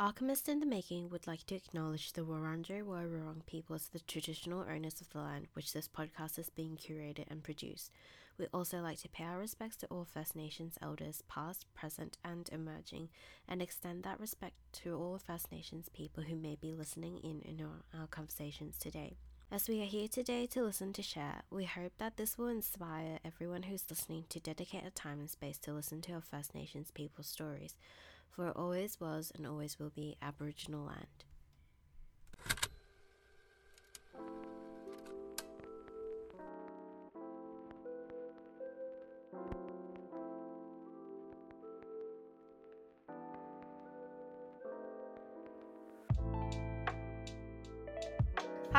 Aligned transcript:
Alchemist 0.00 0.48
in 0.48 0.60
the 0.60 0.66
Making 0.66 1.10
would 1.10 1.26
like 1.26 1.44
to 1.46 1.56
acknowledge 1.56 2.12
the 2.12 2.20
Wurundjeri 2.20 2.84
Woi 2.84 3.46
people 3.46 3.74
as 3.74 3.88
the 3.88 3.98
traditional 3.98 4.60
owners 4.60 5.00
of 5.00 5.10
the 5.10 5.18
land 5.18 5.48
which 5.54 5.72
this 5.72 5.88
podcast 5.88 6.38
is 6.38 6.50
being 6.50 6.76
curated 6.76 7.24
and 7.28 7.42
produced. 7.42 7.90
We 8.38 8.46
also 8.54 8.78
like 8.78 9.00
to 9.00 9.08
pay 9.08 9.24
our 9.24 9.40
respects 9.40 9.74
to 9.78 9.88
all 9.88 10.04
First 10.04 10.36
Nations 10.36 10.78
elders, 10.80 11.24
past, 11.26 11.66
present, 11.74 12.16
and 12.24 12.48
emerging, 12.52 13.08
and 13.48 13.60
extend 13.60 14.04
that 14.04 14.20
respect 14.20 14.54
to 14.84 14.94
all 14.94 15.18
First 15.18 15.50
Nations 15.50 15.88
people 15.92 16.22
who 16.22 16.36
may 16.36 16.54
be 16.54 16.72
listening 16.72 17.18
in 17.24 17.40
in 17.40 17.60
our, 17.60 18.00
our 18.00 18.06
conversations 18.06 18.78
today. 18.78 19.16
As 19.50 19.68
we 19.68 19.82
are 19.82 19.86
here 19.86 20.06
today 20.06 20.46
to 20.48 20.62
listen 20.62 20.92
to 20.92 21.02
share, 21.02 21.42
we 21.50 21.64
hope 21.64 21.94
that 21.98 22.18
this 22.18 22.38
will 22.38 22.46
inspire 22.46 23.18
everyone 23.24 23.64
who's 23.64 23.90
listening 23.90 24.26
to 24.28 24.38
dedicate 24.38 24.86
a 24.86 24.90
time 24.90 25.18
and 25.18 25.28
space 25.28 25.58
to 25.58 25.72
listen 25.72 26.02
to 26.02 26.12
our 26.12 26.20
First 26.20 26.54
Nations 26.54 26.92
people's 26.92 27.26
stories, 27.26 27.74
for 28.30 28.48
it 28.48 28.56
always 28.56 29.00
was 29.00 29.32
and 29.34 29.46
always 29.46 29.78
will 29.78 29.90
be 29.90 30.16
Aboriginal 30.22 30.84
land. 30.84 31.24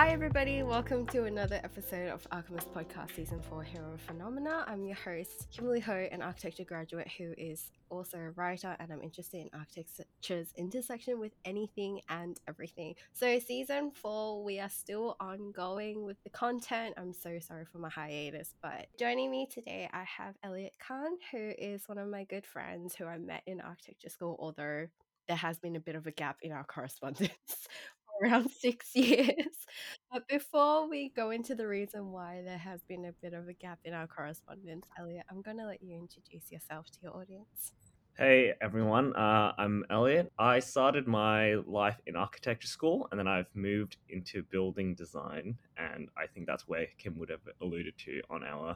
Hi, 0.10 0.14
everybody. 0.14 0.64
Welcome 0.64 1.06
to 1.10 1.26
another 1.26 1.62
episode 1.64 2.10
of 2.10 2.26
Alchemist 2.32 2.74
Podcast 2.74 3.16
Season 3.16 3.40
4 3.48 3.62
Hero 3.62 3.96
Phenomena. 4.08 4.66
I'm 4.66 4.84
your 4.84 4.96
host, 4.96 5.46
Kimberly 5.52 5.82
Ho, 5.82 6.08
an 6.12 6.24
architecture 6.24 6.64
graduate 6.64 7.08
who 7.16 7.36
is 7.38 7.70
also 7.92 8.18
a 8.18 8.32
writer, 8.32 8.76
and 8.80 8.92
I'm 8.92 9.04
interested 9.04 9.38
in 9.38 9.50
architecture's 9.54 10.52
intersection 10.58 11.20
with 11.20 11.34
anything 11.46 12.02
and 12.10 12.40
everything. 12.48 12.96
So, 13.14 13.38
Season 13.38 13.92
4, 13.92 14.44
we 14.44 14.60
are 14.60 14.70
still 14.70 15.16
ongoing 15.20 16.04
with 16.04 16.18
the 16.24 16.32
content. 16.32 16.96
I'm 16.98 17.14
so 17.14 17.38
sorry 17.40 17.66
for 17.72 17.78
my 17.78 17.90
hiatus, 17.90 18.56
but 18.64 18.88
joining 18.98 19.30
me 19.30 19.46
today, 19.46 19.88
I 19.94 20.06
have 20.06 20.34
Elliot 20.44 20.74
Khan, 20.80 21.20
who 21.32 21.52
is 21.56 21.88
one 21.88 22.00
of 22.00 22.08
my 22.08 22.24
good 22.24 22.48
friends 22.48 22.96
who 22.96 23.06
I 23.06 23.20
met 23.20 23.44
in 23.46 23.62
architecture 23.62 24.10
school, 24.10 24.38
although 24.40 24.88
there 25.28 25.38
has 25.38 25.60
been 25.60 25.76
a 25.76 25.80
bit 25.80 25.96
of 25.96 26.08
a 26.08 26.12
gap 26.12 26.38
in 26.42 26.52
our 26.52 26.64
correspondence 26.64 27.30
around 28.22 28.50
six 28.60 28.96
years. 28.96 29.66
But 30.12 30.28
before 30.28 30.90
we 30.90 31.10
go 31.10 31.32
into 31.32 31.56
the 31.56 31.68
reason 31.68 32.12
why 32.12 32.42
there 32.44 32.58
has 32.58 32.82
been 32.84 33.06
a 33.06 33.14
bit 33.22 33.34
of 33.34 33.48
a 33.48 33.54
gap 33.54 33.80
in 33.86 33.94
our 33.94 34.08
correspondence, 34.08 34.88
Elliot, 34.98 35.26
I'm 35.30 35.42
going 35.42 35.58
to 35.58 35.66
let 35.66 35.82
you 35.82 35.96
introduce 35.96 36.52
yourself 36.52 36.88
to 36.92 36.98
your 37.04 37.16
audience. 37.16 37.74
Hey 38.18 38.54
everyone, 38.60 39.16
uh, 39.16 39.54
I'm 39.58 39.86
Elliot. 39.90 40.30
I 40.38 40.60
started 40.60 41.08
my 41.08 41.54
life 41.66 42.02
in 42.06 42.18
architecture 42.18 42.68
school 42.68 43.08
and 43.12 43.20
then 43.20 43.30
I've 43.30 43.48
moved 43.54 43.96
into 44.10 44.44
building 44.44 44.94
design. 44.94 45.58
And 45.78 46.10
I 46.18 46.28
think 46.28 46.46
that's 46.46 46.68
where 46.68 46.88
Kim 46.98 47.18
would 47.18 47.30
have 47.30 47.40
alluded 47.62 47.94
to 48.00 48.22
on 48.30 48.44
our 48.44 48.76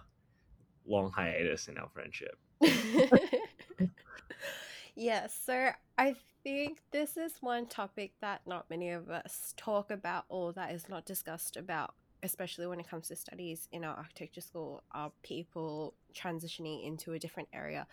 long 0.86 1.12
hiatus 1.12 1.68
in 1.68 1.78
our 1.78 1.90
friendship. 1.90 2.38
yes, 4.96 5.38
so 5.46 5.70
I 5.98 6.16
think 6.44 6.80
this 6.92 7.18
is 7.18 7.34
one 7.42 7.68
topic 7.68 8.14
that 8.22 8.42
not 8.46 8.70
many 8.70 8.90
of 8.90 9.10
us 9.10 9.54
talk 9.58 9.92
about 9.92 10.26
or 10.30 10.54
that 10.54 10.72
is 10.72 10.90
not 10.90 11.06
discussed 11.06 11.58
about 11.58 11.94
especially 12.24 12.66
when 12.66 12.80
it 12.80 12.90
comes 12.90 13.10
to 13.10 13.16
studies 13.16 13.68
in 13.72 13.84
our 13.84 13.96
architecture 13.96 14.42
school 14.42 14.82
are 14.94 15.12
people 15.24 15.94
transitioning 16.16 16.88
into 16.88 17.12
a 17.12 17.20
different 17.20 17.50
area. 17.54 17.86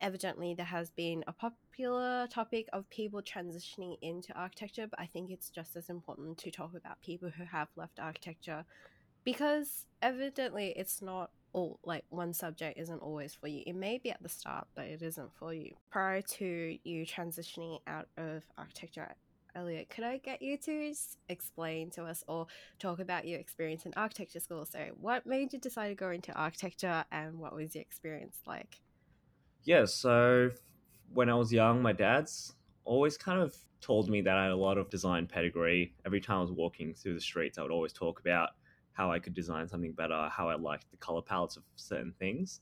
Evidently 0.00 0.54
there 0.54 0.66
has 0.66 0.90
been 0.90 1.24
a 1.26 1.32
popular 1.32 2.26
topic 2.26 2.66
of 2.72 2.88
people 2.90 3.22
transitioning 3.22 3.96
into 4.02 4.32
architecture 4.34 4.86
but 4.86 5.00
i 5.00 5.06
think 5.06 5.30
it's 5.30 5.48
just 5.48 5.74
as 5.74 5.88
important 5.88 6.36
to 6.36 6.50
talk 6.50 6.72
about 6.76 7.00
people 7.00 7.30
who 7.30 7.44
have 7.44 7.68
left 7.76 7.98
architecture 7.98 8.64
because 9.24 9.86
evidently 10.02 10.74
it's 10.76 11.00
not 11.00 11.30
all 11.56 11.80
like 11.84 12.04
one 12.10 12.34
subject 12.34 12.78
isn't 12.78 12.98
always 12.98 13.34
for 13.34 13.48
you. 13.48 13.62
It 13.66 13.74
may 13.74 13.98
be 13.98 14.10
at 14.10 14.22
the 14.22 14.28
start, 14.28 14.68
but 14.76 14.84
it 14.84 15.02
isn't 15.02 15.32
for 15.34 15.54
you. 15.54 15.72
Prior 15.90 16.20
to 16.20 16.78
you 16.84 17.06
transitioning 17.06 17.80
out 17.86 18.08
of 18.18 18.44
architecture, 18.58 19.14
Elliot, 19.54 19.88
could 19.88 20.04
I 20.04 20.18
get 20.18 20.42
you 20.42 20.58
to 20.58 20.92
explain 21.30 21.90
to 21.92 22.04
us 22.04 22.22
or 22.28 22.46
talk 22.78 23.00
about 23.00 23.26
your 23.26 23.40
experience 23.40 23.86
in 23.86 23.94
architecture 23.96 24.38
school? 24.38 24.66
So, 24.66 24.90
what 25.00 25.24
made 25.24 25.54
you 25.54 25.58
decide 25.58 25.88
to 25.88 25.94
go 25.94 26.10
into 26.10 26.30
architecture 26.34 27.04
and 27.10 27.38
what 27.38 27.54
was 27.54 27.74
your 27.74 27.82
experience 27.82 28.36
like? 28.46 28.82
Yeah, 29.64 29.86
so 29.86 30.50
when 31.14 31.30
I 31.30 31.34
was 31.34 31.50
young, 31.50 31.80
my 31.80 31.94
dad's 31.94 32.52
always 32.84 33.16
kind 33.16 33.40
of 33.40 33.56
told 33.80 34.10
me 34.10 34.20
that 34.20 34.36
I 34.36 34.42
had 34.42 34.52
a 34.52 34.56
lot 34.56 34.76
of 34.76 34.90
design 34.90 35.26
pedigree. 35.26 35.94
Every 36.04 36.20
time 36.20 36.38
I 36.38 36.42
was 36.42 36.52
walking 36.52 36.92
through 36.92 37.14
the 37.14 37.20
streets, 37.20 37.56
I 37.56 37.62
would 37.62 37.70
always 37.70 37.94
talk 37.94 38.20
about 38.20 38.50
how 38.96 39.12
I 39.12 39.18
could 39.18 39.34
design 39.34 39.68
something 39.68 39.92
better, 39.92 40.28
how 40.30 40.48
I 40.48 40.56
liked 40.56 40.90
the 40.90 40.96
color 40.96 41.20
palettes 41.20 41.56
of 41.56 41.64
certain 41.76 42.14
things. 42.18 42.60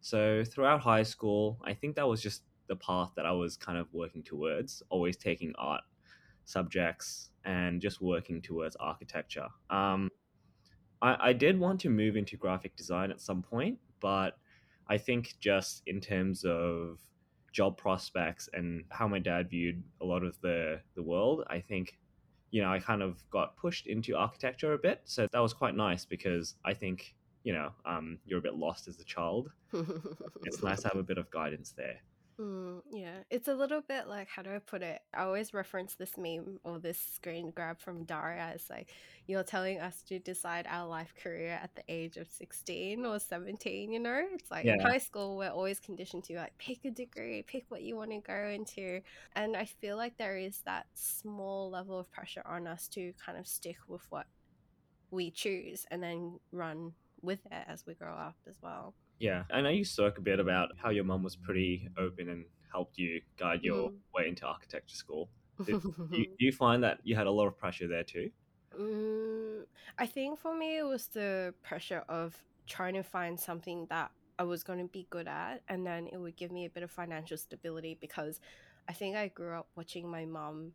So 0.00 0.42
throughout 0.44 0.80
high 0.80 1.02
school, 1.02 1.58
I 1.64 1.74
think 1.74 1.96
that 1.96 2.08
was 2.08 2.22
just 2.22 2.42
the 2.68 2.76
path 2.76 3.10
that 3.16 3.26
I 3.26 3.32
was 3.32 3.56
kind 3.56 3.76
of 3.78 3.86
working 3.92 4.22
towards, 4.22 4.82
always 4.88 5.16
taking 5.16 5.52
art 5.58 5.82
subjects 6.46 7.30
and 7.44 7.80
just 7.80 8.00
working 8.00 8.40
towards 8.40 8.76
architecture. 8.76 9.48
Um, 9.68 10.10
I, 11.02 11.30
I 11.30 11.32
did 11.34 11.58
want 11.58 11.80
to 11.80 11.90
move 11.90 12.16
into 12.16 12.36
graphic 12.36 12.76
design 12.76 13.10
at 13.10 13.20
some 13.20 13.42
point, 13.42 13.78
but 14.00 14.38
I 14.88 14.96
think 14.96 15.34
just 15.40 15.82
in 15.86 16.00
terms 16.00 16.44
of 16.44 16.98
job 17.52 17.76
prospects 17.76 18.48
and 18.52 18.84
how 18.88 19.06
my 19.06 19.18
dad 19.18 19.50
viewed 19.50 19.82
a 20.00 20.04
lot 20.04 20.24
of 20.24 20.40
the 20.40 20.80
the 20.96 21.02
world, 21.02 21.44
I 21.48 21.60
think 21.60 21.98
you 22.54 22.62
know, 22.62 22.70
I 22.70 22.78
kind 22.78 23.02
of 23.02 23.28
got 23.30 23.56
pushed 23.56 23.88
into 23.88 24.14
architecture 24.14 24.74
a 24.74 24.78
bit. 24.78 25.00
So 25.06 25.26
that 25.32 25.40
was 25.40 25.52
quite 25.52 25.74
nice 25.74 26.04
because 26.04 26.54
I 26.64 26.72
think, 26.72 27.16
you 27.42 27.52
know, 27.52 27.72
um, 27.84 28.20
you're 28.24 28.38
a 28.38 28.42
bit 28.42 28.54
lost 28.54 28.86
as 28.86 29.00
a 29.00 29.04
child. 29.04 29.50
it's 30.44 30.62
nice 30.62 30.82
to 30.82 30.88
have 30.90 30.96
a 30.96 31.02
bit 31.02 31.18
of 31.18 31.28
guidance 31.32 31.74
there. 31.76 31.96
Mm, 32.38 32.80
yeah, 32.90 33.18
it's 33.30 33.46
a 33.46 33.54
little 33.54 33.80
bit 33.80 34.08
like 34.08 34.28
how 34.28 34.42
do 34.42 34.50
I 34.50 34.58
put 34.58 34.82
it? 34.82 35.00
I 35.16 35.22
always 35.22 35.54
reference 35.54 35.94
this 35.94 36.18
meme 36.18 36.58
or 36.64 36.80
this 36.80 36.98
screen 36.98 37.52
grab 37.54 37.80
from 37.80 38.04
Daria. 38.04 38.50
It's 38.54 38.68
like 38.68 38.90
you're 39.26 39.44
telling 39.44 39.78
us 39.78 40.02
to 40.08 40.18
decide 40.18 40.66
our 40.68 40.88
life 40.88 41.14
career 41.22 41.60
at 41.62 41.74
the 41.76 41.82
age 41.88 42.16
of 42.16 42.28
16 42.28 43.06
or 43.06 43.20
17, 43.20 43.92
you 43.92 44.00
know? 44.00 44.20
It's 44.32 44.50
like 44.50 44.64
yeah. 44.64 44.74
in 44.74 44.80
high 44.80 44.98
school, 44.98 45.36
we're 45.36 45.50
always 45.50 45.78
conditioned 45.78 46.24
to 46.24 46.36
like 46.36 46.58
pick 46.58 46.84
a 46.84 46.90
degree, 46.90 47.42
pick 47.42 47.66
what 47.68 47.82
you 47.82 47.96
want 47.96 48.10
to 48.10 48.18
go 48.18 48.48
into. 48.48 49.00
And 49.36 49.56
I 49.56 49.66
feel 49.66 49.96
like 49.96 50.16
there 50.16 50.36
is 50.36 50.60
that 50.66 50.86
small 50.94 51.70
level 51.70 51.98
of 51.98 52.10
pressure 52.10 52.42
on 52.44 52.66
us 52.66 52.88
to 52.88 53.12
kind 53.24 53.38
of 53.38 53.46
stick 53.46 53.76
with 53.86 54.06
what 54.10 54.26
we 55.10 55.30
choose 55.30 55.86
and 55.90 56.02
then 56.02 56.40
run 56.50 56.92
with 57.22 57.46
it 57.46 57.64
as 57.68 57.86
we 57.86 57.94
grow 57.94 58.12
up 58.12 58.36
as 58.48 58.56
well. 58.60 58.94
Yeah, 59.18 59.44
I 59.52 59.60
know 59.60 59.68
you 59.68 59.84
spoke 59.84 60.18
a 60.18 60.20
bit 60.20 60.40
about 60.40 60.70
how 60.76 60.90
your 60.90 61.04
mum 61.04 61.22
was 61.22 61.36
pretty 61.36 61.88
open 61.96 62.28
and 62.28 62.44
helped 62.70 62.98
you 62.98 63.20
guide 63.38 63.62
your 63.62 63.90
mm. 63.90 63.96
way 64.14 64.28
into 64.28 64.46
architecture 64.46 64.96
school. 64.96 65.28
Did, 65.64 65.80
do, 65.82 65.94
you, 66.10 66.26
do, 66.38 66.44
you, 66.44 66.52
find 66.52 66.82
that 66.82 66.98
you 67.04 67.14
had 67.14 67.26
a 67.26 67.30
lot 67.30 67.46
of 67.46 67.56
pressure 67.56 67.86
there 67.86 68.02
too? 68.02 68.30
Mm, 68.78 69.64
I 69.98 70.06
think 70.06 70.38
for 70.38 70.56
me, 70.56 70.78
it 70.78 70.82
was 70.82 71.06
the 71.06 71.54
pressure 71.62 72.02
of 72.08 72.36
trying 72.66 72.94
to 72.94 73.02
find 73.02 73.38
something 73.38 73.86
that 73.90 74.10
I 74.38 74.42
was 74.42 74.64
going 74.64 74.80
to 74.80 74.86
be 74.86 75.06
good 75.10 75.28
at, 75.28 75.62
and 75.68 75.86
then 75.86 76.08
it 76.12 76.16
would 76.16 76.36
give 76.36 76.50
me 76.50 76.64
a 76.64 76.70
bit 76.70 76.82
of 76.82 76.90
financial 76.90 77.36
stability 77.36 77.96
because 78.00 78.40
I 78.88 78.92
think 78.92 79.16
I 79.16 79.28
grew 79.28 79.54
up 79.54 79.68
watching 79.76 80.10
my 80.10 80.24
mom 80.24 80.72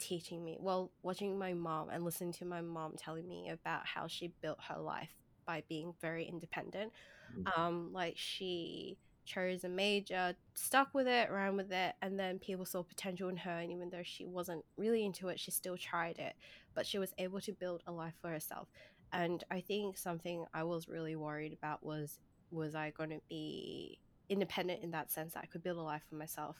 teaching 0.00 0.44
me, 0.44 0.56
well, 0.58 0.90
watching 1.02 1.38
my 1.38 1.52
mom 1.52 1.90
and 1.90 2.04
listening 2.04 2.32
to 2.32 2.44
my 2.44 2.62
mom 2.62 2.94
telling 2.96 3.28
me 3.28 3.50
about 3.50 3.86
how 3.86 4.08
she 4.08 4.32
built 4.42 4.58
her 4.68 4.80
life 4.80 5.14
by 5.50 5.64
being 5.68 5.92
very 6.00 6.24
independent. 6.24 6.92
Mm. 7.36 7.58
Um, 7.58 7.90
like 7.92 8.14
she 8.16 8.98
chose 9.24 9.64
a 9.64 9.68
major, 9.68 10.34
stuck 10.54 10.94
with 10.94 11.08
it, 11.08 11.28
ran 11.30 11.56
with 11.56 11.72
it, 11.72 11.94
and 12.02 12.18
then 12.18 12.38
people 12.38 12.64
saw 12.64 12.84
potential 12.84 13.28
in 13.28 13.36
her. 13.36 13.58
And 13.58 13.72
even 13.72 13.90
though 13.90 14.04
she 14.04 14.26
wasn't 14.26 14.64
really 14.76 15.04
into 15.04 15.26
it, 15.28 15.40
she 15.40 15.50
still 15.50 15.76
tried 15.76 16.18
it. 16.18 16.34
But 16.74 16.86
she 16.86 16.98
was 16.98 17.12
able 17.18 17.40
to 17.40 17.52
build 17.52 17.82
a 17.88 17.92
life 17.92 18.14
for 18.22 18.30
herself. 18.30 18.68
And 19.12 19.42
I 19.50 19.60
think 19.60 19.98
something 19.98 20.44
I 20.54 20.62
was 20.62 20.88
really 20.88 21.16
worried 21.16 21.52
about 21.52 21.84
was 21.84 22.20
was 22.52 22.74
I 22.74 22.90
going 22.90 23.10
to 23.10 23.20
be 23.28 23.98
independent 24.28 24.82
in 24.84 24.92
that 24.92 25.10
sense 25.10 25.34
that 25.34 25.42
I 25.42 25.46
could 25.46 25.62
build 25.62 25.78
a 25.78 25.82
life 25.82 26.02
for 26.08 26.14
myself 26.14 26.56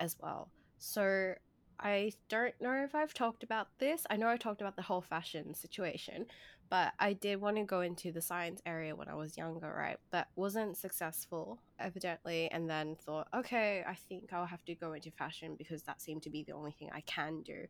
as 0.00 0.16
well. 0.20 0.50
So 0.78 1.34
I 1.78 2.12
don't 2.28 2.54
know 2.60 2.84
if 2.84 2.94
I've 2.94 3.14
talked 3.14 3.42
about 3.42 3.68
this. 3.78 4.06
I 4.08 4.16
know 4.16 4.28
I 4.28 4.36
talked 4.36 4.60
about 4.60 4.76
the 4.76 4.82
whole 4.82 5.02
fashion 5.02 5.54
situation, 5.54 6.26
but 6.68 6.92
I 6.98 7.12
did 7.12 7.40
want 7.40 7.56
to 7.56 7.64
go 7.64 7.80
into 7.80 8.12
the 8.12 8.20
science 8.20 8.60
area 8.66 8.94
when 8.94 9.08
I 9.08 9.14
was 9.14 9.36
younger, 9.36 9.72
right? 9.76 9.98
But 10.10 10.28
wasn't 10.36 10.76
successful, 10.76 11.60
evidently, 11.78 12.50
and 12.50 12.68
then 12.68 12.96
thought, 12.96 13.28
okay, 13.34 13.84
I 13.86 13.94
think 14.08 14.32
I'll 14.32 14.46
have 14.46 14.64
to 14.66 14.74
go 14.74 14.92
into 14.92 15.10
fashion 15.10 15.54
because 15.56 15.82
that 15.82 16.00
seemed 16.00 16.22
to 16.24 16.30
be 16.30 16.42
the 16.42 16.52
only 16.52 16.72
thing 16.72 16.90
I 16.92 17.00
can 17.02 17.42
do. 17.42 17.66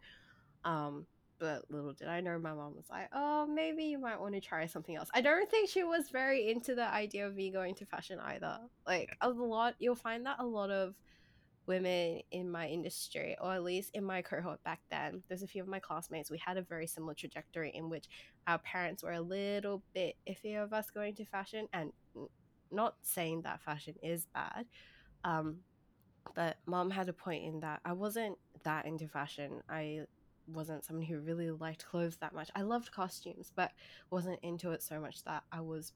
Um, 0.65 1.07
but 1.39 1.71
little 1.71 1.93
did 1.93 2.09
I 2.09 2.21
know 2.21 2.39
my 2.39 2.55
mom 2.55 2.75
was 2.75 2.89
like, 2.91 3.09
oh, 3.13 3.47
maybe 3.47 3.85
you 3.85 3.99
might 3.99 4.21
want 4.21 4.35
to 4.35 4.41
try 4.41 4.67
something 4.67 4.97
else. 4.97 5.09
I 5.15 5.21
don't 5.21 5.51
think 5.51 5.69
she 5.69 5.85
was 5.85 6.09
very 6.09 6.51
into 6.51 6.75
the 6.75 6.87
idea 6.87 7.27
of 7.27 7.35
me 7.35 7.51
going 7.51 7.75
to 7.77 7.87
fashion 7.87 8.19
either. 8.19 8.59
Like, 8.87 9.17
a 9.21 9.29
lot, 9.29 9.75
you'll 9.79 9.95
find 9.95 10.25
that 10.27 10.37
a 10.39 10.47
lot 10.47 10.71
of 10.71 10.95
women 11.67 12.21
in 12.31 12.51
my 12.51 12.69
industry, 12.69 13.37
or 13.41 13.53
at 13.53 13.63
least 13.63 13.91
in 13.95 14.05
my 14.05 14.23
cohort 14.23 14.63
back 14.65 14.81
then, 14.91 15.23
there's 15.29 15.43
a 15.43 15.47
few 15.47 15.63
of 15.63 15.69
my 15.69 15.79
classmates, 15.79 16.31
we 16.31 16.39
had 16.39 16.57
a 16.57 16.63
very 16.63 16.87
similar 16.87 17.15
trajectory 17.15 17.71
in 17.75 17.89
which 17.89 18.07
our 18.47 18.59
parents 18.59 19.03
were 19.03 19.13
a 19.13 19.21
little 19.21 19.83
bit 19.95 20.17
iffy 20.29 20.63
of 20.63 20.73
us 20.73 20.91
going 20.91 21.15
to 21.15 21.25
fashion. 21.25 21.69
And 21.73 21.93
not 22.71 22.97
saying 23.03 23.43
that 23.43 23.61
fashion 23.61 23.95
is 24.03 24.27
bad, 24.35 24.67
um, 25.25 25.59
but 26.35 26.57
mom 26.67 26.91
had 26.91 27.09
a 27.09 27.13
point 27.13 27.45
in 27.45 27.61
that 27.61 27.81
I 27.85 27.93
wasn't 27.93 28.39
that 28.65 28.87
into 28.87 29.09
fashion. 29.09 29.63
I 29.69 30.01
wasn't 30.49 30.85
someone 30.85 31.05
who 31.05 31.19
really 31.19 31.51
liked 31.51 31.87
clothes 31.87 32.17
that 32.19 32.35
much. 32.35 32.51
I 32.55 32.63
loved 32.63 32.93
costumes, 32.93 33.53
but 33.55 33.73
wasn't 34.11 34.39
into 34.43 34.73
it 34.73 34.83
so 34.83 35.01
much 35.01 35.25
that 35.25 35.43
I 35.53 35.61
was 35.61 35.93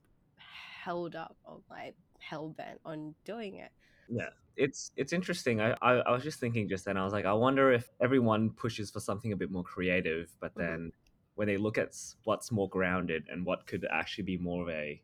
held 0.83 1.15
up 1.15 1.37
on 1.45 1.61
like 1.69 1.95
hell 2.19 2.49
bent 2.49 2.81
on 2.85 3.15
doing 3.25 3.57
it. 3.57 3.71
Yeah, 4.11 4.31
it's 4.57 4.93
it's 4.97 5.13
interesting. 5.13 5.61
I, 5.61 5.73
I, 5.83 5.93
I 5.99 6.11
was 6.13 6.23
just 6.25 6.41
thinking 6.41 6.69
just 6.69 6.85
then. 6.85 6.97
I 6.97 7.05
was 7.05 7.13
like, 7.13 7.25
I 7.25 7.33
wonder 7.33 7.73
if 7.73 7.91
everyone 8.01 8.51
pushes 8.51 8.91
for 8.91 9.01
something 9.01 9.33
a 9.33 9.37
bit 9.37 9.51
more 9.51 9.63
creative, 9.65 10.33
but 10.41 10.57
Mhm. 10.57 10.67
then 10.67 10.93
when 11.37 11.47
they 11.47 11.57
look 11.57 11.79
at 11.79 11.95
what's 12.25 12.51
more 12.53 12.69
grounded 12.69 13.27
and 13.31 13.47
what 13.47 13.67
could 13.67 13.87
actually 13.91 14.25
be 14.25 14.37
more 14.39 14.63
of 14.63 14.69
a 14.69 15.03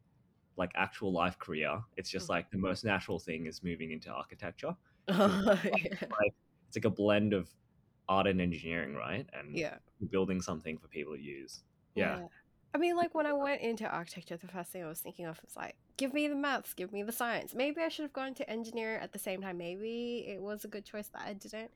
like 0.56 0.72
actual 0.76 1.12
life 1.12 1.38
career, 1.38 1.82
it's 1.96 2.10
just 2.10 2.26
Mhm. 2.26 2.30
like 2.30 2.50
the 2.50 2.58
most 2.58 2.84
natural 2.84 3.18
thing 3.18 3.46
is 3.46 3.62
moving 3.62 3.92
into 3.92 4.10
architecture. 4.10 4.76
yeah. 5.08 6.08
Like 6.10 6.34
it's 6.68 6.76
like 6.76 6.84
a 6.84 6.90
blend 6.90 7.32
of 7.32 7.48
art 8.08 8.26
and 8.26 8.40
engineering, 8.40 8.94
right? 8.94 9.28
And 9.32 9.54
yeah. 9.56 9.78
building 10.10 10.40
something 10.42 10.78
for 10.78 10.88
people 10.88 11.14
to 11.14 11.20
use. 11.22 11.64
Yeah. 11.94 12.20
I 12.74 12.78
mean, 12.78 12.96
like 12.96 13.14
when 13.14 13.26
I 13.26 13.32
went 13.32 13.62
into 13.62 13.86
architecture, 13.88 14.36
the 14.36 14.48
first 14.48 14.70
thing 14.70 14.84
I 14.84 14.88
was 14.88 15.00
thinking 15.00 15.24
of 15.26 15.40
was 15.42 15.56
like, 15.56 15.76
give 15.96 16.12
me 16.12 16.28
the 16.28 16.34
maths, 16.36 16.74
give 16.74 16.92
me 16.92 17.02
the 17.02 17.12
science. 17.12 17.54
Maybe 17.54 17.80
I 17.80 17.88
should 17.88 18.02
have 18.02 18.12
gone 18.12 18.34
to 18.34 18.50
engineering 18.50 19.00
at 19.02 19.12
the 19.12 19.18
same 19.18 19.40
time. 19.40 19.56
Maybe 19.56 20.26
it 20.28 20.42
was 20.42 20.64
a 20.64 20.68
good 20.68 20.84
choice 20.84 21.08
that 21.08 21.22
I 21.22 21.32
didn't. 21.34 21.70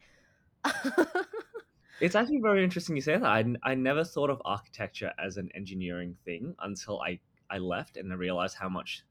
It's 2.01 2.15
actually 2.15 2.41
very 2.43 2.65
interesting 2.65 2.97
you 2.97 3.03
say 3.03 3.19
that. 3.19 3.25
I, 3.25 3.45
I 3.63 3.75
never 3.75 4.05
thought 4.05 4.31
of 4.31 4.41
architecture 4.45 5.13
as 5.23 5.37
an 5.37 5.51
engineering 5.55 6.17
thing 6.25 6.55
until 6.61 7.01
I, 7.03 7.21
I 7.51 7.59
left 7.59 7.97
and 7.99 8.11
I 8.11 8.17
realized 8.17 8.57
how 8.57 8.71
much 8.71 9.05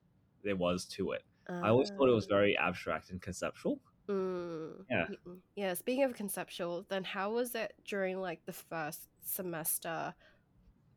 there 0.44 0.56
was 0.56 0.86
to 0.86 1.12
it. 1.12 1.24
I 1.48 1.70
always 1.70 1.90
thought 1.90 2.10
it 2.10 2.14
was 2.16 2.26
Um, 2.26 2.30
very 2.30 2.58
abstract 2.58 3.12
and 3.12 3.22
conceptual. 3.22 3.80
mm, 4.08 4.86
Yeah. 4.90 5.08
mm. 5.28 5.38
Yeah. 5.56 5.74
Speaking 5.76 6.04
of 6.04 6.14
conceptual, 6.16 6.86
then 6.90 7.04
how 7.04 7.32
was 7.32 7.54
it 7.56 7.74
during 7.86 8.22
like 8.22 8.46
the 8.46 8.54
first 8.54 9.08
semester 9.24 10.14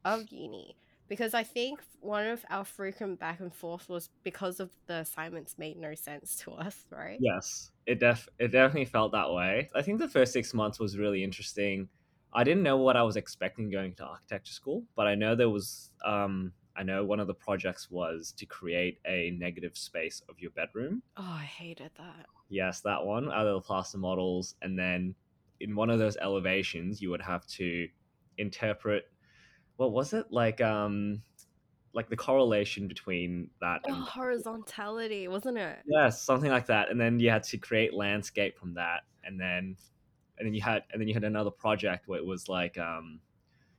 of 0.05 0.31
uni? 0.31 0.77
Because 1.09 1.35
I 1.35 1.43
think 1.43 1.83
one 2.01 2.27
of 2.27 2.45
our 2.49 2.65
frequent 2.65 3.19
back 3.21 3.41
and 3.41 3.55
forth 3.55 3.89
was 3.89 4.09
because 4.23 4.61
of 4.61 4.71
the 4.87 4.95
assignments 4.97 5.59
made 5.59 5.77
no 5.77 5.95
sense 5.95 6.37
to 6.37 6.53
us, 6.53 6.87
right? 6.91 7.23
Yes, 7.23 7.71
it 7.87 8.01
def 8.01 8.29
it 8.39 8.49
definitely 8.49 8.87
felt 8.87 9.13
that 9.13 9.33
way. 9.33 9.71
I 9.75 9.83
think 9.83 9.99
the 9.99 10.09
first 10.09 10.33
six 10.33 10.53
months 10.55 10.79
was 10.79 10.99
really 10.99 11.23
interesting. 11.23 11.89
I 12.33 12.45
didn't 12.45 12.63
know 12.63 12.79
what 12.79 12.97
I 12.97 13.03
was 13.03 13.17
expecting 13.17 13.71
going 13.71 13.95
to 13.97 14.05
architecture 14.07 14.53
school, 14.53 14.85
but 14.97 15.07
I 15.07 15.15
know 15.15 15.35
there 15.35 15.51
was 15.51 15.91
um 16.05 16.53
I 16.75 16.83
know 16.83 17.05
one 17.05 17.21
of 17.21 17.27
the 17.27 17.35
projects 17.35 17.91
was 17.91 18.33
to 18.33 18.47
create 18.47 18.99
a 19.07 19.31
negative 19.33 19.77
space 19.77 20.23
of 20.29 20.41
your 20.41 20.51
bedroom. 20.53 21.03
Oh, 21.17 21.23
I 21.41 21.45
hated 21.45 21.93
that. 21.97 22.27
Yes, 22.49 22.81
that 22.83 23.05
one, 23.05 23.31
out 23.33 23.47
of 23.47 23.55
the 23.55 23.67
plaster 23.67 23.99
models, 23.99 24.55
and 24.63 24.79
then 24.79 25.15
in 25.61 25.75
one 25.75 25.91
of 25.91 25.99
those 25.99 26.17
elevations 26.19 27.01
you 27.01 27.11
would 27.11 27.23
have 27.23 27.47
to 27.47 27.89
interpret 28.39 29.11
what 29.83 29.93
was 29.93 30.13
it? 30.13 30.27
Like 30.31 30.61
um 30.61 31.23
like 31.93 32.09
the 32.09 32.17
correlation 32.17 32.89
between 32.89 33.51
that 33.61 33.81
Oh, 33.87 33.93
and 33.93 34.05
horizontality, 34.05 35.29
wasn't 35.29 35.59
it? 35.59 35.81
Yes, 35.85 36.23
something 36.23 36.51
like 36.51 36.67
that. 36.67 36.91
And 36.91 37.01
then 37.01 37.19
you 37.19 37.31
had 37.31 37.43
to 37.45 37.59
create 37.59 37.93
landscape 37.93 38.59
from 38.59 38.75
that, 38.75 39.01
and 39.25 39.39
then 39.39 39.77
and 40.39 40.47
then 40.47 40.55
you 40.55 40.63
had 40.63 40.85
and 40.93 41.01
then 41.01 41.09
you 41.09 41.15
had 41.15 41.25
another 41.25 41.51
project 41.51 42.07
where 42.07 42.19
it 42.19 42.25
was 42.25 42.49
like 42.49 42.79
um, 42.79 43.21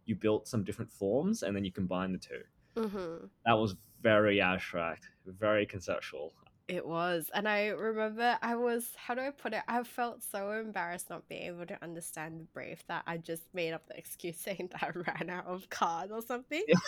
you 0.06 0.16
built 0.16 0.48
some 0.48 0.64
different 0.64 0.92
forms, 0.92 1.42
and 1.44 1.56
then 1.56 1.64
you 1.64 1.72
combine 1.72 2.12
the 2.12 2.20
two. 2.20 2.42
Mm-hmm. 2.76 3.26
That 3.46 3.54
was 3.54 3.76
very 4.02 4.42
abstract, 4.42 5.08
very 5.26 5.66
conceptual. 5.66 6.34
It 6.70 6.86
was. 6.88 7.30
And 7.34 7.48
I 7.48 7.68
remember 7.68 8.38
I 8.42 8.56
was, 8.56 8.90
how 8.96 9.16
do 9.16 9.22
I 9.22 9.32
put 9.32 9.52
it? 9.54 9.64
I 9.68 9.84
felt 9.84 10.24
so 10.24 10.52
embarrassed 10.52 11.10
not 11.10 11.28
being 11.28 11.44
able 11.44 11.66
to 11.66 11.84
understand 11.84 12.40
the 12.40 12.46
brief 12.46 12.88
that 12.88 13.04
I 13.06 13.18
just 13.18 13.44
made 13.54 13.74
up 13.74 13.86
the 13.88 13.98
excuse 13.98 14.38
saying 14.40 14.70
that 14.72 14.84
I 14.84 14.92
ran 14.96 15.30
out 15.30 15.46
of 15.46 15.70
card 15.70 16.12
or 16.12 16.22
something. 16.22 16.64
Because, 16.66 16.82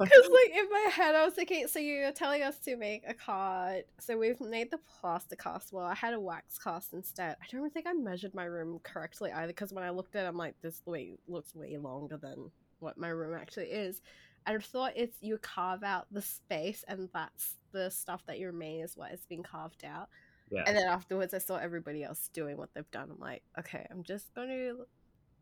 like, 0.00 0.50
in 0.58 0.68
my 0.70 0.90
head, 0.92 1.14
I 1.14 1.24
was 1.24 1.34
thinking, 1.34 1.68
so 1.68 1.78
you're 1.78 2.10
telling 2.10 2.42
us 2.42 2.58
to 2.60 2.76
make 2.76 3.04
a 3.06 3.14
card. 3.14 3.84
So 4.00 4.18
we've 4.18 4.40
made 4.40 4.72
the 4.72 4.78
plaster 5.00 5.36
cast. 5.36 5.72
Well, 5.72 5.86
I 5.86 5.94
had 5.94 6.14
a 6.14 6.20
wax 6.20 6.58
cast 6.58 6.92
instead. 6.92 7.36
I 7.40 7.46
don't 7.52 7.72
think 7.72 7.86
I 7.86 7.92
measured 7.92 8.34
my 8.34 8.44
room 8.44 8.80
correctly 8.82 9.30
either. 9.30 9.52
Because 9.52 9.72
when 9.72 9.84
I 9.84 9.90
looked 9.90 10.16
at 10.16 10.24
it, 10.24 10.28
I'm 10.28 10.36
like, 10.36 10.56
this 10.62 10.82
way 10.84 11.18
looks 11.28 11.54
way 11.54 11.76
longer 11.78 12.16
than 12.16 12.50
what 12.80 12.98
my 12.98 13.08
room 13.08 13.38
actually 13.40 13.66
is. 13.66 14.02
I 14.46 14.58
thought 14.58 14.92
it's 14.96 15.16
you 15.20 15.38
carve 15.38 15.82
out 15.82 16.06
the 16.10 16.22
space 16.22 16.84
and 16.88 17.08
that's 17.12 17.56
the 17.72 17.90
stuff 17.90 18.24
that 18.26 18.38
you 18.38 18.46
remain 18.46 18.80
is 18.82 18.96
what 18.96 19.12
is 19.12 19.24
being 19.26 19.42
carved 19.42 19.84
out. 19.84 20.08
Yeah, 20.50 20.64
And 20.66 20.76
then 20.76 20.86
afterwards, 20.86 21.32
I 21.32 21.38
saw 21.38 21.56
everybody 21.56 22.04
else 22.04 22.28
doing 22.34 22.56
what 22.58 22.68
they've 22.74 22.90
done. 22.90 23.08
I'm 23.10 23.18
like, 23.18 23.42
okay, 23.58 23.86
I'm 23.90 24.02
just 24.02 24.34
going 24.34 24.48
to 24.48 24.86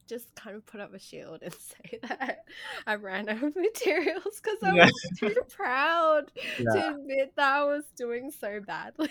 just 0.06 0.32
kind 0.34 0.54
of 0.56 0.64
put 0.66 0.80
up 0.80 0.94
a 0.94 0.98
shield 0.98 1.40
and 1.42 1.52
say 1.54 1.98
that 2.02 2.44
I 2.86 2.94
ran 2.94 3.28
out 3.28 3.42
of 3.42 3.56
materials 3.56 4.40
because 4.42 4.58
I 4.62 4.72
was 4.74 4.92
too 5.18 5.34
proud 5.48 6.30
yeah. 6.58 6.72
to 6.72 6.88
admit 6.90 7.32
that 7.36 7.52
I 7.56 7.64
was 7.64 7.84
doing 7.96 8.30
so 8.30 8.60
badly. 8.64 9.08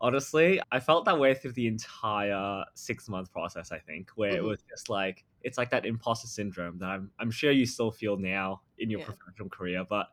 Honestly, 0.00 0.60
I 0.70 0.78
felt 0.78 1.04
that 1.06 1.18
way 1.18 1.34
through 1.34 1.52
the 1.52 1.66
entire 1.66 2.64
six 2.74 3.08
month 3.08 3.32
process. 3.32 3.72
I 3.72 3.78
think 3.80 4.10
where 4.14 4.30
it 4.36 4.42
Mhm. 4.42 4.48
was 4.48 4.62
just 4.70 4.88
like 4.88 5.24
it's 5.42 5.58
like 5.58 5.70
that 5.70 5.86
imposter 5.86 6.26
syndrome 6.28 6.78
that 6.78 6.86
I'm 6.90 7.10
I'm 7.18 7.30
sure 7.30 7.50
you 7.52 7.66
still 7.66 7.90
feel 7.90 8.16
now 8.16 8.62
in 8.78 8.90
your 8.90 9.00
Yeah. 9.00 9.06
professional 9.06 9.48
career, 9.48 9.84
but 9.88 10.06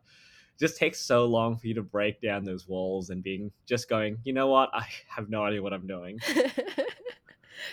it 0.55 0.59
just 0.59 0.77
takes 0.77 0.99
so 1.01 1.25
long 1.25 1.57
for 1.57 1.67
you 1.67 1.73
to 1.75 1.83
break 1.83 2.21
down 2.21 2.43
those 2.43 2.67
walls 2.67 3.09
and 3.09 3.21
being 3.23 3.51
just 3.65 3.89
going, 3.89 4.17
you 4.23 4.33
know 4.33 4.47
what, 4.47 4.69
I 4.73 4.85
have 5.15 5.29
no 5.29 5.43
idea 5.43 5.61
what 5.61 5.73
I'm 5.73 5.87
doing. 5.87 6.19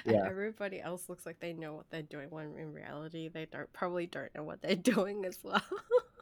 Yeah. 0.06 0.26
everybody 0.26 0.80
else 0.80 1.08
looks 1.08 1.26
like 1.26 1.38
they 1.40 1.52
know 1.52 1.74
what 1.74 1.86
they're 1.90 2.02
doing 2.02 2.28
when 2.30 2.56
in 2.58 2.72
reality 2.72 3.28
they 3.28 3.46
don't 3.46 3.72
probably 3.72 4.06
don't 4.06 4.34
know 4.34 4.42
what 4.42 4.60
they're 4.62 4.74
doing 4.94 5.24
as 5.24 5.38
well. 5.42 5.62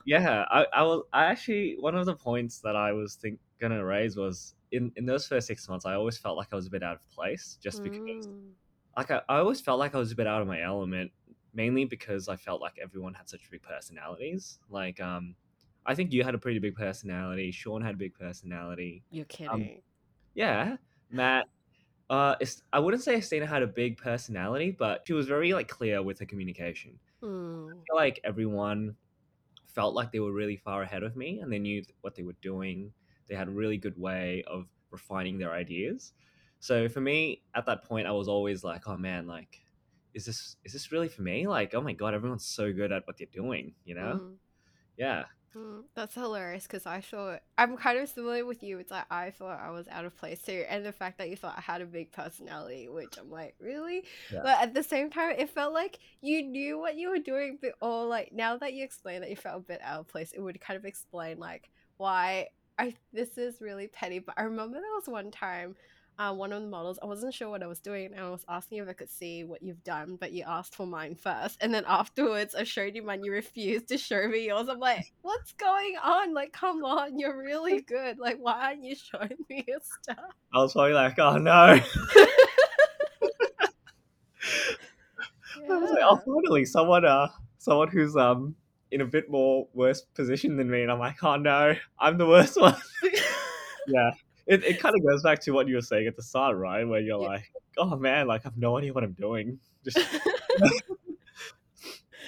Yeah, 0.07 0.45
I, 0.51 0.67
I 0.73 0.83
was 0.83 1.03
I 1.13 1.25
actually 1.27 1.77
one 1.79 1.95
of 1.95 2.07
the 2.07 2.15
points 2.15 2.61
that 2.61 2.75
I 2.75 2.93
was 2.93 3.15
think 3.17 3.39
gonna 3.61 3.85
raise 3.85 4.17
was 4.17 4.55
in 4.73 4.93
in 4.97 5.05
those 5.07 5.27
first 5.27 5.47
six 5.47 5.69
months 5.69 5.85
I 5.85 5.95
always 5.95 6.17
felt 6.19 6.37
like 6.39 6.49
I 6.53 6.57
was 6.57 6.67
a 6.67 6.71
bit 6.71 6.83
out 6.83 6.97
of 6.97 7.09
place 7.11 7.59
just 7.63 7.83
because 7.83 8.01
Mm. 8.27 8.53
like 8.97 9.11
I, 9.11 9.21
I 9.29 9.39
always 9.39 9.61
felt 9.61 9.79
like 9.79 9.95
I 9.95 9.99
was 9.99 10.13
a 10.13 10.17
bit 10.17 10.27
out 10.27 10.41
of 10.43 10.49
my 10.49 10.63
element 10.63 11.11
mainly 11.53 11.85
because 11.85 12.29
I 12.29 12.37
felt 12.37 12.61
like 12.61 12.79
everyone 12.81 13.15
had 13.15 13.29
such 13.29 13.51
big 13.51 13.63
personalities 13.63 14.61
like 14.69 15.01
um 15.01 15.37
I 15.87 15.95
think 15.95 16.13
you 16.13 16.23
had 16.25 16.35
a 16.35 16.39
pretty 16.39 16.59
big 16.59 16.77
personality 16.77 17.51
Sean 17.53 17.83
had 17.83 17.95
a 17.95 17.99
big 17.99 18.15
personality 18.15 19.05
You're 19.11 19.25
kidding. 19.27 19.83
yeah 20.35 20.77
Matt 21.11 21.47
uh 22.11 22.37
I 22.73 22.81
wouldn't 22.81 23.03
say 23.05 23.17
Estina 23.19 23.47
had 23.47 23.63
a 23.63 23.67
big 23.69 23.99
personality 23.99 24.71
but 24.73 25.03
she 25.07 25.13
was 25.15 25.27
very 25.29 25.55
like 25.55 25.69
clear 25.69 26.03
with 26.03 26.21
her 26.21 26.27
communication 26.27 27.01
Hmm. 27.23 27.81
feel 27.87 27.97
like 27.97 28.21
everyone 28.25 28.97
felt 29.67 29.95
like 29.95 30.13
they 30.13 30.21
were 30.21 30.33
really 30.33 30.57
far 30.57 30.83
ahead 30.83 31.03
of 31.03 31.17
me 31.17 31.41
and 31.41 31.53
they 31.53 31.59
knew 31.59 31.85
what 32.03 32.15
they 32.15 32.23
were 32.23 32.37
doing. 32.43 32.93
They 33.29 33.35
had 33.37 33.49
a 33.49 33.53
really 33.53 33.79
good 33.79 33.99
way 33.99 34.43
of 34.47 34.69
refining 34.91 35.39
their 35.39 35.53
ideas. 35.53 36.13
So 36.61 36.89
for 36.89 37.01
me, 37.01 37.45
at 37.55 37.67
that 37.67 37.85
point, 37.85 38.07
I 38.07 38.13
was 38.13 38.29
always 38.29 38.65
like, 38.65 38.89
"Oh 38.89 38.97
man, 38.97 39.27
like, 39.27 39.63
is 40.15 40.25
this 40.27 40.57
is 40.65 40.73
this 40.73 40.93
really 40.93 41.09
for 41.09 41.23
me? 41.23 41.47
Like, 41.47 41.75
oh 41.75 41.81
my 41.81 41.93
god, 41.93 42.15
everyone's 42.15 42.47
so 42.47 42.73
good 42.73 42.93
at 42.93 43.07
what 43.07 43.19
they're 43.19 43.29
doing, 43.33 43.75
you 43.85 43.95
know? 43.95 44.21
Mm. 44.23 44.35
Yeah, 44.97 45.25
Mm, 45.57 45.83
that's 45.97 46.15
hilarious 46.15 46.63
because 46.63 46.87
I 46.87 47.01
thought 47.01 47.41
I'm 47.59 47.77
kind 47.77 47.99
of 47.99 48.09
similar 48.09 48.45
with 48.47 48.63
you. 48.63 48.79
It's 48.79 48.93
like 48.93 49.07
I 49.11 49.31
thought 49.31 49.59
I 49.59 49.71
was 49.71 49.89
out 49.89 50.05
of 50.05 50.17
place 50.17 50.41
too, 50.41 50.65
and 50.69 50.87
the 50.87 50.93
fact 50.93 51.19
that 51.19 51.29
you 51.29 51.35
thought 51.35 51.59
I 51.59 51.61
had 51.61 51.81
a 51.81 51.87
big 51.87 52.13
personality, 52.13 52.89
which 52.89 53.19
I'm 53.19 53.31
like, 53.31 53.57
really? 53.59 54.05
Yeah. 54.33 54.41
But 54.45 54.61
at 54.63 54.75
the 54.75 54.85
same 54.85 55.11
time, 55.11 55.35
it 55.37 55.51
felt 55.51 55.75
like 55.75 55.99
you 56.21 56.43
knew 56.45 56.79
what 56.79 56.95
you 56.95 57.11
were 57.11 57.19
doing, 57.19 57.59
but 57.61 57.73
or 57.81 58.07
like 58.07 58.33
now 58.33 58.59
that 58.59 58.75
you 58.75 58.85
explain 58.85 59.23
that 59.23 59.31
you 59.31 59.35
felt 59.37 59.63
a 59.63 59.67
bit 59.67 59.81
out 59.83 60.01
of 60.01 60.09
place, 60.09 60.31
it 60.33 60.41
would 60.41 60.61
kind 60.61 60.77
of 60.77 60.85
explain 60.85 61.41
like 61.41 61.69
why 61.97 62.49
I 62.79 62.95
this 63.13 63.37
is 63.37 63.61
really 63.61 63.89
petty. 63.89 64.21
But 64.21 64.37
I 64.39 64.43
remember 64.43 64.81
there 64.81 64.95
was 64.95 65.09
one 65.09 65.33
time. 65.33 65.75
Uh, 66.21 66.35
one 66.35 66.53
of 66.53 66.61
the 66.61 66.69
models, 66.69 66.99
I 67.03 67.07
wasn't 67.07 67.33
sure 67.33 67.49
what 67.49 67.63
I 67.63 67.67
was 67.67 67.81
doing, 67.81 68.13
and 68.13 68.21
I 68.21 68.29
was 68.29 68.45
asking 68.47 68.77
if 68.77 68.89
I 68.91 68.93
could 68.93 69.09
see 69.09 69.43
what 69.43 69.63
you've 69.63 69.83
done, 69.83 70.19
but 70.21 70.33
you 70.33 70.45
asked 70.47 70.75
for 70.75 70.87
mine 70.87 71.15
first, 71.15 71.57
and 71.63 71.73
then 71.73 71.83
afterwards, 71.89 72.55
I 72.55 72.65
showed 72.65 72.95
you 72.95 73.03
mine. 73.03 73.25
You 73.25 73.33
refused 73.33 73.89
to 73.89 73.97
show 73.97 74.29
me 74.29 74.45
yours. 74.45 74.69
I'm 74.69 74.81
like, 74.81 75.15
what's 75.23 75.53
going 75.53 75.95
on? 76.05 76.35
Like, 76.35 76.53
come 76.53 76.85
on, 76.85 77.19
you're 77.19 77.39
really 77.39 77.81
good. 77.89 78.19
Like, 78.19 78.37
why 78.39 78.67
aren't 78.67 78.85
you 78.85 78.97
showing 78.97 79.39
me 79.49 79.65
your 79.67 79.79
stuff? 80.03 80.19
I 80.53 80.59
was 80.59 80.75
probably 80.75 80.93
like, 80.93 81.19
"Oh 81.19 81.39
no." 81.39 81.51
I 81.53 81.81
was 85.69 85.91
like, 85.91 86.03
"Oh, 86.03 86.21
finally, 86.27 86.67
someone 86.67 87.07
uh, 87.07 87.29
someone 87.57 87.89
who's 87.89 88.15
um 88.15 88.55
in 88.91 89.01
a 89.01 89.07
bit 89.07 89.31
more 89.31 89.69
worse 89.73 90.03
position 90.03 90.59
than 90.59 90.71
me," 90.71 90.83
and 90.83 90.93
I'm 90.93 90.99
like, 90.99 91.25
"Oh 91.25 91.37
no, 91.37 91.75
I'm 91.99 92.19
the 92.19 92.27
worst 92.27 92.61
one." 92.61 92.77
yeah 93.87 94.11
it, 94.51 94.65
it 94.65 94.81
kind 94.81 94.95
of 94.95 95.03
goes 95.07 95.23
back 95.23 95.41
to 95.43 95.53
what 95.53 95.67
you 95.69 95.77
were 95.77 95.81
saying 95.81 96.07
at 96.07 96.17
the 96.17 96.23
start 96.23 96.57
right 96.57 96.85
where 96.85 97.01
you're 97.01 97.21
Yeah. 97.23 97.29
like 97.29 97.53
oh 97.79 97.97
man, 97.97 98.27
like 98.27 98.43
I 98.45 98.49
have 98.49 98.59
no 98.59 98.77
idea 98.77 98.93
what 98.93 99.05
I'm 99.05 99.13
doing. 99.13 99.59
Just 99.85 99.97
yeah. 100.59 100.69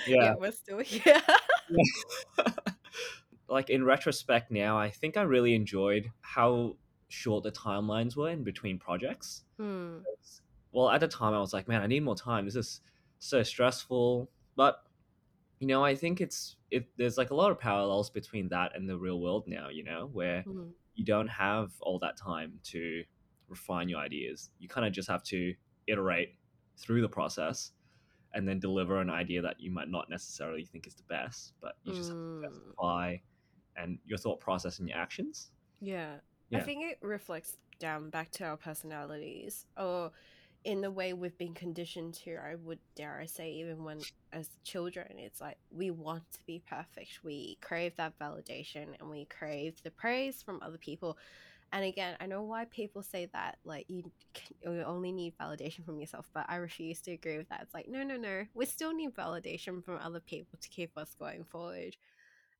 yeah. 0.06 0.34
we're 0.38 0.52
still 0.52 0.78
here. 0.78 1.20
like 3.48 3.70
in 3.70 3.84
retrospect 3.84 4.50
now, 4.50 4.78
I 4.78 4.90
think 4.90 5.16
I 5.16 5.22
really 5.22 5.54
enjoyed 5.54 6.10
how 6.20 6.76
short 7.08 7.44
the 7.44 7.52
timelines 7.52 8.16
were 8.16 8.30
in 8.30 8.42
between 8.44 8.78
projects. 8.78 9.44
Hmm. 9.58 9.98
Well, 10.72 10.88
at 10.90 11.00
the 11.00 11.08
time 11.08 11.34
I 11.34 11.40
was 11.40 11.52
like, 11.52 11.68
man, 11.68 11.82
I 11.82 11.86
need 11.86 12.02
more 12.02 12.16
time. 12.16 12.46
This 12.46 12.56
is 12.56 12.80
so 13.18 13.42
stressful. 13.42 14.30
But 14.56 14.82
you 15.60 15.66
know, 15.66 15.84
I 15.84 15.94
think 15.94 16.20
it's 16.20 16.56
it 16.70 16.86
there's 16.96 17.18
like 17.18 17.30
a 17.30 17.34
lot 17.34 17.50
of 17.50 17.58
parallels 17.60 18.08
between 18.10 18.48
that 18.48 18.74
and 18.74 18.88
the 18.88 18.96
real 18.96 19.20
world 19.20 19.44
now, 19.46 19.68
you 19.68 19.84
know, 19.84 20.08
where 20.12 20.42
Hmm. 20.42 20.68
You 20.94 21.04
don't 21.04 21.28
have 21.28 21.72
all 21.80 21.98
that 22.00 22.16
time 22.16 22.58
to 22.64 23.02
refine 23.48 23.88
your 23.88 23.98
ideas. 24.00 24.50
You 24.58 24.68
kind 24.68 24.86
of 24.86 24.92
just 24.92 25.08
have 25.08 25.22
to 25.24 25.54
iterate 25.86 26.34
through 26.76 27.02
the 27.02 27.08
process 27.08 27.72
and 28.34 28.48
then 28.48 28.58
deliver 28.58 29.00
an 29.00 29.10
idea 29.10 29.42
that 29.42 29.60
you 29.60 29.70
might 29.70 29.88
not 29.90 30.08
necessarily 30.08 30.64
think 30.64 30.86
is 30.86 30.94
the 30.94 31.02
best, 31.04 31.52
but 31.60 31.74
you 31.84 31.92
just 31.92 32.08
have 32.08 32.16
to 32.16 32.22
Mm. 32.22 32.42
justify 32.42 33.16
and 33.76 33.98
your 34.06 34.18
thought 34.18 34.40
process 34.40 34.78
and 34.78 34.88
your 34.88 34.96
actions. 34.98 35.50
Yeah. 35.80 36.18
Yeah. 36.50 36.58
I 36.58 36.62
think 36.62 36.84
it 36.84 36.98
reflects 37.02 37.56
down 37.78 38.10
back 38.10 38.30
to 38.32 38.44
our 38.44 38.56
personalities 38.56 39.66
or 39.76 40.12
in 40.64 40.80
the 40.80 40.90
way 40.90 41.12
we've 41.12 41.36
been 41.38 41.54
conditioned 41.54 42.14
to, 42.14 42.36
I 42.36 42.54
would 42.54 42.78
dare 42.94 43.18
I 43.20 43.26
say, 43.26 43.52
even 43.54 43.84
when 43.84 44.00
as 44.32 44.48
children, 44.64 45.06
it's 45.18 45.40
like 45.40 45.58
we 45.70 45.90
want 45.90 46.30
to 46.32 46.38
be 46.46 46.62
perfect. 46.68 47.24
We 47.24 47.58
crave 47.60 47.96
that 47.96 48.18
validation 48.18 48.88
and 49.00 49.10
we 49.10 49.24
crave 49.26 49.82
the 49.82 49.90
praise 49.90 50.42
from 50.42 50.60
other 50.62 50.78
people. 50.78 51.18
And 51.72 51.84
again, 51.84 52.16
I 52.20 52.26
know 52.26 52.42
why 52.42 52.66
people 52.66 53.02
say 53.02 53.30
that, 53.32 53.58
like 53.64 53.86
you, 53.88 54.02
can, 54.34 54.74
you 54.74 54.82
only 54.82 55.10
need 55.10 55.34
validation 55.40 55.84
from 55.84 55.98
yourself, 55.98 56.28
but 56.34 56.44
I 56.48 56.56
refuse 56.56 57.00
to 57.02 57.12
agree 57.12 57.38
with 57.38 57.48
that. 57.48 57.62
It's 57.62 57.74
like, 57.74 57.88
no, 57.88 58.02
no, 58.02 58.16
no. 58.16 58.44
We 58.54 58.66
still 58.66 58.94
need 58.94 59.14
validation 59.14 59.82
from 59.82 59.98
other 60.02 60.20
people 60.20 60.58
to 60.60 60.68
keep 60.68 60.96
us 60.98 61.16
going 61.18 61.44
forward 61.44 61.96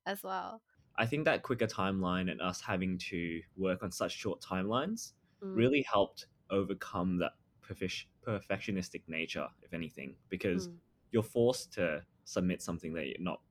as 0.05 0.23
well. 0.23 0.61
I 0.97 1.05
think 1.05 1.25
that 1.25 1.43
quicker 1.43 1.67
timeline 1.67 2.29
and 2.29 2.41
us 2.41 2.59
having 2.59 2.97
to 3.09 3.41
work 3.55 3.83
on 3.83 3.91
such 3.91 4.11
short 4.11 4.41
timelines 4.41 5.13
Mm, 5.43 5.55
really 5.55 5.85
helped 5.91 6.27
overcome 6.49 7.17
that 7.17 7.33
perfe- 7.67 8.05
perfectionistic 8.27 9.01
nature, 9.07 9.47
if 9.61 9.73
anything, 9.73 10.15
because 10.29 10.67
mm, 10.67 10.75
you're 11.11 11.23
forced 11.23 11.73
to 11.73 12.03
submit 12.25 12.61
something 12.61 12.93
that 12.93 13.07
you're 13.07 13.17
not 13.19 13.41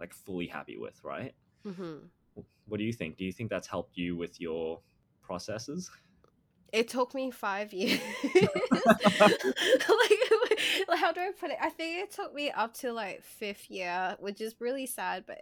like 0.00 0.12
fully 0.12 0.46
happy 0.46 0.76
with, 0.76 1.02
right? 1.04 1.34
mhm. 1.66 2.10
What 2.66 2.78
do 2.78 2.84
you 2.84 2.92
think? 2.92 3.16
Do 3.16 3.24
you 3.24 3.32
think 3.32 3.50
that's 3.50 3.66
helped 3.68 3.96
you 3.96 4.16
with 4.16 4.40
your 4.40 4.80
processes? 5.22 5.90
It 6.72 6.88
took 6.88 7.14
me 7.14 7.30
five 7.30 7.72
years. 7.74 8.00
like, 8.34 8.48
like, 10.88 10.98
how 10.98 11.12
do 11.12 11.20
I 11.20 11.30
put 11.38 11.50
it? 11.50 11.58
I 11.60 11.70
think 11.70 12.02
it 12.02 12.10
took 12.12 12.34
me 12.34 12.50
up 12.50 12.74
to 12.78 12.92
like 12.92 13.22
fifth 13.22 13.70
year, 13.70 14.16
which 14.18 14.40
is 14.40 14.56
really 14.60 14.86
sad, 14.86 15.24
but 15.26 15.38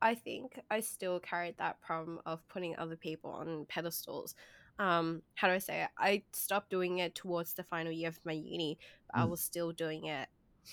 I 0.00 0.14
think 0.14 0.58
I 0.70 0.80
still 0.80 1.20
carried 1.20 1.58
that 1.58 1.80
problem 1.80 2.20
of 2.26 2.46
putting 2.48 2.76
other 2.76 2.96
people 2.96 3.30
on 3.30 3.66
pedestals. 3.68 4.34
Um, 4.78 5.22
how 5.34 5.48
do 5.48 5.54
I 5.54 5.58
say 5.58 5.82
it? 5.84 5.90
I 5.98 6.24
stopped 6.32 6.70
doing 6.70 6.98
it 6.98 7.14
towards 7.14 7.54
the 7.54 7.64
final 7.64 7.92
year 7.92 8.08
of 8.08 8.20
my 8.24 8.32
uni, 8.32 8.78
but 9.08 9.18
I 9.20 9.24
Mm. 9.24 9.30
was 9.30 9.40
still 9.40 9.72
doing 9.72 10.06
it 10.06 10.28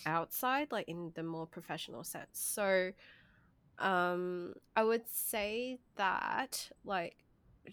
outside, 0.06 0.72
like 0.72 0.88
in 0.88 1.12
the 1.15 1.24
more 1.24 1.48
professional 1.48 2.03
sense. 2.03 2.39
So, 2.39 2.94
um, 3.77 4.53
I 4.75 4.84
would 4.84 5.08
say 5.10 5.79
that 5.96 6.70
like 6.84 7.18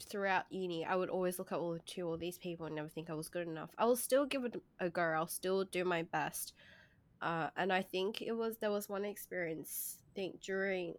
throughout 0.09 0.45
uni, 0.51 0.85
I 0.85 0.95
would 0.97 1.11
always 1.11 1.39
look 1.39 1.53
up 1.53 1.61
to 1.87 2.03
all 2.03 2.17
these 2.19 2.39
people 2.39 2.67
and 2.67 2.75
never 2.77 2.89
think 2.89 3.11
I 3.11 3.15
was 3.15 3.29
good 3.29 3.49
enough. 3.49 3.71
I 3.79 3.87
will 3.87 3.97
still 3.97 4.27
give 4.27 4.45
it 4.45 4.63
a 4.81 4.91
go. 4.91 5.03
I'll 5.03 5.27
still 5.29 5.65
do 5.65 5.85
my 5.85 6.03
best. 6.03 6.53
Uh, 7.21 7.51
and 7.57 7.73
I 7.73 7.83
think 7.83 8.23
it 8.23 8.33
was 8.33 8.59
there 8.59 8.71
was 8.71 8.89
one 8.89 9.05
experience. 9.05 9.99
I 10.01 10.11
think 10.15 10.41
during 10.41 10.95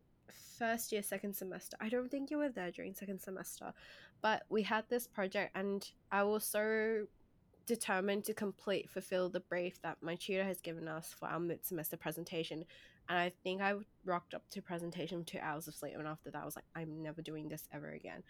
first 0.57 0.91
year, 0.91 1.03
second 1.03 1.35
semester. 1.35 1.77
I 1.79 1.89
don't 1.89 2.09
think 2.09 2.31
you 2.31 2.37
were 2.39 2.49
there 2.49 2.71
during 2.71 2.93
second 2.95 3.21
semester, 3.21 3.73
but 4.21 4.43
we 4.49 4.63
had 4.63 4.85
this 4.89 5.07
project, 5.07 5.51
and 5.55 5.89
I 6.11 6.23
was 6.23 6.43
so 6.43 7.05
determined 7.65 8.23
to 8.23 8.33
complete 8.33 8.89
fulfill 8.89 9.29
the 9.29 9.41
brief 9.41 9.81
that 9.81 9.97
my 10.01 10.15
tutor 10.15 10.43
has 10.43 10.61
given 10.61 10.87
us 10.87 11.13
for 11.17 11.27
our 11.27 11.39
mid 11.39 11.65
semester 11.65 11.97
presentation. 11.97 12.63
And 13.09 13.17
I 13.17 13.31
think 13.43 13.61
I 13.61 13.73
rocked 14.05 14.33
up 14.33 14.43
to 14.51 14.61
presentation 14.61 15.23
two 15.23 15.39
hours 15.41 15.67
of 15.67 15.75
sleep, 15.75 15.93
and 15.97 16.07
after 16.07 16.31
that, 16.31 16.41
I 16.41 16.45
was 16.45 16.55
like, 16.55 16.65
I'm 16.75 17.01
never 17.01 17.21
doing 17.21 17.47
this 17.47 17.67
ever 17.73 17.89
again. 17.91 18.23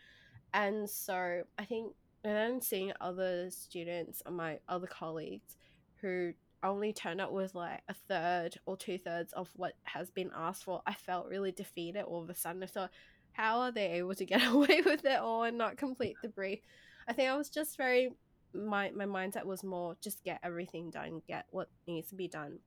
And 0.54 0.90
so 0.90 1.44
I 1.58 1.66
think, 1.66 1.94
and 2.24 2.36
then 2.36 2.62
seeing 2.62 2.94
other 3.02 3.50
students 3.50 4.22
and 4.26 4.36
my 4.36 4.60
other 4.68 4.88
colleagues 4.88 5.58
who 6.02 6.34
only 6.64 6.92
turned 6.94 7.22
up 7.22 7.32
with 7.32 7.54
like 7.56 7.82
a 7.88 7.94
third 7.94 8.58
or 8.66 8.76
two 8.76 8.98
thirds 8.98 9.34
of 9.34 9.50
what 9.56 9.74
has 9.84 10.10
been 10.10 10.32
asked 10.36 10.64
for, 10.64 10.82
I 10.86 10.94
felt 10.94 11.28
really 11.28 11.52
defeated 11.52 12.04
all 12.04 12.24
of 12.24 12.30
a 12.30 12.36
sudden. 12.36 12.64
I 12.64 12.68
thought, 12.68 12.92
how 13.38 13.60
are 13.60 13.72
they 13.72 13.92
able 13.94 14.16
to 14.16 14.26
get 14.26 14.46
away 14.54 14.82
with 14.84 15.06
it 15.06 15.20
all 15.20 15.44
and 15.44 15.58
not 15.58 15.78
complete 15.78 16.18
the 16.22 16.30
brief? 16.30 16.60
I 17.08 17.14
think 17.14 17.30
I 17.30 17.38
was 17.38 17.50
just 17.50 17.78
very 17.78 18.10
my 18.54 18.90
my 18.92 19.06
mindset 19.06 19.46
was 19.46 19.64
more 19.64 19.96
just 20.02 20.24
get 20.24 20.40
everything 20.44 20.90
done, 20.90 21.22
get 21.28 21.46
what 21.52 21.70
needs 21.86 22.10
to 22.10 22.16
be 22.16 22.28
done. 22.28 22.60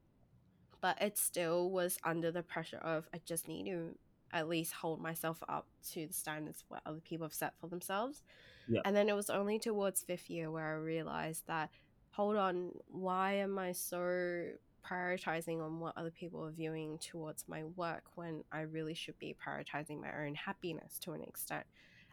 But 0.81 1.03
it 1.03 1.19
still 1.19 1.71
was 1.71 1.99
under 2.05 2.31
the 2.31 2.43
pressure 2.43 2.79
of 2.79 3.09
I 3.12 3.21
just 3.27 3.49
need 3.49 3.67
to 3.67 3.95
at 4.33 4.49
least 4.49 4.73
hold 4.73 5.03
myself 5.03 5.43
up 5.49 5.67
to 5.91 6.07
the 6.07 6.12
standards 6.12 6.65
what 6.69 6.83
other 6.87 7.00
people 7.00 7.27
have 7.27 7.35
set 7.35 7.55
for 7.61 7.67
themselves. 7.67 8.23
Yeah. 8.69 8.81
And 8.85 8.95
then 8.95 9.09
it 9.09 9.17
was 9.17 9.29
only 9.29 9.59
towards 9.59 10.03
fifth 10.03 10.31
year 10.31 10.50
where 10.50 10.69
I 10.69 10.77
realized 10.77 11.49
that 11.49 11.71
hold 12.12 12.37
on, 12.37 12.71
why 12.89 13.35
am 13.35 13.59
I 13.59 13.73
so 13.73 14.50
prioritizing 14.83 15.63
on 15.63 15.81
what 15.81 15.97
other 15.97 16.11
people 16.11 16.45
are 16.45 16.51
viewing 16.51 16.99
towards 16.99 17.45
my 17.49 17.65
work 17.77 18.05
when 18.15 18.45
I 18.53 18.63
really 18.63 18.95
should 18.95 19.19
be 19.19 19.35
prioritizing 19.35 20.01
my 20.01 20.13
own 20.25 20.35
happiness 20.35 20.99
to 21.01 21.13
an 21.13 21.23
extent? 21.23 21.65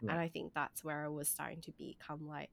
And 0.02 0.12
I 0.12 0.28
think 0.28 0.54
that's 0.54 0.84
where 0.84 1.04
I 1.04 1.08
was 1.08 1.28
starting 1.28 1.62
to 1.62 1.72
become 1.72 2.28
like 2.28 2.52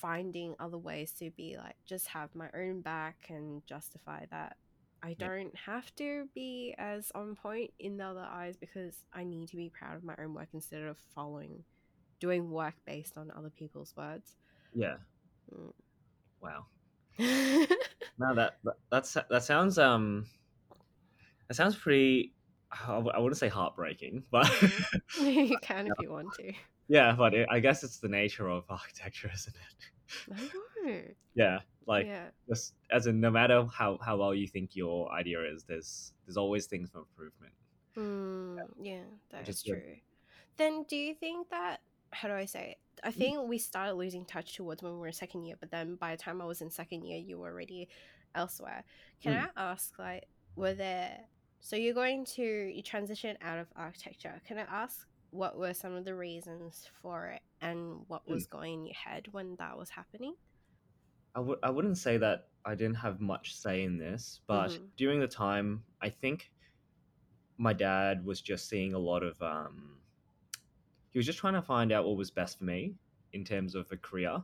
finding 0.00 0.54
other 0.58 0.78
ways 0.78 1.12
to 1.12 1.30
be 1.30 1.56
like 1.56 1.76
just 1.86 2.08
have 2.08 2.34
my 2.34 2.48
own 2.54 2.80
back 2.80 3.26
and 3.28 3.64
justify 3.66 4.24
that 4.30 4.56
I 5.02 5.14
don't 5.14 5.54
have 5.54 5.94
to 5.96 6.28
be 6.34 6.74
as 6.78 7.12
on 7.14 7.34
point 7.34 7.72
in 7.78 7.98
the 7.98 8.04
other 8.04 8.26
eyes 8.28 8.56
because 8.56 8.96
I 9.12 9.24
need 9.24 9.48
to 9.48 9.56
be 9.56 9.68
proud 9.70 9.96
of 9.96 10.02
my 10.02 10.14
own 10.18 10.32
work 10.32 10.48
instead 10.54 10.82
of 10.82 10.96
following 11.14 11.62
doing 12.20 12.50
work 12.50 12.74
based 12.86 13.18
on 13.18 13.30
other 13.36 13.50
people's 13.50 13.94
words. 13.96 14.34
Yeah. 14.74 14.96
Mm. 15.54 15.72
Wow. 16.40 16.64
No, 18.18 18.34
that 18.34 18.58
that 18.64 18.74
that's, 18.90 19.16
that 19.28 19.42
sounds 19.42 19.78
um 19.78 20.26
that 21.48 21.54
sounds 21.54 21.76
pretty. 21.76 22.32
I 22.86 22.98
wouldn't 22.98 23.36
say 23.36 23.48
heartbreaking, 23.48 24.24
but 24.30 24.50
you 25.20 25.56
can 25.62 25.86
if 25.86 25.92
you 26.00 26.10
want 26.10 26.32
to. 26.34 26.52
yeah, 26.88 27.14
but 27.16 27.34
it, 27.34 27.48
I 27.50 27.60
guess 27.60 27.84
it's 27.84 27.98
the 27.98 28.08
nature 28.08 28.48
of 28.48 28.64
architecture, 28.68 29.30
isn't 29.34 29.54
it? 29.56 30.32
I 30.32 30.90
know. 30.90 31.00
Yeah, 31.34 31.60
like 31.86 32.06
yeah. 32.06 32.26
just 32.48 32.74
as 32.90 33.06
in 33.06 33.20
no 33.20 33.30
matter 33.30 33.64
how 33.72 33.98
how 34.04 34.16
well 34.16 34.34
you 34.34 34.46
think 34.48 34.74
your 34.74 35.10
idea 35.12 35.42
is, 35.44 35.64
there's 35.64 36.12
there's 36.26 36.36
always 36.36 36.66
things 36.66 36.90
for 36.90 36.98
improvement. 36.98 37.52
Mm, 37.96 38.58
yeah, 38.80 39.02
that 39.30 39.40
which 39.40 39.48
is 39.50 39.56
is 39.56 39.62
good. 39.62 39.72
true. 39.82 39.94
Then 40.56 40.84
do 40.84 40.96
you 40.96 41.14
think 41.14 41.50
that 41.50 41.80
how 42.10 42.28
do 42.28 42.34
I 42.34 42.44
say 42.44 42.70
it? 42.72 42.78
I 43.04 43.10
Mm. 43.10 43.14
think 43.18 43.48
we 43.48 43.58
started 43.58 43.94
losing 43.94 44.24
touch 44.26 44.56
towards 44.56 44.82
when 44.82 44.92
we 44.94 44.98
were 44.98 45.08
in 45.08 45.12
second 45.12 45.44
year, 45.44 45.56
but 45.60 45.70
then 45.70 45.96
by 45.96 46.12
the 46.16 46.22
time 46.22 46.40
I 46.42 46.46
was 46.46 46.62
in 46.62 46.70
second 46.70 47.04
year, 47.04 47.18
you 47.18 47.38
were 47.38 47.50
already 47.50 47.88
elsewhere. 48.34 48.84
Can 49.22 49.34
Mm. 49.34 49.48
I 49.56 49.72
ask, 49.72 49.98
like, 49.98 50.28
were 50.56 50.74
there 50.74 51.28
so 51.60 51.76
you're 51.76 51.94
going 51.94 52.26
to 52.26 52.42
you 52.42 52.82
transition 52.82 53.38
out 53.40 53.58
of 53.58 53.72
architecture. 53.74 54.40
Can 54.46 54.58
I 54.58 54.62
ask 54.62 55.08
what 55.30 55.56
were 55.58 55.72
some 55.74 55.94
of 55.94 56.04
the 56.04 56.14
reasons 56.14 56.86
for 57.00 57.28
it 57.28 57.42
and 57.60 58.06
what 58.08 58.26
Mm. 58.26 58.30
was 58.32 58.46
going 58.46 58.74
in 58.80 58.86
your 58.86 58.94
head 58.94 59.28
when 59.32 59.56
that 59.56 59.76
was 59.78 59.90
happening? 59.90 60.36
I 61.34 61.40
w- 61.40 61.58
I 61.62 61.70
wouldn't 61.70 61.98
say 61.98 62.16
that 62.18 62.50
I 62.64 62.74
didn't 62.74 62.96
have 62.96 63.20
much 63.20 63.54
say 63.56 63.82
in 63.82 63.98
this, 63.98 64.40
but 64.46 64.70
Mhm. 64.70 64.90
during 64.96 65.20
the 65.20 65.28
time, 65.28 65.84
I 66.00 66.10
think 66.10 66.52
my 67.58 67.72
dad 67.72 68.24
was 68.24 68.40
just 68.42 68.68
seeing 68.68 68.94
a 68.94 68.98
lot 68.98 69.22
of. 69.22 69.40
Um, 69.42 70.03
he 71.14 71.18
was 71.18 71.24
just 71.26 71.38
trying 71.38 71.54
to 71.54 71.62
find 71.62 71.92
out 71.92 72.04
what 72.04 72.18
was 72.18 72.30
best 72.30 72.58
for 72.58 72.64
me 72.64 72.94
in 73.32 73.44
terms 73.44 73.74
of 73.74 73.90
a 73.92 73.96
career, 73.96 74.42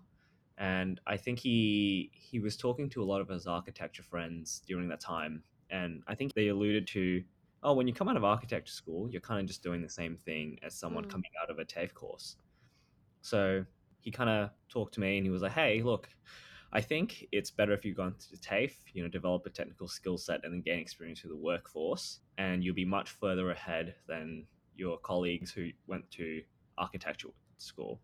and 0.56 1.00
I 1.06 1.16
think 1.18 1.38
he 1.38 2.10
he 2.14 2.38
was 2.40 2.56
talking 2.56 2.88
to 2.90 3.02
a 3.02 3.04
lot 3.04 3.20
of 3.20 3.28
his 3.28 3.46
architecture 3.46 4.02
friends 4.02 4.62
during 4.66 4.88
that 4.88 5.00
time, 5.00 5.42
and 5.68 6.02
I 6.06 6.14
think 6.14 6.32
they 6.32 6.48
alluded 6.48 6.86
to, 6.88 7.22
oh, 7.62 7.74
when 7.74 7.86
you 7.88 7.92
come 7.94 8.08
out 8.08 8.16
of 8.16 8.24
architecture 8.24 8.72
school, 8.72 9.10
you're 9.10 9.20
kind 9.20 9.40
of 9.40 9.46
just 9.46 9.62
doing 9.62 9.82
the 9.82 9.88
same 9.88 10.16
thing 10.16 10.58
as 10.62 10.74
someone 10.74 11.04
Mm. 11.04 11.10
coming 11.10 11.30
out 11.42 11.50
of 11.50 11.58
a 11.58 11.64
TAFE 11.64 11.92
course. 11.94 12.36
So 13.22 13.64
he 14.00 14.10
kind 14.10 14.30
of 14.30 14.50
talked 14.68 14.94
to 14.94 15.00
me 15.00 15.18
and 15.18 15.26
he 15.26 15.30
was 15.30 15.42
like, 15.42 15.52
hey, 15.52 15.82
look, 15.82 16.08
I 16.72 16.80
think 16.80 17.26
it's 17.32 17.50
better 17.50 17.72
if 17.72 17.84
you 17.84 17.94
go 17.94 18.06
into 18.06 18.36
TAFE, 18.40 18.76
you 18.94 19.02
know, 19.02 19.08
develop 19.08 19.44
a 19.46 19.50
technical 19.50 19.88
skill 19.88 20.16
set 20.18 20.44
and 20.44 20.52
then 20.54 20.62
gain 20.62 20.78
experience 20.78 21.20
through 21.20 21.30
the 21.30 21.36
workforce, 21.36 22.20
and 22.38 22.62
you'll 22.64 22.74
be 22.74 22.84
much 22.84 23.10
further 23.10 23.50
ahead 23.50 23.96
than 24.06 24.46
your 24.76 24.98
colleagues 24.98 25.50
who 25.50 25.70
went 25.86 26.10
to 26.12 26.42
architectural 26.80 27.34
school. 27.58 28.02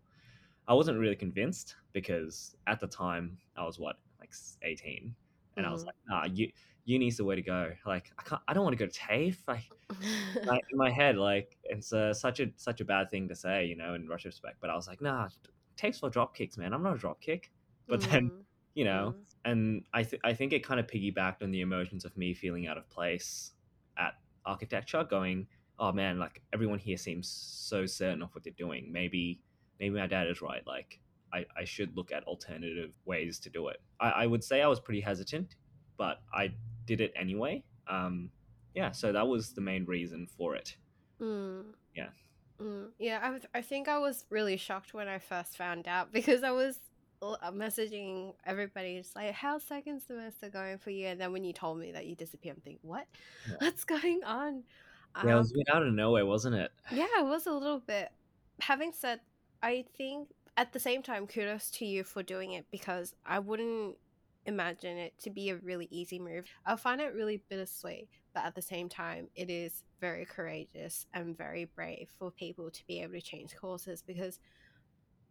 I 0.67 0.73
wasn't 0.73 0.99
really 0.99 1.15
convinced 1.15 1.75
because 1.93 2.55
at 2.67 2.79
the 2.79 2.87
time 2.87 3.39
I 3.55 3.63
was 3.65 3.79
what 3.79 3.97
like 4.19 4.33
18 4.63 5.15
and 5.57 5.65
I 5.65 5.71
was 5.71 5.83
Mhm. 5.83 5.87
like, 5.87 5.95
nah, 6.07 6.25
u- 6.25 6.51
uni's 6.85 7.17
the 7.17 7.25
way 7.25 7.35
to 7.35 7.41
go. 7.41 7.73
Like, 7.85 8.11
I 8.19 8.23
can't, 8.23 8.41
I 8.47 8.53
don't 8.53 8.63
want 8.63 8.77
to 8.77 8.83
go 8.85 8.89
to 8.89 8.99
TAFE. 8.99 9.43
Like, 9.47 9.71
like, 10.45 10.61
in 10.71 10.77
my 10.77 10.91
head, 10.91 11.17
like 11.17 11.57
it's 11.63 11.93
uh, 11.93 12.13
such 12.13 12.39
a 12.39 12.47
such 12.57 12.81
a 12.81 12.85
bad 12.85 13.09
thing 13.09 13.27
to 13.29 13.35
say, 13.35 13.65
you 13.65 13.75
know, 13.75 13.93
in 13.93 14.07
retrospect. 14.09 14.57
But 14.61 14.69
I 14.69 14.75
was 14.75 14.87
like, 14.87 15.01
nah, 15.01 15.29
TAFE's 15.77 15.99
for 15.99 16.09
drop 16.09 16.35
kicks, 16.35 16.57
man. 16.57 16.73
I'm 16.73 16.83
not 16.83 16.95
a 16.95 16.97
drop 16.99 17.21
kick. 17.21 17.51
But 17.89 18.01
then, 18.09 18.29
Mm, 18.29 18.45
you 18.75 18.85
know, 18.85 19.15
mm, 19.15 19.25
and 19.45 19.85
I 19.93 20.03
th- 20.03 20.21
I 20.23 20.33
think 20.33 20.53
it 20.53 20.63
kind 20.63 20.79
of 20.79 20.87
piggybacked 20.87 21.41
on 21.41 21.51
the 21.51 21.61
emotions 21.61 22.05
of 22.05 22.17
me 22.17 22.33
feeling 22.33 22.67
out 22.67 22.77
of 22.77 22.89
place 22.89 23.53
at 23.97 24.15
architecture, 24.45 25.03
going, 25.03 25.47
oh 25.79 25.91
man, 25.91 26.19
like 26.19 26.41
everyone 26.53 26.79
here 26.79 26.97
seems 26.97 27.27
so 27.29 27.85
certain 27.85 28.21
of 28.21 28.33
what 28.33 28.43
they're 28.43 28.53
doing. 28.57 28.91
Maybe 28.91 29.39
maybe 29.79 29.95
my 29.95 30.07
dad 30.07 30.27
is 30.27 30.41
right. 30.41 30.65
Like 30.65 30.99
I, 31.33 31.45
I 31.57 31.65
should 31.65 31.95
look 31.95 32.11
at 32.11 32.23
alternative 32.23 32.93
ways 33.05 33.39
to 33.39 33.49
do 33.49 33.67
it. 33.67 33.77
I, 33.99 34.09
I 34.09 34.25
would 34.27 34.43
say 34.43 34.61
I 34.61 34.67
was 34.67 34.79
pretty 34.79 35.01
hesitant, 35.01 35.55
but 35.97 36.21
I 36.33 36.51
did 36.85 37.01
it 37.01 37.13
anyway. 37.15 37.63
Um, 37.87 38.29
yeah, 38.73 38.91
so 38.91 39.11
that 39.11 39.27
was 39.27 39.53
the 39.53 39.61
main 39.61 39.85
reason 39.85 40.27
for 40.37 40.55
it. 40.55 40.75
mm. 41.21 41.63
Yeah. 41.95 42.09
Mm, 42.61 42.87
yeah, 42.97 43.19
I, 43.21 43.29
was- 43.31 43.45
I 43.53 43.61
think 43.61 43.87
I 43.87 43.99
was 43.99 44.25
really 44.29 44.57
shocked 44.57 44.93
when 44.93 45.07
I 45.07 45.19
first 45.19 45.57
found 45.57 45.87
out 45.87 46.11
because 46.17 46.43
I 46.43 46.51
was 46.51 46.79
uh, 47.21 47.51
messaging 47.51 48.33
everybody, 48.45 48.97
just 48.97 49.15
like, 49.15 49.31
how's 49.33 49.63
second 49.63 50.01
semester 50.01 50.49
going 50.49 50.77
for 50.77 50.89
you? 50.91 51.07
And 51.07 51.19
then 51.21 51.31
when 51.33 51.43
you 51.43 51.53
told 51.53 51.79
me 51.79 51.91
that 51.91 52.05
you 52.05 52.15
disappeared, 52.15 52.55
I'm 52.57 52.61
thinking, 52.61 52.79
what? 52.89 53.05
Yeah. 53.49 53.55
What's 53.59 53.83
going 53.83 54.21
on? 54.23 54.63
Yeah, 55.21 55.33
it 55.33 55.35
Um, 55.35 55.39
was 55.39 55.51
a 55.51 55.55
bit 55.55 55.67
out 55.73 55.83
of 55.83 55.93
nowhere, 55.93 56.25
wasn't 56.25 56.55
it? 56.55 56.71
yeah, 56.89 57.07
it 57.19 57.25
was 57.25 57.47
a 57.47 57.53
little 57.53 57.79
bit. 57.79 58.09
Having 58.61 58.93
said, 58.93 59.21
I 59.61 59.85
think 59.97 60.29
at 60.55 60.73
the 60.73 60.79
same 60.79 61.03
time, 61.03 61.27
kudos 61.27 61.69
to 61.71 61.85
you 61.85 62.03
for 62.03 62.23
doing 62.23 62.53
it 62.53 62.65
because 62.71 63.13
I 63.25 63.39
wouldn't 63.39 63.97
imagine 64.45 64.97
it 64.97 65.13
to 65.19 65.29
be 65.29 65.49
a 65.49 65.57
really 65.57 65.87
easy 65.91 66.19
move. 66.19 66.45
I 66.65 66.75
find 66.77 67.01
it 67.01 67.13
really 67.13 67.43
bittersweet, 67.49 68.09
but 68.33 68.45
at 68.45 68.55
the 68.55 68.61
same 68.61 68.89
time, 68.89 69.29
it 69.35 69.49
is 69.49 69.83
very 69.99 70.25
courageous 70.25 71.05
and 71.13 71.37
very 71.37 71.65
brave 71.65 72.09
for 72.17 72.31
people 72.31 72.71
to 72.71 72.85
be 72.87 73.01
able 73.01 73.13
to 73.13 73.21
change 73.21 73.55
courses 73.55 74.01
because 74.01 74.39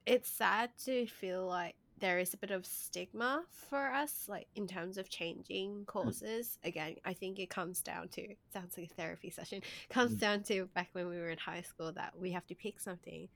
it's 0.06 0.30
sad 0.30 0.70
to 0.84 1.06
feel 1.06 1.46
like 1.46 1.76
there 1.98 2.18
is 2.18 2.34
a 2.34 2.36
bit 2.36 2.50
of 2.50 2.66
stigma 2.66 3.42
for 3.50 3.86
us 3.92 4.26
like 4.28 4.46
in 4.54 4.66
terms 4.66 4.98
of 4.98 5.08
changing 5.08 5.84
courses 5.86 6.58
again 6.64 6.94
i 7.06 7.12
think 7.14 7.38
it 7.38 7.48
comes 7.48 7.80
down 7.80 8.06
to 8.08 8.26
sounds 8.52 8.76
like 8.76 8.90
a 8.90 8.94
therapy 8.94 9.30
session 9.30 9.62
comes 9.88 10.16
Mm. 10.16 10.20
down 10.20 10.42
to 10.44 10.66
back 10.74 10.88
when 10.92 11.08
we 11.08 11.16
were 11.16 11.30
in 11.30 11.38
high 11.38 11.62
school 11.62 11.92
that 11.92 12.12
we 12.18 12.32
have 12.32 12.46
to 12.48 12.54
pick 12.54 12.80
something 12.80 13.28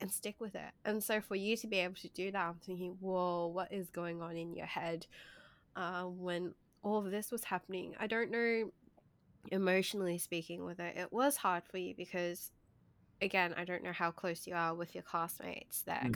and 0.00 0.10
stick 0.10 0.36
with 0.40 0.54
it 0.54 0.70
and 0.84 1.02
so 1.02 1.20
for 1.20 1.36
you 1.36 1.56
to 1.56 1.66
be 1.68 1.78
able 1.78 1.94
to 1.94 2.08
do 2.08 2.30
that 2.32 2.46
i'm 2.48 2.54
thinking 2.64 2.96
whoa 3.00 3.46
what 3.46 3.72
is 3.72 3.88
going 3.90 4.20
on 4.20 4.36
in 4.36 4.54
your 4.54 4.66
head 4.66 5.06
uh, 5.76 6.02
when 6.02 6.54
all 6.82 6.98
of 6.98 7.10
this 7.10 7.30
was 7.30 7.44
happening 7.44 7.94
i 8.00 8.06
don't 8.06 8.30
know 8.30 8.70
emotionally 9.52 10.18
speaking 10.18 10.64
with 10.64 10.80
it 10.80 10.96
it 10.96 11.12
was 11.12 11.36
hard 11.36 11.62
for 11.70 11.78
you 11.78 11.94
because 11.96 12.50
again 13.22 13.54
i 13.56 13.64
don't 13.64 13.82
know 13.82 13.92
how 13.92 14.10
close 14.10 14.46
you 14.46 14.54
are 14.54 14.74
with 14.74 14.94
your 14.94 15.02
classmates 15.04 15.82
there 15.82 16.02
Mm. 16.04 16.12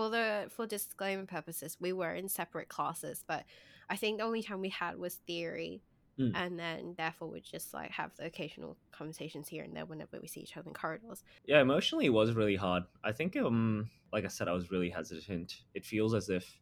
For 0.00 0.10
the 0.10 0.48
for 0.50 0.66
disclaimer 0.66 1.26
purposes 1.26 1.76
we 1.80 1.92
were 1.92 2.14
in 2.14 2.28
separate 2.28 2.68
classes 2.68 3.24
but 3.26 3.44
i 3.88 3.96
think 3.96 4.18
the 4.18 4.24
only 4.24 4.42
time 4.42 4.60
we 4.60 4.68
had 4.70 4.96
was 4.96 5.16
theory 5.26 5.84
Mm. 6.18 6.34
and 6.34 6.58
then 6.58 6.94
therefore 6.96 7.28
we 7.30 7.40
just 7.40 7.74
like 7.74 7.90
have 7.90 8.12
the 8.16 8.24
occasional 8.26 8.78
conversations 8.92 9.48
here 9.48 9.64
and 9.64 9.76
there 9.76 9.86
whenever 9.86 10.20
we 10.20 10.28
see 10.28 10.40
each 10.40 10.56
other 10.56 10.68
in 10.68 10.74
corridors 10.74 11.24
Yeah, 11.44 11.60
emotionally 11.60 12.06
it 12.06 12.10
was 12.10 12.32
really 12.34 12.56
hard. 12.56 12.84
I 13.02 13.12
think 13.12 13.36
um 13.36 13.90
like 14.12 14.24
I 14.24 14.28
said, 14.28 14.48
I 14.48 14.52
was 14.52 14.70
really 14.70 14.90
hesitant. 14.90 15.62
It 15.74 15.84
feels 15.84 16.14
as 16.14 16.28
if 16.28 16.60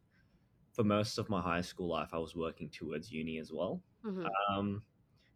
for 0.73 0.85
most 0.85 1.19
of 1.19 1.29
my 1.31 1.43
high 1.43 1.63
school 1.63 1.89
life 1.89 2.11
I 2.15 2.19
was 2.19 2.37
working 2.37 2.71
towards 2.71 3.13
uni 3.13 3.39
as 3.39 3.53
well. 3.53 3.83
Mhm. 4.03 4.39
Um 4.51 4.85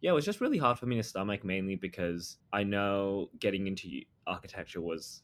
yeah, 0.01 0.11
it 0.11 0.15
was 0.15 0.25
just 0.25 0.41
really 0.41 0.57
hard 0.59 0.79
for 0.79 0.87
me 0.87 0.97
to 0.97 1.03
stomach 1.03 1.43
mainly 1.45 1.75
because 1.75 2.37
I 2.53 2.63
know 2.63 3.31
getting 3.39 3.67
into 3.67 4.03
architecture 4.27 4.81
was 4.81 5.23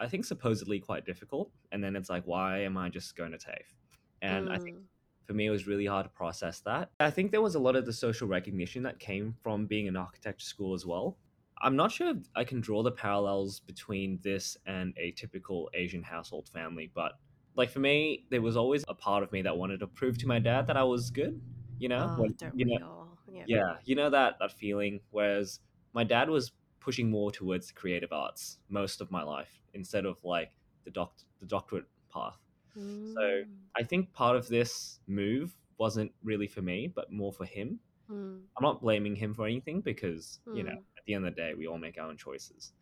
I 0.00 0.08
think 0.08 0.24
supposedly 0.24 0.80
quite 0.80 1.04
difficult 1.06 1.50
and 1.72 1.82
then 1.82 1.96
it's 1.96 2.10
like 2.10 2.24
why 2.26 2.60
am 2.60 2.76
I 2.76 2.88
just 2.88 3.16
going 3.16 3.32
to 3.32 3.38
TAFE? 3.38 3.74
And 4.22 4.48
I 4.48 4.58
think 4.58 4.76
Mm. 4.76 4.82
for 5.26 5.34
me 5.34 5.46
it 5.46 5.50
was 5.50 5.66
really 5.66 5.86
hard 5.86 6.04
to 6.06 6.10
process 6.10 6.60
that. 6.60 6.90
I 7.00 7.10
think 7.10 7.30
there 7.30 7.42
was 7.42 7.54
a 7.54 7.58
lot 7.60 7.76
of 7.76 7.86
the 7.86 7.92
social 7.92 8.28
recognition 8.28 8.82
that 8.84 8.98
came 8.98 9.34
from 9.42 9.66
being 9.66 9.88
an 9.88 9.96
architecture 9.96 10.44
school 10.46 10.74
as 10.74 10.84
well. 10.84 11.16
I'm 11.62 11.76
not 11.76 11.92
sure 11.92 12.10
if 12.10 12.16
I 12.34 12.44
can 12.44 12.60
draw 12.60 12.82
the 12.82 12.90
parallels 12.92 13.60
between 13.60 14.18
this 14.22 14.56
and 14.66 14.92
a 14.98 15.12
typical 15.12 15.70
Asian 15.74 16.02
household 16.02 16.48
family, 16.48 16.90
but 16.94 17.12
like 17.56 17.70
for 17.70 17.78
me, 17.78 18.26
there 18.30 18.42
was 18.42 18.56
always 18.56 18.84
a 18.88 18.94
part 18.94 19.22
of 19.22 19.30
me 19.30 19.40
that 19.42 19.56
wanted 19.56 19.78
to 19.80 19.86
prove 19.86 20.18
to 20.18 20.26
my 20.26 20.40
dad 20.40 20.66
that 20.66 20.76
I 20.76 20.82
was 20.82 21.10
good. 21.10 21.40
You 21.78 21.88
know, 21.88 22.10
oh, 22.10 22.16
When- 22.20 22.36
you 22.54 22.66
know, 22.66 23.08
yeah 23.28 23.44
yeah, 23.46 23.76
you 23.84 23.94
know 23.94 24.10
that 24.10 24.38
that 24.40 24.52
feeling. 24.52 25.00
Whereas 25.10 25.60
my 25.92 26.02
dad 26.04 26.28
was 26.28 26.52
pushing 26.84 27.10
more 27.10 27.30
towards 27.32 27.68
the 27.68 27.74
creative 27.74 28.12
arts 28.12 28.58
most 28.68 29.00
of 29.00 29.10
my 29.10 29.22
life 29.22 29.62
instead 29.72 30.04
of 30.04 30.16
like 30.24 30.50
the 30.84 30.90
doc 30.90 31.12
the 31.40 31.46
doctorate 31.46 31.86
path. 32.12 32.38
Mm. 32.76 33.46
I 33.76 33.82
think 33.82 34.12
part 34.12 34.36
of 34.36 34.48
this 34.48 35.00
move 35.06 35.56
wasn't 35.78 36.12
really 36.22 36.46
for 36.46 36.62
me, 36.62 36.92
but 36.94 37.10
more 37.10 37.32
for 37.32 37.44
him. 37.44 37.80
Mm. 38.10 38.40
I'm 38.56 38.62
not 38.62 38.82
blaming 38.82 39.16
him 39.16 39.32
for 39.34 39.46
anything 39.46 39.80
because, 39.80 40.40
you 40.52 40.62
know, 40.62 40.72
Mm. 40.72 40.98
at 40.98 41.04
the 41.06 41.14
end 41.14 41.26
of 41.26 41.34
the 41.34 41.40
day, 41.40 41.54
we 41.54 41.66
all 41.66 41.78
make 41.78 41.98
our 41.98 42.08
own 42.08 42.16
choices. 42.16 42.72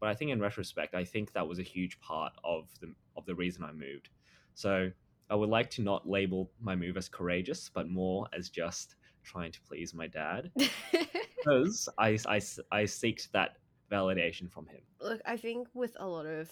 But 0.00 0.08
I 0.10 0.14
think 0.14 0.30
in 0.30 0.40
retrospect, 0.40 0.94
I 0.94 1.04
think 1.04 1.32
that 1.32 1.48
was 1.48 1.58
a 1.58 1.62
huge 1.74 1.98
part 2.00 2.32
of 2.44 2.68
the 2.80 2.94
of 3.16 3.26
the 3.26 3.34
reason 3.34 3.64
I 3.64 3.72
moved. 3.72 4.10
So 4.54 4.92
I 5.30 5.34
would 5.34 5.50
like 5.50 5.70
to 5.70 5.82
not 5.82 6.08
label 6.08 6.50
my 6.60 6.76
move 6.76 6.96
as 6.96 7.08
courageous, 7.08 7.68
but 7.68 7.88
more 7.88 8.28
as 8.32 8.48
just 8.48 8.94
trying 9.28 9.52
to 9.52 9.60
please 9.68 9.94
my 9.94 10.06
dad 10.06 10.50
because 10.56 11.88
I, 11.98 12.18
I, 12.26 12.36
I 12.72 12.82
seeked 12.84 13.30
that 13.32 13.56
validation 13.90 14.50
from 14.50 14.66
him. 14.66 14.80
look 15.00 15.20
i 15.26 15.36
think 15.36 15.68
with 15.74 15.96
a 15.98 16.06
lot 16.06 16.26
of 16.26 16.50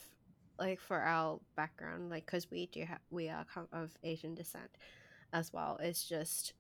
like 0.59 0.81
for 0.81 0.99
our 1.01 1.39
background 1.57 2.11
like 2.11 2.25
because 2.27 2.51
we 2.51 2.67
do 2.67 2.83
have 2.85 3.01
we 3.11 3.29
are 3.29 3.45
of 3.73 3.91
asian 4.03 4.35
descent 4.35 4.71
as 5.33 5.53
well 5.53 5.79
it's 5.83 6.09
just 6.09 6.55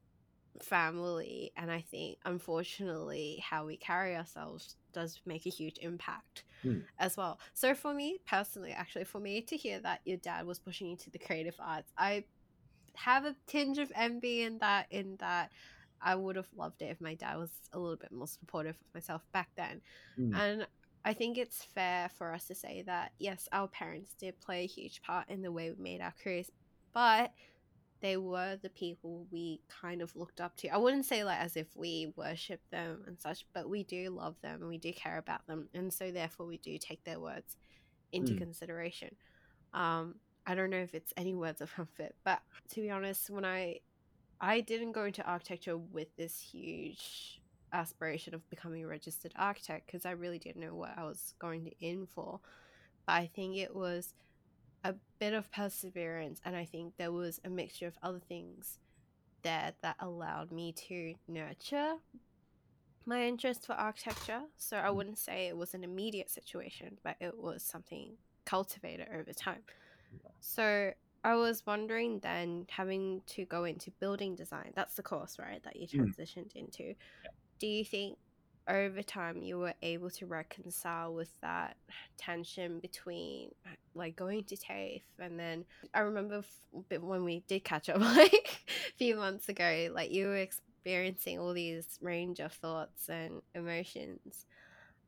family 0.62 1.52
and 1.56 1.70
i 1.70 1.80
think 1.80 2.18
unfortunately 2.24 3.42
how 3.48 3.64
we 3.66 3.76
carry 3.76 4.16
ourselves 4.16 4.76
does 4.92 5.20
make 5.26 5.46
a 5.46 5.50
huge 5.50 5.78
impact 5.80 6.44
Hmm. 6.62 6.80
as 6.98 7.16
well 7.16 7.38
so 7.54 7.74
for 7.74 7.92
me 7.94 8.18
personally 8.26 8.72
actually 8.72 9.04
for 9.04 9.20
me 9.20 9.40
to 9.42 9.56
hear 9.56 9.78
that 9.80 10.00
your 10.04 10.16
dad 10.18 10.46
was 10.46 10.58
pushing 10.58 10.88
you 10.88 10.96
to 10.96 11.10
the 11.10 11.18
creative 11.18 11.56
arts 11.60 11.92
i 11.98 12.24
have 12.94 13.24
a 13.26 13.36
tinge 13.46 13.78
of 13.78 13.92
envy 13.94 14.42
in 14.42 14.58
that 14.58 14.86
in 14.90 15.16
that 15.20 15.50
i 16.02 16.14
would 16.14 16.36
have 16.36 16.48
loved 16.56 16.82
it 16.82 16.90
if 16.90 17.00
my 17.00 17.14
dad 17.14 17.36
was 17.36 17.50
a 17.72 17.78
little 17.78 17.96
bit 17.96 18.12
more 18.12 18.26
supportive 18.26 18.76
of 18.76 18.94
myself 18.94 19.22
back 19.32 19.48
then 19.56 19.80
Mm. 20.18 20.34
and 20.34 20.66
I 21.04 21.12
think 21.14 21.38
it's 21.38 21.62
fair 21.62 22.08
for 22.18 22.32
us 22.34 22.46
to 22.48 22.54
say 22.56 22.82
that 22.86 23.12
yes, 23.20 23.48
our 23.52 23.68
parents 23.68 24.14
did 24.18 24.40
play 24.40 24.64
a 24.64 24.66
huge 24.66 25.02
part 25.02 25.28
in 25.28 25.40
the 25.40 25.52
way 25.52 25.70
we 25.70 25.80
made 25.80 26.00
our 26.00 26.12
careers, 26.20 26.50
but 26.92 27.30
they 28.00 28.16
were 28.16 28.56
the 28.60 28.70
people 28.70 29.26
we 29.30 29.60
kind 29.68 30.02
of 30.02 30.14
looked 30.16 30.40
up 30.40 30.56
to. 30.56 30.68
I 30.68 30.78
wouldn't 30.78 31.04
say 31.06 31.22
like 31.24 31.38
as 31.40 31.56
if 31.56 31.68
we 31.76 32.12
worship 32.16 32.60
them 32.72 33.04
and 33.06 33.20
such, 33.20 33.46
but 33.54 33.68
we 33.70 33.84
do 33.84 34.10
love 34.10 34.34
them 34.42 34.60
and 34.62 34.68
we 34.68 34.78
do 34.78 34.92
care 34.92 35.18
about 35.18 35.46
them, 35.46 35.68
and 35.74 35.92
so 35.92 36.10
therefore 36.10 36.46
we 36.46 36.58
do 36.58 36.76
take 36.78 37.04
their 37.04 37.20
words 37.20 37.56
into 38.12 38.34
Mm. 38.34 38.38
consideration. 38.38 39.16
Um, 39.72 40.16
I 40.46 40.54
don't 40.54 40.70
know 40.70 40.78
if 40.82 40.94
it's 40.94 41.12
any 41.16 41.34
words 41.34 41.60
of 41.60 41.72
comfort, 41.74 42.14
but 42.24 42.40
to 42.70 42.80
be 42.80 42.90
honest, 42.90 43.30
when 43.30 43.44
I 43.44 43.80
I 44.40 44.60
didn't 44.60 44.92
go 44.92 45.04
into 45.04 45.22
architecture 45.24 45.76
with 45.76 46.14
this 46.16 46.40
huge 46.40 47.40
aspiration 47.72 48.34
of 48.34 48.48
becoming 48.50 48.84
a 48.84 48.86
registered 48.86 49.32
architect 49.36 49.86
because 49.86 50.06
I 50.06 50.12
really 50.12 50.38
didn't 50.38 50.60
know 50.60 50.74
what 50.74 50.96
I 50.96 51.04
was 51.04 51.34
going 51.38 51.64
to 51.64 51.72
in 51.80 52.06
for. 52.06 52.40
But 53.06 53.12
I 53.14 53.30
think 53.34 53.56
it 53.56 53.74
was 53.74 54.14
a 54.84 54.94
bit 55.18 55.32
of 55.32 55.50
perseverance, 55.50 56.40
and 56.44 56.54
I 56.54 56.64
think 56.64 56.94
there 56.96 57.12
was 57.12 57.40
a 57.44 57.50
mixture 57.50 57.86
of 57.86 57.98
other 58.02 58.20
things 58.20 58.78
there 59.42 59.72
that 59.82 59.96
allowed 60.00 60.50
me 60.50 60.72
to 60.88 61.14
nurture 61.28 61.94
my 63.06 63.24
interest 63.24 63.66
for 63.66 63.74
architecture. 63.74 64.42
So 64.56 64.76
I 64.76 64.88
mm. 64.88 64.94
wouldn't 64.94 65.18
say 65.18 65.46
it 65.46 65.56
was 65.56 65.74
an 65.74 65.84
immediate 65.84 66.30
situation, 66.30 66.98
but 67.04 67.16
it 67.20 67.38
was 67.38 67.62
something 67.62 68.14
cultivated 68.44 69.06
over 69.14 69.32
time. 69.32 69.62
So 70.40 70.92
I 71.26 71.34
was 71.34 71.66
wondering 71.66 72.20
then, 72.20 72.66
having 72.70 73.22
to 73.34 73.44
go 73.46 73.64
into 73.64 73.90
building 74.00 74.36
design, 74.36 74.72
that's 74.76 74.94
the 74.94 75.02
course, 75.02 75.38
right, 75.40 75.60
that 75.64 75.76
you 75.76 75.88
Mm. 75.88 76.14
transitioned 76.14 76.54
into. 76.54 76.94
Do 77.58 77.66
you 77.66 77.84
think 77.84 78.18
over 78.68 79.02
time 79.02 79.42
you 79.42 79.58
were 79.58 79.74
able 79.82 80.10
to 80.10 80.26
reconcile 80.26 81.14
with 81.14 81.30
that 81.40 81.76
tension 82.16 82.78
between 82.80 83.50
like 83.94 84.16
going 84.16 84.44
to 84.44 84.56
TAFE 84.56 85.02
and 85.18 85.38
then 85.38 85.64
I 85.94 86.00
remember 86.00 86.38
f- 86.38 87.00
when 87.00 87.24
we 87.24 87.40
did 87.48 87.64
catch 87.64 87.88
up 87.88 88.00
like 88.00 88.60
a 88.68 88.92
few 88.96 89.16
months 89.16 89.48
ago, 89.48 89.88
like 89.92 90.12
you 90.12 90.26
were 90.26 90.36
experiencing 90.36 91.38
all 91.38 91.52
these 91.54 91.98
range 92.00 92.40
of 92.40 92.52
thoughts 92.52 93.08
and 93.08 93.42
emotions. 93.54 94.46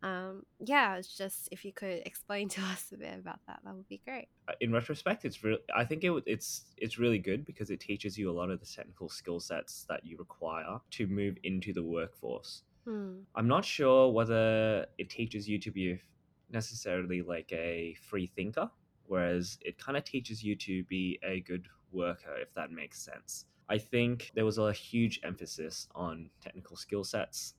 Um, 0.03 0.45
yeah, 0.61 0.97
it's 0.97 1.17
just 1.17 1.49
if 1.51 1.65
you 1.65 1.73
could 1.73 2.03
explain 2.07 2.49
to 2.51 2.61
us 2.73 2.93
a 2.93 2.97
bit 2.97 3.19
about 3.19 3.41
that, 3.47 3.61
that 3.65 3.75
would 3.75 3.89
be 3.89 4.01
great. 4.05 4.29
Uh, 4.49 4.53
in 4.61 4.73
retrospect, 4.73 5.25
it's 5.25 5.43
real. 5.43 5.59
I 5.75 5.85
think 5.85 6.05
it, 6.05 6.23
it's 6.27 6.65
it's 6.77 6.99
really 6.99 7.19
good 7.19 7.45
because 7.45 7.71
it 7.71 7.81
teaches 7.81 8.17
you 8.17 8.31
a 8.31 8.33
lot 8.33 8.51
of 8.51 8.61
the 8.61 8.67
technical 8.67 9.09
skill 9.09 9.41
sets 9.41 9.87
that 9.89 10.05
you 10.05 10.17
require 10.17 10.79
to 10.93 11.07
move 11.07 11.37
into 11.43 11.73
the 11.73 11.83
workforce. 11.83 12.63
Hmm. 12.85 13.21
I'm 13.35 13.49
not 13.49 13.65
sure 13.65 14.11
whether 14.13 14.87
it 14.99 15.11
teaches 15.11 15.49
you 15.49 15.59
to 15.59 15.71
be 15.71 16.01
necessarily 16.51 17.23
like 17.23 17.53
a 17.53 17.95
free 18.09 18.31
thinker, 18.35 18.71
whereas 19.07 19.59
it 19.63 19.79
kind 19.79 19.99
of 19.99 20.05
teaches 20.05 20.43
you 20.43 20.57
to 20.57 20.85
be 20.85 21.19
a 21.23 21.41
good 21.41 21.69
worker, 21.93 22.35
if 22.41 22.53
that 22.55 22.71
makes 22.71 23.01
sense. 23.01 23.47
I 23.69 23.77
think 23.77 24.33
there 24.35 24.47
was 24.47 24.57
a 24.57 24.73
huge 24.73 25.21
emphasis 25.23 25.89
on 25.95 26.31
technical 26.41 26.77
skill 26.77 27.05
sets, 27.05 27.55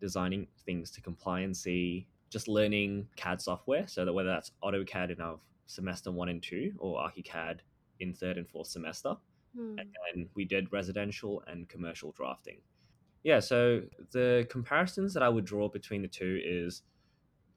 designing 0.00 0.46
things 0.64 0.90
to 0.92 1.00
compliancy, 1.00 2.06
just 2.30 2.48
learning 2.48 3.08
CAD 3.16 3.40
software. 3.40 3.86
So 3.86 4.04
that 4.04 4.12
whether 4.12 4.30
that's 4.30 4.52
AutoCAD 4.62 5.12
in 5.12 5.20
our 5.20 5.38
semester 5.66 6.10
one 6.10 6.28
and 6.28 6.42
two 6.42 6.72
or 6.78 6.98
ArchiCAD 7.00 7.60
in 8.00 8.14
third 8.14 8.38
and 8.38 8.48
fourth 8.48 8.68
semester. 8.68 9.14
Hmm. 9.56 9.78
And 9.78 9.88
then 10.14 10.28
we 10.34 10.44
did 10.44 10.72
residential 10.72 11.42
and 11.46 11.68
commercial 11.68 12.12
drafting. 12.12 12.58
Yeah, 13.24 13.40
so 13.40 13.82
the 14.12 14.46
comparisons 14.48 15.12
that 15.14 15.22
I 15.22 15.28
would 15.28 15.44
draw 15.44 15.68
between 15.68 16.02
the 16.02 16.08
two 16.08 16.40
is 16.44 16.82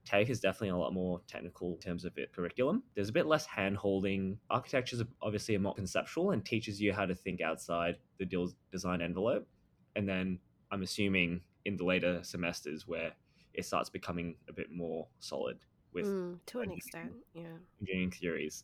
TAFE 0.05 0.29
is 0.29 0.39
definitely 0.39 0.69
a 0.69 0.77
lot 0.77 0.93
more 0.93 1.21
technical 1.27 1.73
in 1.73 1.79
terms 1.79 2.05
of 2.05 2.17
its 2.17 2.33
curriculum. 2.35 2.83
There's 2.95 3.09
a 3.09 3.13
bit 3.13 3.27
less 3.27 3.45
hand 3.45 3.77
holding. 3.77 4.39
Architecture 4.49 4.95
is 4.95 5.03
obviously 5.21 5.55
a 5.55 5.59
more 5.59 5.75
conceptual 5.75 6.31
and 6.31 6.43
teaches 6.43 6.81
you 6.81 6.91
how 6.91 7.05
to 7.05 7.13
think 7.13 7.41
outside 7.41 7.97
the 8.17 8.51
design 8.71 9.01
envelope. 9.01 9.47
And 9.95 10.09
then 10.09 10.39
I'm 10.71 10.81
assuming 10.81 11.41
in 11.65 11.77
the 11.77 11.83
later 11.85 12.19
semesters 12.23 12.87
where 12.87 13.13
it 13.53 13.65
starts 13.65 13.89
becoming 13.89 14.35
a 14.49 14.53
bit 14.53 14.71
more 14.71 15.07
solid 15.19 15.59
with 15.93 16.05
Mm, 16.05 16.39
to 16.45 16.61
an 16.61 16.71
extent, 16.71 17.11
yeah. 17.33 17.57
engineering 17.81 18.11
theories. 18.11 18.63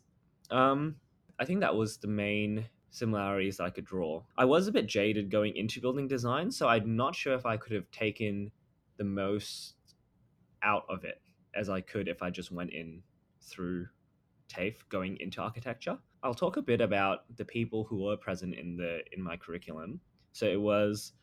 Um, 0.50 0.96
I 1.40 1.46
think 1.46 1.60
that 1.60 1.76
was 1.76 1.98
the 1.98 2.08
main 2.08 2.66
similarities 2.90 3.60
I 3.60 3.70
could 3.70 3.86
draw. 3.86 4.24
I 4.38 4.46
was 4.46 4.68
a 4.68 4.72
bit 4.72 4.88
jaded 4.88 5.30
going 5.30 5.56
into 5.56 5.82
building 5.82 6.08
design, 6.08 6.52
so 6.52 6.68
I'm 6.68 6.96
not 6.96 7.16
sure 7.16 7.34
if 7.34 7.46
I 7.46 7.58
could 7.58 7.74
have 7.74 7.90
taken 7.92 8.52
the 8.98 9.04
most 9.04 9.76
out 10.64 10.86
of 10.90 11.04
it 11.04 11.22
as 11.54 11.70
I 11.70 11.82
could 11.82 12.08
if 12.08 12.22
I 12.24 12.30
just 12.30 12.52
went 12.52 12.72
in 12.72 13.04
through 13.42 13.88
TAFE 14.48 14.88
going 14.90 15.18
into 15.20 15.42
architecture. 15.42 15.98
I'll 16.24 16.34
talk 16.34 16.58
a 16.58 16.62
bit 16.62 16.82
about 16.82 17.36
the 17.36 17.46
people 17.46 17.84
who 17.84 18.04
were 18.04 18.18
present 18.18 18.56
in 18.56 18.76
the 18.78 19.02
in 19.12 19.22
my 19.22 19.38
curriculum. 19.38 20.00
So 20.32 20.46
it 20.48 20.60
was 20.60 21.14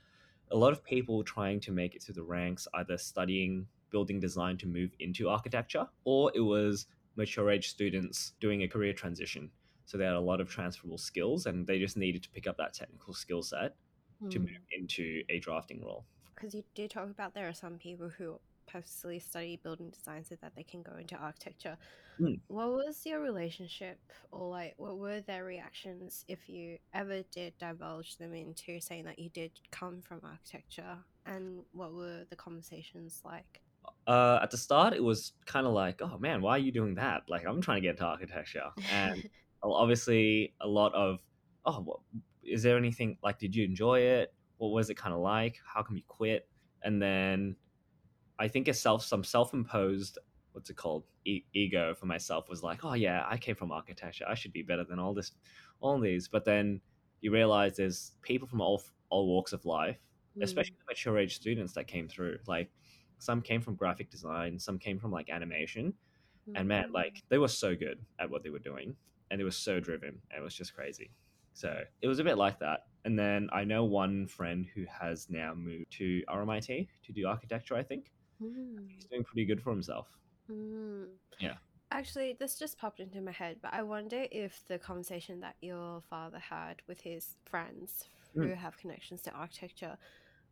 a 0.50 0.56
lot 0.56 0.72
of 0.72 0.84
people 0.84 1.22
trying 1.24 1.60
to 1.60 1.72
make 1.72 1.94
it 1.94 2.02
through 2.02 2.14
the 2.14 2.22
ranks, 2.22 2.66
either 2.74 2.96
studying 2.98 3.66
building 3.90 4.18
design 4.20 4.56
to 4.58 4.66
move 4.66 4.92
into 5.00 5.28
architecture, 5.28 5.86
or 6.04 6.30
it 6.34 6.40
was 6.40 6.86
mature 7.16 7.50
age 7.50 7.68
students 7.68 8.32
doing 8.40 8.62
a 8.62 8.68
career 8.68 8.92
transition. 8.92 9.50
So 9.86 9.96
they 9.98 10.04
had 10.04 10.14
a 10.14 10.20
lot 10.20 10.40
of 10.40 10.48
transferable 10.48 10.98
skills 10.98 11.46
and 11.46 11.66
they 11.66 11.78
just 11.78 11.96
needed 11.96 12.22
to 12.24 12.30
pick 12.30 12.46
up 12.46 12.56
that 12.56 12.74
technical 12.74 13.14
skill 13.14 13.42
set 13.42 13.76
to 14.30 14.38
Hmm. 14.38 14.44
move 14.46 14.60
into 14.72 15.22
a 15.28 15.38
drafting 15.38 15.84
role. 15.84 16.06
Because 16.34 16.54
you 16.54 16.64
did 16.74 16.90
talk 16.90 17.10
about 17.10 17.34
there 17.34 17.48
are 17.48 17.54
some 17.54 17.78
people 17.78 18.08
who 18.08 18.40
purposely 18.66 19.18
study 19.18 19.60
building 19.62 19.90
design 19.90 20.24
so 20.24 20.36
that 20.42 20.52
they 20.56 20.62
can 20.62 20.82
go 20.82 20.96
into 20.96 21.16
architecture. 21.16 21.76
Mm. 22.20 22.40
What 22.46 22.70
was 22.72 23.04
your 23.04 23.20
relationship, 23.20 23.98
or 24.30 24.48
like, 24.48 24.74
what 24.76 24.98
were 24.98 25.20
their 25.20 25.44
reactions 25.44 26.24
if 26.28 26.48
you 26.48 26.78
ever 26.92 27.22
did 27.32 27.54
divulge 27.58 28.16
them 28.18 28.34
into 28.34 28.80
saying 28.80 29.04
that 29.04 29.18
you 29.18 29.30
did 29.30 29.50
come 29.70 30.00
from 30.02 30.20
architecture? 30.24 30.98
And 31.26 31.62
what 31.72 31.92
were 31.92 32.24
the 32.30 32.36
conversations 32.36 33.20
like? 33.24 33.60
Uh, 34.06 34.38
at 34.42 34.50
the 34.50 34.56
start, 34.56 34.94
it 34.94 35.02
was 35.02 35.32
kind 35.46 35.66
of 35.66 35.72
like, 35.72 36.00
oh 36.02 36.18
man, 36.18 36.40
why 36.40 36.52
are 36.52 36.58
you 36.58 36.72
doing 36.72 36.94
that? 36.94 37.22
Like, 37.28 37.46
I'm 37.46 37.60
trying 37.60 37.78
to 37.78 37.80
get 37.82 37.90
into 37.92 38.04
architecture. 38.04 38.70
And 38.92 39.28
obviously, 39.62 40.54
a 40.60 40.68
lot 40.68 40.94
of, 40.94 41.20
oh, 41.64 41.80
what, 41.80 42.00
is 42.42 42.62
there 42.62 42.76
anything 42.76 43.16
like, 43.22 43.38
did 43.38 43.54
you 43.56 43.64
enjoy 43.64 44.00
it? 44.00 44.32
What 44.58 44.68
was 44.68 44.90
it 44.90 44.96
kind 44.96 45.14
of 45.14 45.20
like? 45.20 45.56
How 45.66 45.82
come 45.82 45.96
you 45.96 46.02
quit? 46.06 46.48
And 46.82 47.00
then 47.00 47.56
I 48.38 48.48
think 48.48 48.68
a 48.68 48.74
self, 48.74 49.04
some 49.04 49.24
self 49.24 49.54
imposed, 49.54 50.18
what's 50.52 50.70
it 50.70 50.76
called? 50.76 51.04
E- 51.24 51.44
ego 51.52 51.94
for 51.94 52.06
myself 52.06 52.48
was 52.48 52.62
like, 52.62 52.84
oh 52.84 52.94
yeah, 52.94 53.24
I 53.28 53.36
came 53.36 53.54
from 53.54 53.72
architecture. 53.72 54.24
I 54.28 54.34
should 54.34 54.52
be 54.52 54.62
better 54.62 54.84
than 54.84 54.98
all 54.98 55.14
this, 55.14 55.32
all 55.80 55.98
these. 55.98 56.28
But 56.28 56.44
then 56.44 56.80
you 57.20 57.32
realize 57.32 57.76
there's 57.76 58.12
people 58.22 58.48
from 58.48 58.60
all, 58.60 58.82
all 59.10 59.26
walks 59.26 59.52
of 59.52 59.64
life, 59.64 59.98
hmm. 60.34 60.42
especially 60.42 60.76
the 60.78 60.92
mature 60.92 61.18
age 61.18 61.36
students 61.36 61.72
that 61.74 61.86
came 61.86 62.08
through. 62.08 62.38
Like, 62.46 62.70
some 63.18 63.40
came 63.40 63.60
from 63.60 63.76
graphic 63.76 64.10
design, 64.10 64.58
some 64.58 64.78
came 64.78 64.98
from 64.98 65.10
like 65.10 65.30
animation, 65.30 65.94
and 66.54 66.68
man, 66.68 66.88
hmm. 66.88 66.94
like 66.94 67.22
they 67.28 67.38
were 67.38 67.48
so 67.48 67.74
good 67.74 67.98
at 68.18 68.28
what 68.28 68.42
they 68.42 68.50
were 68.50 68.58
doing, 68.58 68.94
and 69.30 69.40
they 69.40 69.44
were 69.44 69.50
so 69.50 69.80
driven, 69.80 70.20
and 70.30 70.40
it 70.40 70.42
was 70.42 70.54
just 70.54 70.74
crazy. 70.74 71.10
So 71.54 71.80
it 72.02 72.08
was 72.08 72.18
a 72.18 72.24
bit 72.24 72.36
like 72.36 72.58
that. 72.58 72.80
And 73.04 73.18
then 73.18 73.48
I 73.52 73.64
know 73.64 73.84
one 73.84 74.26
friend 74.26 74.66
who 74.74 74.84
has 74.86 75.30
now 75.30 75.54
moved 75.54 75.92
to 75.92 76.22
RMIT 76.28 76.88
to 77.04 77.12
do 77.12 77.26
architecture. 77.26 77.76
I 77.76 77.82
think 77.82 78.10
Mm. 78.44 78.90
he's 78.90 79.04
doing 79.06 79.24
pretty 79.24 79.44
good 79.44 79.62
for 79.62 79.70
himself. 79.70 80.06
Mm. 80.50 81.06
Yeah. 81.40 81.54
Actually, 81.90 82.36
this 82.38 82.58
just 82.58 82.78
popped 82.78 83.00
into 83.00 83.20
my 83.20 83.32
head, 83.32 83.58
but 83.62 83.72
I 83.72 83.82
wonder 83.82 84.26
if 84.30 84.62
the 84.66 84.78
conversation 84.78 85.40
that 85.40 85.56
your 85.60 86.02
father 86.10 86.38
had 86.38 86.82
with 86.88 87.00
his 87.00 87.36
friends 87.44 88.08
who 88.34 88.48
Mm. 88.48 88.56
have 88.56 88.76
connections 88.76 89.22
to 89.22 89.30
architecture, 89.32 89.96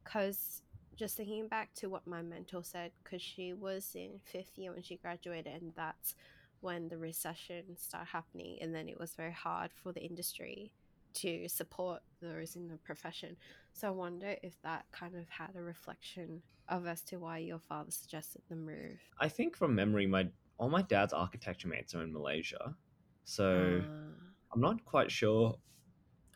because 0.05 0.63
just 0.95 1.17
thinking 1.17 1.49
back 1.49 1.75
to 1.75 1.89
what 1.89 2.07
my 2.07 2.23
mentor 2.23 2.63
said, 2.63 2.93
because 3.03 3.23
she 3.23 3.53
was 3.53 3.95
in 3.95 4.21
fifth 4.21 4.57
year 4.57 4.73
when 4.73 4.83
she 4.83 4.97
graduated, 4.97 5.63
and 5.63 5.75
that's 5.75 6.15
when 6.61 6.89
the 6.89 6.97
recession 6.99 7.77
started 7.77 8.07
happening, 8.07 8.59
and 8.61 8.73
then 8.73 8.89
it 8.89 9.01
was 9.01 9.15
very 9.15 9.33
hard 9.33 9.73
for 9.73 9.91
the 9.93 10.03
industry 10.03 10.73
to 11.15 11.49
support 11.49 12.03
those 12.21 12.57
in 12.57 12.69
the 12.69 12.79
profession. 12.79 13.37
So 13.73 13.89
I 13.89 13.91
wonder 13.91 14.37
if 14.43 14.61
that 14.63 14.87
kind 14.93 15.17
of 15.17 15.29
had 15.29 15.57
a 15.57 15.63
reflection 15.63 16.43
of 16.69 16.87
as 16.87 17.03
to 17.05 17.17
why 17.19 17.39
your 17.39 17.59
father 17.59 17.91
suggested 17.91 18.43
the 18.49 18.57
move. 18.57 19.01
I 19.19 19.29
think 19.29 19.57
from 19.57 19.75
memory, 19.75 20.07
my 20.07 20.31
all 20.59 20.69
my 20.69 20.83
dad's 20.83 21.13
architecture 21.13 21.69
mates 21.69 21.95
are 21.95 22.03
in 22.03 22.13
Malaysia, 22.13 22.77
so 23.25 23.83
Ah. 23.85 24.35
I'm 24.53 24.61
not 24.61 24.85
quite 24.85 25.11
sure. 25.11 25.59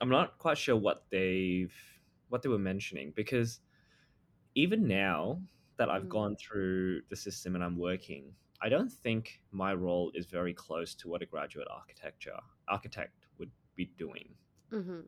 I'm 0.01 0.09
not 0.11 0.39
quite 0.39 0.59
sure 0.59 0.77
what 0.77 1.07
they've 1.11 1.75
what 2.29 2.43
they 2.43 2.49
were 2.49 2.59
mentioning 2.59 3.13
because 3.17 3.61
even 4.55 4.87
now 4.89 5.43
that 5.79 5.91
I've 5.91 6.05
Mm. 6.05 6.09
gone 6.09 6.37
through 6.37 7.03
the 7.11 7.17
system 7.17 7.55
and 7.55 7.65
I'm 7.65 7.79
working, 7.79 8.35
I 8.63 8.69
don't 8.69 8.91
think 8.93 9.43
my 9.51 9.75
role 9.75 10.11
is 10.15 10.27
very 10.27 10.55
close 10.55 10.95
to 10.97 11.09
what 11.09 11.23
a 11.23 11.27
graduate 11.27 11.69
architecture 11.71 12.39
architect 12.69 13.27
would 13.39 13.51
be 13.77 13.87
doing 13.99 14.35
Mm-hmm. 14.73 15.01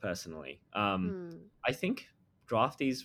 personally. 0.00 0.60
Um, 0.72 1.14
Mm. 1.32 1.38
I 1.66 1.72
think 1.72 2.08
draftees 2.48 3.04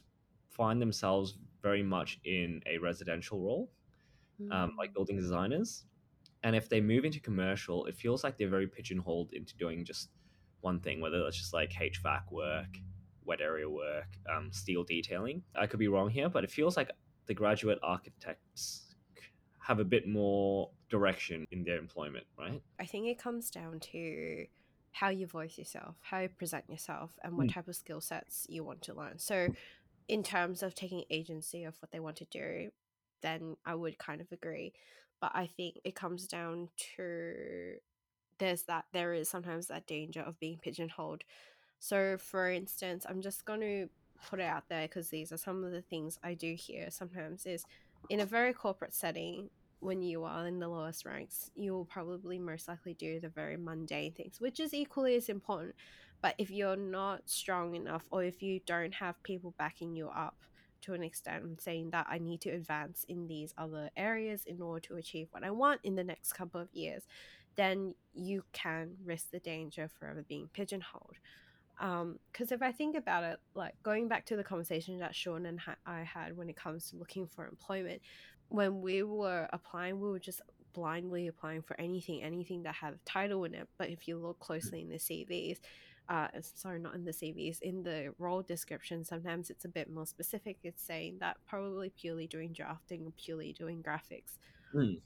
find 0.50 0.82
themselves 0.82 1.38
very 1.62 1.84
much 1.84 2.20
in 2.24 2.62
a 2.66 2.78
residential 2.80 3.40
role, 3.40 3.72
um, 4.52 4.74
like 4.78 4.94
building 4.94 5.16
designers. 5.18 5.86
And 6.44 6.56
if 6.56 6.70
they 6.70 6.82
move 6.82 7.06
into 7.06 7.20
commercial, 7.20 7.86
it 7.86 7.96
feels 7.96 8.24
like 8.24 8.38
they're 8.38 8.50
very 8.50 8.68
pigeonholed 8.68 9.34
into 9.34 9.56
doing 9.58 9.86
just 9.86 10.10
one 10.62 10.80
thing, 10.80 11.00
whether 11.02 11.24
that's 11.24 11.38
just 11.38 11.54
like 11.54 11.72
HVAC 11.72 12.32
work, 12.32 12.78
wet 13.26 13.42
area 13.42 13.70
work, 13.70 14.08
um, 14.34 14.52
steel 14.52 14.84
detailing. 14.84 15.44
I 15.56 15.68
could 15.68 15.80
be 15.80 15.88
wrong 15.88 16.10
here, 16.10 16.30
but 16.30 16.44
it 16.44 16.52
feels 16.52 16.78
like 16.78 16.90
the 17.26 17.34
graduate 17.34 17.80
architects 17.84 18.96
have 19.60 19.80
a 19.80 19.84
bit 19.86 20.08
more 20.08 20.72
direction 20.90 21.46
in 21.52 21.64
their 21.64 21.78
employment, 21.78 22.26
right? 22.40 22.62
I 22.80 22.86
think 22.86 23.08
it 23.08 23.20
comes 23.20 23.52
down 23.52 23.80
to 23.92 24.46
how 25.00 25.10
you 25.10 25.28
voice 25.28 25.58
yourself, 25.58 25.96
how 26.02 26.20
you 26.20 26.30
present 26.30 26.70
yourself, 26.70 27.18
and 27.24 27.38
what 27.38 27.48
Mm. 27.48 27.54
type 27.54 27.68
of 27.68 27.76
skill 27.76 28.02
sets 28.02 28.46
you 28.50 28.64
want 28.64 28.82
to 28.84 28.94
learn. 28.94 29.20
So, 29.20 29.50
in 30.08 30.24
terms 30.24 30.64
of 30.64 30.76
taking 30.76 31.04
agency 31.10 31.64
of 31.66 31.76
what 31.82 31.92
they 31.92 32.00
want 32.00 32.18
to 32.18 32.26
do, 32.26 32.72
then 33.22 33.58
I 33.66 33.76
would 33.76 33.98
kind 34.00 34.22
of 34.22 34.32
agree. 34.32 34.74
But 35.22 35.32
I 35.36 35.48
think 35.48 35.80
it 35.84 35.96
comes 35.96 36.28
down 36.28 36.70
to 36.96 37.78
there's 38.40 38.64
that 38.64 38.86
there 38.94 39.14
is 39.14 39.30
sometimes 39.30 39.68
that 39.68 39.88
danger 39.88 40.22
of 40.22 40.40
being 40.40 40.60
pigeonholed. 40.60 41.24
So, 41.80 42.18
for 42.18 42.50
instance, 42.52 43.06
I'm 43.08 43.22
just 43.22 43.46
going 43.46 43.62
to 43.62 43.90
put 44.30 44.40
it 44.40 44.44
out 44.46 44.66
there 44.70 44.88
because 44.88 45.10
these 45.10 45.32
are 45.32 45.38
some 45.38 45.64
of 45.64 45.72
the 45.72 45.82
things 45.82 46.20
I 46.24 46.34
do 46.36 46.56
hear 46.56 46.90
sometimes 46.92 47.46
is 47.46 47.66
in 48.10 48.20
a 48.20 48.26
very 48.26 48.54
corporate 48.54 48.94
setting 48.94 49.50
when 49.80 50.02
you 50.02 50.24
are 50.24 50.48
in 50.48 50.60
the 50.60 50.68
lowest 50.68 51.06
ranks, 51.06 51.52
you 51.56 51.74
will 51.74 51.86
probably 51.86 52.40
most 52.40 52.68
likely 52.68 52.94
do 52.94 53.20
the 53.20 53.30
very 53.30 53.58
mundane 53.58 54.14
things, 54.14 54.40
which 54.42 54.60
is 54.60 54.74
equally 54.74 55.16
as 55.16 55.30
important. 55.30 55.76
But 56.22 56.36
if 56.38 56.50
you're 56.50 56.76
not 56.76 57.22
strong 57.26 57.76
enough, 57.76 58.04
or 58.10 58.24
if 58.24 58.42
you 58.42 58.60
don't 58.66 58.94
have 58.96 59.22
people 59.24 59.54
backing 59.58 59.96
you 59.96 60.10
up 60.10 60.36
to 60.82 60.94
an 60.94 61.04
extent 61.04 61.44
and 61.44 61.62
saying 61.62 61.92
that 61.92 62.08
I 62.10 62.18
need 62.18 62.42
to 62.42 62.50
advance 62.50 63.06
in 63.08 63.28
these 63.28 63.54
other 63.58 63.90
areas 63.96 64.46
in 64.46 64.62
order 64.62 64.80
to 64.88 64.96
achieve 64.96 65.28
what 65.32 65.44
I 65.44 65.52
want 65.52 65.82
in 65.84 65.96
the 65.96 66.04
next 66.04 66.34
couple 66.34 66.62
of 66.62 66.74
years, 66.74 67.04
then 67.56 67.94
you 68.14 68.44
can 68.54 68.96
risk 69.04 69.32
the 69.32 69.40
danger 69.40 69.84
of 69.84 69.92
forever 69.92 70.24
being 70.28 70.50
pigeonholed. 70.54 71.18
Um, 71.80 72.18
because 72.32 72.52
if 72.52 72.62
I 72.62 72.72
think 72.72 72.96
about 72.96 73.24
it, 73.24 73.38
like 73.54 73.76
going 73.84 74.08
back 74.08 74.26
to 74.28 74.36
the 74.36 74.44
conversation 74.44 74.98
that 75.00 75.14
Sean 75.14 75.46
and 75.46 75.60
I 75.86 76.02
had 76.02 76.36
when 76.36 76.50
it 76.50 76.56
comes 76.56 76.90
to 76.90 76.96
looking 76.96 77.28
for 77.28 77.46
employment, 77.46 78.02
when 78.50 78.82
we 78.82 79.04
were 79.04 79.48
applying, 79.52 80.00
we 80.00 80.10
were 80.10 80.20
just 80.20 80.42
blindly 80.74 81.28
applying 81.28 81.62
for 81.62 81.80
anything, 81.80 82.22
anything 82.24 82.64
that 82.64 82.76
had 82.76 82.94
a 82.94 83.00
title 83.06 83.44
in 83.46 83.54
it. 83.54 83.68
But 83.78 83.90
if 83.90 84.08
you 84.08 84.18
look 84.18 84.40
closely 84.40 84.82
in 84.82 84.90
the 84.90 84.98
CVs, 84.98 85.60
uh, 86.10 86.28
sorry, 86.42 86.80
not 86.80 86.96
in 86.96 87.04
the 87.04 87.12
CVs, 87.12 87.62
in 87.62 87.84
the 87.84 88.14
role 88.18 88.42
description, 88.42 89.04
sometimes 89.04 89.50
it's 89.50 89.66
a 89.66 89.70
bit 89.70 89.90
more 89.90 90.06
specific. 90.06 90.58
It's 90.64 90.82
saying 90.82 91.18
that 91.20 91.38
probably 91.48 91.90
purely 91.90 92.28
doing 92.28 92.54
drafting 92.54 93.06
or 93.06 93.12
purely 93.18 93.54
doing 93.54 93.84
graphics. 93.84 94.38
Mm. 94.74 95.02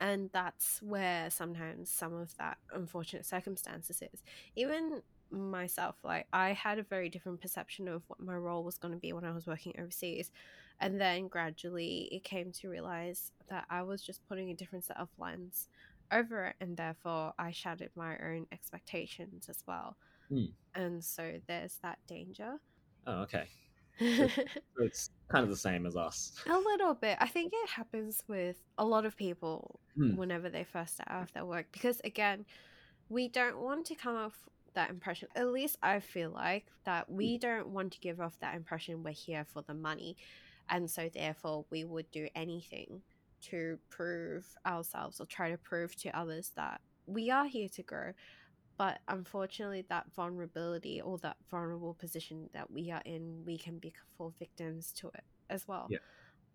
And 0.00 0.30
that's 0.32 0.80
where 0.82 1.30
sometimes 1.30 1.90
some 1.90 2.14
of 2.14 2.36
that 2.38 2.58
unfortunate 2.72 3.26
circumstances 3.26 4.02
is. 4.12 4.22
Even 4.56 5.02
myself, 5.30 5.96
like 6.04 6.26
I 6.32 6.52
had 6.52 6.78
a 6.78 6.82
very 6.82 7.08
different 7.08 7.40
perception 7.40 7.88
of 7.88 8.02
what 8.08 8.20
my 8.20 8.36
role 8.36 8.64
was 8.64 8.78
going 8.78 8.94
to 8.94 9.00
be 9.00 9.12
when 9.12 9.24
I 9.24 9.32
was 9.32 9.46
working 9.46 9.74
overseas. 9.78 10.30
And 10.80 11.00
then 11.00 11.28
gradually 11.28 12.08
it 12.12 12.24
came 12.24 12.52
to 12.52 12.68
realize 12.68 13.32
that 13.48 13.64
I 13.70 13.82
was 13.82 14.02
just 14.02 14.26
putting 14.28 14.50
a 14.50 14.54
different 14.54 14.84
set 14.84 14.98
of 14.98 15.08
lens 15.18 15.68
over 16.12 16.46
it. 16.46 16.56
And 16.60 16.76
therefore 16.76 17.32
I 17.38 17.50
shattered 17.52 17.90
my 17.96 18.16
own 18.18 18.46
expectations 18.52 19.48
as 19.48 19.62
well. 19.66 19.96
Mm. 20.30 20.52
And 20.74 21.04
so 21.04 21.34
there's 21.46 21.78
that 21.82 21.98
danger. 22.06 22.54
Oh, 23.06 23.22
okay. 23.22 23.46
it's 24.00 25.10
kind 25.28 25.44
of 25.44 25.50
the 25.50 25.56
same 25.56 25.86
as 25.86 25.96
us. 25.96 26.32
A 26.50 26.58
little 26.58 26.94
bit. 26.94 27.16
I 27.20 27.28
think 27.28 27.52
it 27.54 27.68
happens 27.68 28.24
with 28.26 28.56
a 28.76 28.84
lot 28.84 29.06
of 29.06 29.16
people 29.16 29.80
Hmm. 29.96 30.16
whenever 30.16 30.48
they 30.48 30.64
first 30.64 30.94
start 30.94 31.08
off 31.10 31.32
their 31.32 31.44
work 31.44 31.66
because, 31.70 32.00
again, 32.02 32.44
we 33.08 33.28
don't 33.28 33.58
want 33.58 33.86
to 33.86 33.94
come 33.94 34.16
off 34.16 34.48
that 34.74 34.90
impression. 34.90 35.28
At 35.36 35.52
least 35.52 35.76
I 35.82 36.00
feel 36.00 36.30
like 36.30 36.66
that 36.84 37.08
we 37.08 37.38
don't 37.38 37.68
want 37.68 37.92
to 37.92 38.00
give 38.00 38.20
off 38.20 38.36
that 38.40 38.56
impression 38.56 39.04
we're 39.04 39.12
here 39.12 39.44
for 39.44 39.62
the 39.62 39.74
money. 39.74 40.16
And 40.70 40.90
so, 40.90 41.08
therefore, 41.12 41.64
we 41.70 41.84
would 41.84 42.10
do 42.10 42.28
anything 42.34 43.02
to 43.50 43.78
prove 43.90 44.46
ourselves 44.66 45.20
or 45.20 45.26
try 45.26 45.50
to 45.50 45.58
prove 45.58 45.94
to 45.96 46.18
others 46.18 46.52
that 46.56 46.80
we 47.06 47.30
are 47.30 47.46
here 47.46 47.68
to 47.68 47.82
grow. 47.82 48.12
But 48.76 48.98
unfortunately, 49.08 49.84
that 49.88 50.06
vulnerability 50.16 51.00
or 51.00 51.18
that 51.18 51.36
vulnerable 51.50 51.94
position 51.94 52.48
that 52.54 52.70
we 52.70 52.90
are 52.90 53.02
in, 53.04 53.44
we 53.44 53.56
can 53.56 53.78
be 53.78 53.92
fall 54.16 54.34
victims 54.38 54.92
to 54.94 55.08
it 55.08 55.24
as 55.48 55.68
well. 55.68 55.86
Yeah. 55.88 55.98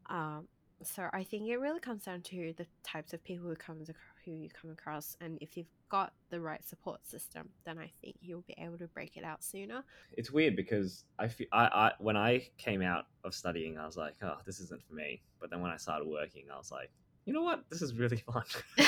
Um, 0.09 0.47
so 0.83 1.09
I 1.13 1.23
think 1.23 1.47
it 1.47 1.57
really 1.57 1.79
comes 1.79 2.05
down 2.05 2.21
to 2.23 2.53
the 2.57 2.65
types 2.83 3.13
of 3.13 3.23
people 3.23 3.47
who 3.47 3.55
comes 3.55 3.89
ac- 3.89 3.99
who 4.29 4.35
you 4.37 4.49
come 4.49 4.71
across, 4.71 5.17
and 5.21 5.37
if 5.41 5.57
you've 5.57 5.67
got 5.89 6.13
the 6.29 6.39
right 6.39 6.65
support 6.67 7.05
system, 7.07 7.49
then 7.65 7.79
I 7.79 7.91
think 8.01 8.15
you'll 8.21 8.43
be 8.47 8.55
able 8.57 8.77
to 8.77 8.87
break 8.87 9.17
it 9.17 9.23
out 9.23 9.43
sooner. 9.43 9.83
It's 10.13 10.31
weird 10.31 10.55
because 10.55 11.03
I, 11.17 11.27
feel, 11.27 11.47
I, 11.51 11.65
I 11.65 11.91
when 11.99 12.15
I 12.15 12.47
came 12.57 12.81
out 12.81 13.05
of 13.23 13.33
studying, 13.33 13.77
I 13.77 13.85
was 13.85 13.97
like, 13.97 14.15
oh, 14.21 14.37
this 14.45 14.59
isn't 14.59 14.83
for 14.87 14.93
me. 14.93 15.21
But 15.39 15.49
then 15.49 15.61
when 15.61 15.71
I 15.71 15.77
started 15.77 16.07
working, 16.07 16.43
I 16.53 16.57
was 16.57 16.71
like, 16.71 16.91
you 17.25 17.33
know 17.33 17.43
what, 17.43 17.63
this 17.69 17.81
is 17.81 17.95
really 17.95 18.17
fun. 18.31 18.43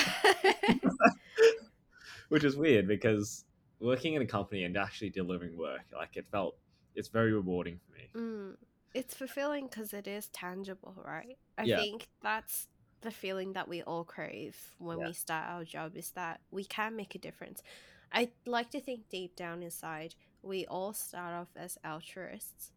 Which 2.28 2.44
is 2.44 2.56
weird 2.56 2.86
because 2.86 3.44
working 3.80 4.14
in 4.14 4.22
a 4.22 4.26
company 4.26 4.64
and 4.64 4.76
actually 4.76 5.10
delivering 5.10 5.56
work, 5.58 5.82
like 5.94 6.16
it 6.16 6.26
felt, 6.30 6.56
it's 6.94 7.08
very 7.08 7.32
rewarding 7.32 7.78
for 7.84 7.98
me. 7.98 8.08
Mm, 8.16 8.56
it's 8.94 9.14
fulfilling 9.14 9.66
because 9.66 9.92
it 9.92 10.06
is 10.06 10.28
tangible, 10.28 10.94
right? 11.04 11.36
I 11.58 11.64
Yeah. 11.64 11.76
think 11.76 12.08
that's 12.22 12.68
the 13.02 13.10
feeling 13.10 13.52
that 13.54 13.68
we 13.68 13.82
all 13.82 14.04
crave 14.04 14.74
when 14.78 14.98
Yeah. 15.00 15.08
we 15.08 15.12
start 15.12 15.48
our 15.48 15.64
job 15.64 15.96
is 15.96 16.10
that 16.12 16.40
we 16.50 16.64
can 16.64 16.96
make 16.96 17.14
a 17.14 17.18
difference. 17.18 17.62
I 18.12 18.32
like 18.46 18.70
to 18.70 18.80
think 18.80 19.08
deep 19.08 19.36
down 19.36 19.62
inside, 19.62 20.14
we 20.42 20.66
all 20.66 20.92
start 20.92 21.34
off 21.34 21.48
as 21.56 21.78
altruists 21.84 22.72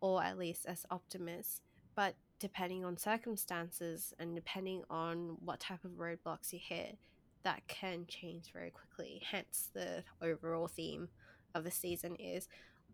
or 0.00 0.22
at 0.22 0.38
least 0.38 0.66
as 0.66 0.84
optimists, 0.90 1.60
but 1.94 2.16
depending 2.38 2.84
on 2.84 2.96
circumstances 2.96 4.12
and 4.18 4.34
depending 4.34 4.82
on 4.90 5.36
what 5.44 5.60
type 5.60 5.84
of 5.84 5.92
roadblocks 5.92 6.52
you 6.52 6.58
hit, 6.60 6.98
that 7.44 7.66
can 7.68 8.06
change 8.06 8.52
very 8.52 8.70
quickly. 8.70 9.22
Hence, 9.24 9.70
the 9.72 10.04
overall 10.20 10.68
theme 10.68 11.08
of 11.54 11.64
the 11.64 11.70
season 11.70 12.16
is 12.16 12.48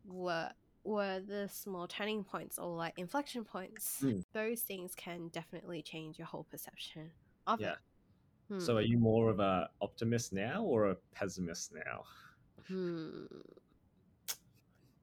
what 0.05 0.55
were 0.89 1.21
the 1.21 1.49
small 1.49 1.87
turning 1.87 2.25
points 2.25 2.59
or 2.59 2.75
like 2.75 2.99
inflection 2.99 3.45
points. 3.45 4.01
Mm. 4.03 4.25
Those 4.33 4.63
things 4.63 4.95
can 4.95 5.29
definitely 5.29 5.83
change 5.83 6.19
your 6.19 6.27
whole 6.27 6.45
perception 6.51 7.11
of 7.47 7.61
Yeah. 7.61 7.73
it. 7.73 7.79
Hmm. 8.49 8.61
So 8.61 8.77
are 8.79 8.83
you 8.83 8.99
more 8.99 9.29
of 9.31 9.41
a 9.41 9.69
optimist 9.83 10.33
now 10.33 10.63
or 10.63 10.91
a 10.91 10.97
pessimist 11.15 11.73
now? 11.75 12.05
Hmm. 12.67 13.27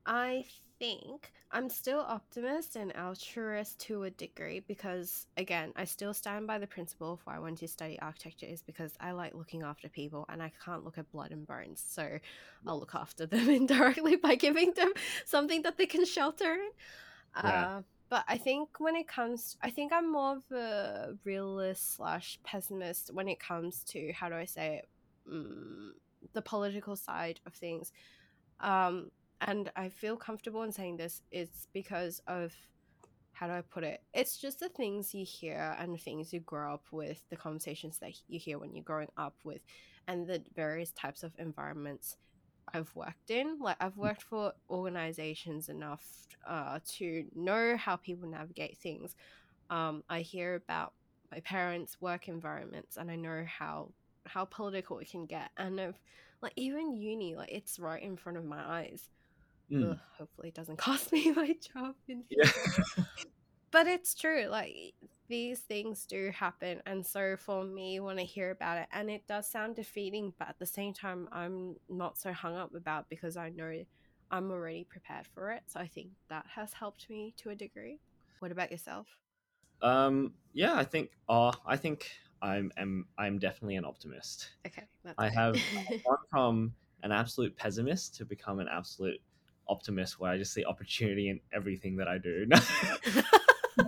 I 0.06 0.46
think 0.80 1.32
I'm 1.52 1.70
still 1.70 2.00
optimist 2.00 2.76
and 2.76 2.96
altruist 2.96 3.80
to 3.82 4.04
a 4.04 4.10
degree 4.10 4.62
because, 4.68 5.28
again, 5.38 5.72
I 5.76 5.86
still 5.86 6.14
stand 6.14 6.48
by 6.48 6.58
the 6.58 6.68
principle 6.68 7.14
of 7.14 7.22
why 7.24 7.36
I 7.36 7.40
want 7.40 7.60
to 7.60 7.68
study 7.68 7.98
architecture 8.02 8.46
is 8.46 8.62
because 8.62 8.94
I 9.00 9.12
like 9.12 9.34
looking 9.34 9.64
after 9.64 9.88
people 9.88 10.26
and 10.30 10.44
I 10.44 10.52
can't 10.64 10.84
look 10.84 10.98
at 10.98 11.10
blood 11.12 11.32
and 11.32 11.48
bones. 11.48 11.84
So 11.88 12.20
I'll 12.68 12.80
look 12.80 12.96
after 12.96 13.26
them 13.28 13.50
indirectly 13.50 14.18
by 14.18 14.36
giving 14.36 14.74
them 14.74 14.92
something 15.26 15.62
that 15.62 15.78
they 15.78 15.86
can 15.86 16.06
shelter 16.06 16.54
in. 16.54 16.70
Yeah. 17.44 17.68
Uh, 17.68 17.82
but 18.10 18.26
I 18.28 18.38
think 18.38 18.70
when 18.80 18.96
it 18.96 19.08
comes, 19.08 19.58
I 19.64 19.70
think 19.70 19.92
I'm 19.92 20.12
more 20.12 20.38
of 20.38 20.58
a 20.58 21.14
realist 21.24 21.96
slash 21.96 22.40
pessimist 22.44 23.14
when 23.14 23.28
it 23.28 23.40
comes 23.40 23.84
to 23.86 24.12
how 24.14 24.30
do 24.30 24.36
I 24.36 24.46
say 24.46 24.78
it, 24.84 24.90
mm, 25.32 25.90
the 26.34 26.42
political 26.42 26.96
side 26.96 27.40
of 27.46 27.54
things. 27.54 27.92
Um, 28.60 29.10
and 29.42 29.72
I 29.76 29.90
feel 29.90 30.16
comfortable 30.16 30.64
in 30.64 30.72
saying 30.72 30.98
this 30.98 31.22
it's 31.32 31.68
because 31.74 32.22
of 32.28 32.54
how 33.34 33.48
do 33.48 33.54
I 33.54 33.62
put 33.62 33.84
it? 33.84 34.02
It's 34.14 34.38
just 34.38 34.62
the 34.62 34.70
things 34.70 35.14
you 35.14 35.26
hear 35.26 35.76
and 35.78 35.94
the 35.94 35.98
things 35.98 36.32
you 36.32 36.40
grow 36.40 36.74
up 36.74 36.86
with, 36.92 37.22
the 37.30 37.36
conversations 37.36 37.98
that 38.00 38.14
you 38.30 38.40
hear 38.40 38.58
when 38.58 38.74
you're 38.74 38.84
growing 38.84 39.10
up 39.18 39.36
with, 39.44 39.62
and 40.08 40.26
the 40.26 40.42
various 40.56 40.92
types 40.92 41.22
of 41.22 41.34
environments 41.38 42.16
I've 42.74 42.96
worked 42.96 43.30
in. 43.30 43.60
Like 43.60 43.76
I've 43.82 43.98
worked 43.98 44.24
for 44.24 44.54
organizations 44.70 45.68
enough 45.68 46.06
uh, 46.48 46.80
to 46.98 47.26
know 47.36 47.76
how 47.76 47.98
people 47.98 48.30
navigate 48.30 48.78
things. 48.78 49.16
Um, 49.70 50.04
I 50.10 50.22
hear 50.22 50.56
about 50.56 50.94
my 51.30 51.42
parents' 51.42 51.98
work 52.00 52.30
environments, 52.30 52.96
and 52.96 53.12
I 53.12 53.16
know 53.16 53.46
how 53.46 53.92
how 54.28 54.46
political 54.46 55.00
it 55.00 55.12
can 55.12 55.26
get. 55.26 55.50
And 55.58 55.80
if 55.80 55.96
like 56.42 56.54
even 56.56 56.94
uni, 56.94 57.36
like 57.36 57.52
it's 57.52 57.80
right 57.80 58.02
in 58.02 58.16
front 58.16 58.38
of 58.38 58.46
my 58.46 58.64
eyes. 58.64 59.10
Mm. 59.72 59.92
Ugh, 59.92 59.98
hopefully, 60.18 60.50
it 60.50 60.56
doesn't 60.56 60.78
cost 60.88 61.12
me 61.12 61.32
my 61.32 61.56
job 61.74 61.96
in 62.08 62.24
Yeah. 62.30 62.50
but 63.72 63.88
it's 63.88 64.14
true. 64.14 64.46
Like 64.46 64.94
these 65.28 65.60
things 65.60 66.06
do 66.06 66.32
happen, 66.32 66.82
and 66.86 67.06
so 67.06 67.36
for 67.38 67.64
me, 67.64 68.00
when 68.00 68.20
I 68.20 68.24
hear 68.24 68.52
about 68.52 68.78
it, 68.78 68.88
and 68.92 69.10
it 69.10 69.28
does 69.28 69.50
sound 69.50 69.76
defeating, 69.76 70.34
but 70.38 70.50
at 70.50 70.60
the 70.60 70.66
same 70.66 70.94
time, 70.94 71.28
I'm 71.32 71.76
not 71.90 72.18
so 72.18 72.32
hung 72.32 72.56
up 72.56 72.74
about 72.76 73.10
because 73.10 73.38
I 73.38 73.50
know 73.50 73.84
I'm 74.32 74.52
already 74.52 74.84
prepared 74.84 75.28
for 75.34 75.52
it. 75.52 75.64
So 75.68 75.80
I 75.80 75.88
think 75.88 76.10
that 76.30 76.46
has 76.56 76.74
helped 76.74 77.10
me 77.10 77.34
to 77.38 77.50
a 77.50 77.56
degree. 77.56 78.00
What 78.40 78.52
about 78.52 78.72
yourself? 78.72 79.08
Um, 79.82 80.34
yeah, 80.54 80.76
I 80.76 80.84
think. 80.84 81.12
Uh, 81.30 81.52
I 81.66 81.78
think 81.78 82.10
I'm 82.42 82.72
am 82.78 83.06
I'm 83.18 83.40
definitely 83.40 83.76
an 83.76 83.86
optimist. 83.86 84.50
Okay, 84.66 84.84
that's 85.04 85.16
I 85.18 85.30
have 85.30 85.56
gone 86.06 86.18
from 86.30 86.74
an 87.04 87.12
absolute 87.12 87.56
pessimist 87.56 88.16
to 88.16 88.26
become 88.26 88.60
an 88.60 88.68
absolute 88.72 89.22
optimist, 89.68 90.20
where 90.20 90.32
I 90.32 90.38
just 90.38 90.54
see 90.54 90.66
opportunity 90.66 91.30
in 91.30 91.40
everything 91.54 91.98
that 91.98 92.08
I 92.08 92.18
do. 92.18 92.46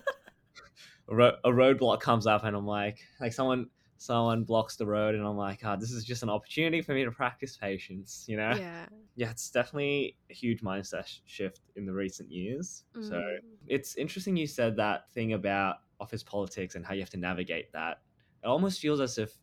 a, 1.09 1.15
ro- 1.15 1.37
a 1.43 1.49
roadblock 1.49 1.99
comes 1.99 2.27
up, 2.27 2.43
and 2.43 2.55
I'm 2.55 2.65
like, 2.67 2.99
like 3.19 3.33
someone 3.33 3.67
someone 3.97 4.43
blocks 4.43 4.75
the 4.75 4.85
road, 4.85 5.15
and 5.15 5.25
I'm 5.25 5.37
like, 5.37 5.61
ah, 5.63 5.75
this 5.75 5.91
is 5.91 6.03
just 6.05 6.23
an 6.23 6.29
opportunity 6.29 6.81
for 6.81 6.93
me 6.93 7.03
to 7.03 7.11
practice 7.11 7.57
patience. 7.57 8.25
You 8.27 8.37
know? 8.37 8.53
yeah. 8.55 8.85
yeah, 9.15 9.31
it's 9.31 9.49
definitely 9.49 10.17
a 10.29 10.33
huge 10.33 10.61
mindset 10.61 11.07
sh- 11.07 11.19
shift 11.25 11.61
in 11.75 11.85
the 11.85 11.93
recent 11.93 12.31
years. 12.31 12.83
So 12.99 13.15
Mm. 13.15 13.39
it's 13.67 13.95
interesting 13.95 14.37
you 14.37 14.47
said 14.47 14.75
that 14.77 15.09
thing 15.11 15.33
about 15.33 15.77
office 15.99 16.23
politics 16.23 16.75
and 16.75 16.85
how 16.85 16.93
you 16.93 17.01
have 17.01 17.09
to 17.11 17.17
navigate 17.17 17.71
that. 17.73 18.01
It 18.43 18.47
almost 18.47 18.79
feels 18.79 18.99
as 19.01 19.17
if 19.17 19.33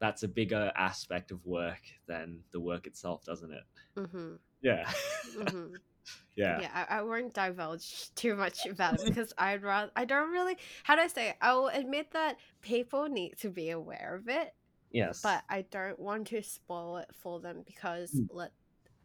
that's 0.00 0.22
a 0.22 0.28
bigger 0.28 0.70
aspect 0.76 1.30
of 1.30 1.44
work 1.46 1.80
than 2.06 2.40
the 2.52 2.60
work 2.60 2.86
itself, 2.86 3.24
doesn't 3.24 3.50
it? 3.52 3.64
hmm 4.10 4.34
Yeah. 4.62 4.90
hmm 5.36 5.66
yeah. 6.36 6.60
yeah, 6.60 6.86
I, 6.88 6.98
I 6.98 7.02
won't 7.02 7.34
divulge 7.34 8.10
too 8.14 8.34
much 8.36 8.66
about 8.66 8.94
it 8.94 9.04
because 9.04 9.32
I'd 9.38 9.62
rather 9.62 9.90
I 9.96 10.04
don't 10.04 10.30
really 10.30 10.56
how 10.84 10.96
do 10.96 11.02
I 11.02 11.06
say 11.08 11.30
it? 11.30 11.36
I 11.40 11.54
will 11.54 11.68
admit 11.68 12.12
that 12.12 12.36
people 12.62 13.08
need 13.08 13.38
to 13.40 13.50
be 13.50 13.70
aware 13.70 14.16
of 14.16 14.28
it, 14.28 14.54
Yes. 14.90 15.20
but 15.22 15.42
I 15.48 15.62
don't 15.70 15.98
want 15.98 16.28
to 16.28 16.42
spoil 16.42 16.98
it 16.98 17.08
for 17.14 17.40
them 17.40 17.62
because 17.66 18.12
Mm. 18.12 18.28
let 18.30 18.52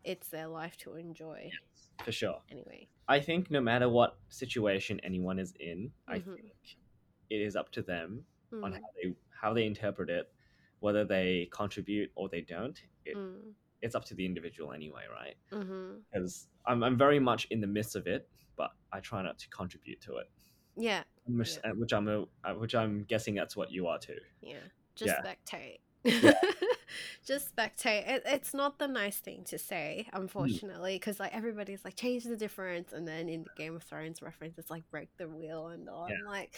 it's 0.04 0.28
their 0.30 0.48
life 0.48 0.78
to 0.78 0.96
enjoy 0.96 1.52
Yes, 1.52 1.89
for 2.06 2.12
sure. 2.12 2.42
anyway. 2.52 2.88
I 3.08 3.20
think 3.20 3.52
no 3.52 3.62
matter 3.62 3.89
what 3.89 4.18
situation 4.30 5.00
anyone 5.04 5.39
is 5.39 5.54
in, 5.60 5.92
I 6.08 6.20
Mhm. 6.20 6.36
think 6.36 6.78
it 7.30 7.42
is 7.42 7.56
up 7.56 7.72
to 7.74 7.82
them 7.82 8.26
on 8.63 8.72
Mm, 8.72 8.74
how 8.74 8.80
they 9.02 9.16
how 9.42 9.54
they 9.54 9.66
interpret 9.66 10.10
it, 10.10 10.32
whether 10.80 11.04
they 11.04 11.50
contribute 11.52 12.12
or 12.16 12.30
they 12.30 12.42
don't. 12.42 12.80
It, 13.06 13.18
mm, 13.18 13.54
it's 13.84 13.93
up 13.96 14.06
to 14.06 14.15
the 14.15 14.26
individual 14.26 14.72
anyway, 14.74 15.04
right? 15.12 15.36
Mm-hmm. 15.52 15.98
Because 16.12 16.48
I'm 16.65 16.84
I'm 16.84 16.98
very 16.98 17.19
much 17.19 17.46
in 17.52 17.62
the 17.62 17.67
midst 17.67 17.96
of 17.96 18.08
it, 18.08 18.28
but 18.58 18.72
I 18.91 19.00
try 19.00 19.22
not 19.22 19.38
to 19.39 19.50
contribute 19.50 20.02
to 20.02 20.17
it. 20.17 20.30
Yeah. 20.76 21.04
Which, 21.28 21.58
Yeah. 21.63 21.72
which 21.74 21.93
I'm 21.93 22.08
a, 22.08 22.22
uh, 22.43 22.54
which 22.56 22.74
I'm 22.74 23.04
guessing 23.04 23.36
that's 23.36 23.56
what 23.56 23.72
you 23.72 23.86
are 23.88 24.00
too. 24.00 24.17
Yeah. 24.41 24.56
Just 24.96 25.13
Yeah. 25.13 25.22
spectate. 25.24 25.80
Just 27.26 27.56
spectate. 27.56 28.08
It, 28.08 28.24
it's 28.26 28.54
not 28.54 28.78
the 28.80 28.88
nice 28.88 29.17
thing 29.17 29.43
to 29.46 29.58
say, 29.58 30.08
unfortunately, 30.13 30.96
because 30.96 31.19
like 31.19 31.34
everybody's 31.34 31.84
like 31.86 31.96
change 31.96 32.24
the 32.26 32.36
difference, 32.36 32.91
and 32.93 33.08
then 33.08 33.30
in 33.30 33.43
the 33.43 33.50
Game 33.56 33.76
of 33.76 33.84
Thrones 33.84 34.22
reference, 34.22 34.58
it's 34.58 34.69
like 34.69 34.84
break 34.91 35.10
the 35.17 35.28
wheel 35.28 35.67
and 35.67 35.88
all. 35.89 36.08
Yeah. 36.10 36.15
I'm 36.19 36.26
like, 36.32 36.56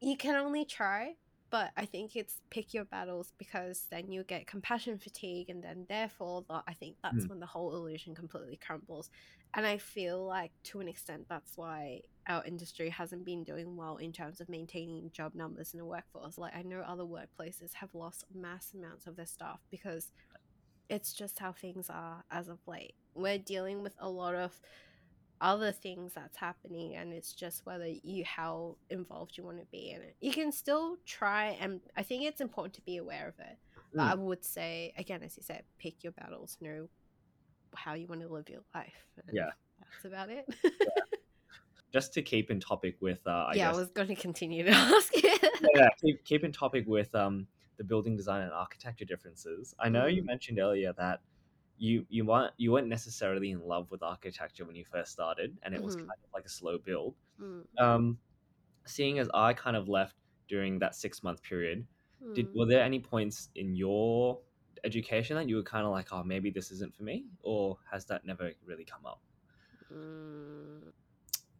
you 0.00 0.16
can 0.16 0.36
only 0.36 0.64
try, 0.64 1.14
but 1.50 1.70
I 1.76 1.84
think 1.84 2.16
it's 2.16 2.40
pick 2.50 2.74
your 2.74 2.84
battles 2.84 3.32
because 3.38 3.86
then 3.90 4.10
you 4.10 4.24
get 4.24 4.46
compassion 4.46 4.98
fatigue, 4.98 5.48
and 5.48 5.62
then 5.62 5.86
therefore, 5.88 6.44
I 6.50 6.74
think 6.74 6.96
that's 7.02 7.24
Mm. 7.24 7.28
when 7.30 7.40
the 7.40 7.46
whole 7.46 7.74
illusion 7.74 8.14
completely 8.14 8.56
crumbles. 8.56 9.10
And 9.54 9.64
I 9.66 9.78
feel 9.78 10.24
like 10.24 10.52
to 10.64 10.80
an 10.80 10.88
extent, 10.88 11.26
that's 11.28 11.56
why 11.56 12.02
our 12.26 12.44
industry 12.44 12.90
hasn't 12.90 13.24
been 13.24 13.44
doing 13.44 13.76
well 13.76 13.96
in 13.96 14.12
terms 14.12 14.40
of 14.40 14.48
maintaining 14.48 15.10
job 15.12 15.34
numbers 15.34 15.72
in 15.72 15.78
the 15.78 15.84
workforce. 15.86 16.36
Like 16.36 16.54
I 16.54 16.62
know 16.62 16.80
other 16.80 17.04
workplaces 17.04 17.72
have 17.74 17.94
lost 17.94 18.24
mass 18.34 18.74
amounts 18.74 19.06
of 19.06 19.16
their 19.16 19.26
staff 19.26 19.60
because 19.70 20.12
it's 20.88 21.12
just 21.12 21.38
how 21.38 21.52
things 21.52 21.88
are 21.88 22.24
as 22.30 22.48
of 22.48 22.58
late. 22.66 22.94
We're 23.14 23.38
dealing 23.38 23.82
with 23.82 23.94
a 23.98 24.08
lot 24.08 24.34
of 24.34 24.60
other 25.40 25.72
things 25.72 26.12
that's 26.14 26.36
happening 26.36 26.94
and 26.96 27.12
it's 27.12 27.32
just 27.32 27.64
whether 27.66 27.86
you 27.86 28.24
how 28.24 28.76
involved 28.90 29.36
you 29.36 29.44
want 29.44 29.58
to 29.58 29.66
be 29.66 29.90
in 29.90 30.00
it. 30.02 30.16
You 30.20 30.32
can 30.32 30.50
still 30.52 30.96
try 31.04 31.56
and 31.60 31.80
I 31.96 32.02
think 32.02 32.24
it's 32.24 32.40
important 32.40 32.74
to 32.74 32.80
be 32.82 32.96
aware 32.96 33.28
of 33.28 33.34
it. 33.38 33.58
But 33.94 34.02
Mm. 34.02 34.10
I 34.10 34.14
would 34.14 34.44
say 34.44 34.92
again 34.96 35.22
as 35.22 35.36
you 35.36 35.42
said, 35.42 35.62
pick 35.78 36.02
your 36.04 36.12
battles, 36.12 36.56
know 36.60 36.88
how 37.74 37.94
you 37.94 38.06
want 38.06 38.22
to 38.22 38.28
live 38.28 38.48
your 38.48 38.62
life. 38.74 39.06
Yeah. 39.32 39.50
That's 39.78 40.04
about 40.06 40.30
it. 40.30 40.46
Just 41.92 42.12
to 42.14 42.22
keep 42.22 42.50
in 42.50 42.60
topic 42.60 42.96
with, 43.00 43.20
uh, 43.26 43.46
I 43.48 43.54
yeah, 43.54 43.66
guess, 43.68 43.76
I 43.76 43.78
was 43.80 43.90
going 43.90 44.08
to 44.08 44.14
continue 44.16 44.64
to 44.64 44.70
ask 44.74 45.10
it. 45.14 45.50
yeah, 45.74 45.88
keep, 46.02 46.24
keep 46.24 46.44
in 46.44 46.52
topic 46.52 46.84
with 46.86 47.14
um, 47.14 47.46
the 47.78 47.84
building 47.84 48.16
design 48.16 48.42
and 48.42 48.52
architecture 48.52 49.04
differences. 49.04 49.74
I 49.78 49.88
know 49.88 50.06
you 50.06 50.22
Mm. 50.22 50.26
mentioned 50.26 50.58
earlier 50.58 50.92
that 50.94 51.20
you 51.78 52.06
you 52.08 52.24
weren't 52.24 52.54
you 52.56 52.72
weren't 52.72 52.88
necessarily 52.88 53.50
in 53.50 53.60
love 53.60 53.90
with 53.90 54.02
architecture 54.02 54.64
when 54.64 54.76
you 54.76 54.84
first 54.84 55.12
started, 55.12 55.58
and 55.62 55.74
it 55.74 55.82
was 55.82 55.94
Mhm. 55.94 56.08
kind 56.08 56.18
of 56.24 56.30
like 56.34 56.44
a 56.46 56.48
slow 56.50 56.78
build. 56.78 57.16
Mm, 57.38 57.64
Um, 57.78 58.20
seeing 58.86 59.18
as 59.18 59.28
I 59.34 59.54
kind 59.54 59.76
of 59.76 59.88
left 59.88 60.16
during 60.48 60.78
that 60.80 60.94
six 60.94 61.22
month 61.22 61.42
period, 61.42 61.86
did 62.34 62.48
mm. 62.48 62.56
were 62.56 62.66
there 62.66 62.82
any 62.82 63.00
points 63.00 63.50
in 63.54 63.74
your 63.76 64.42
education 64.84 65.36
that 65.36 65.48
you 65.48 65.56
were 65.56 65.62
kind 65.64 65.86
of 65.86 65.92
like, 65.92 66.12
oh, 66.12 66.22
maybe 66.24 66.50
this 66.50 66.70
isn't 66.72 66.94
for 66.94 67.04
me, 67.04 67.26
or 67.42 67.78
has 67.90 68.06
that 68.06 68.24
never 68.24 68.52
really 68.64 68.84
come 68.84 69.06
up? 69.06 69.22
Mm, 69.92 70.92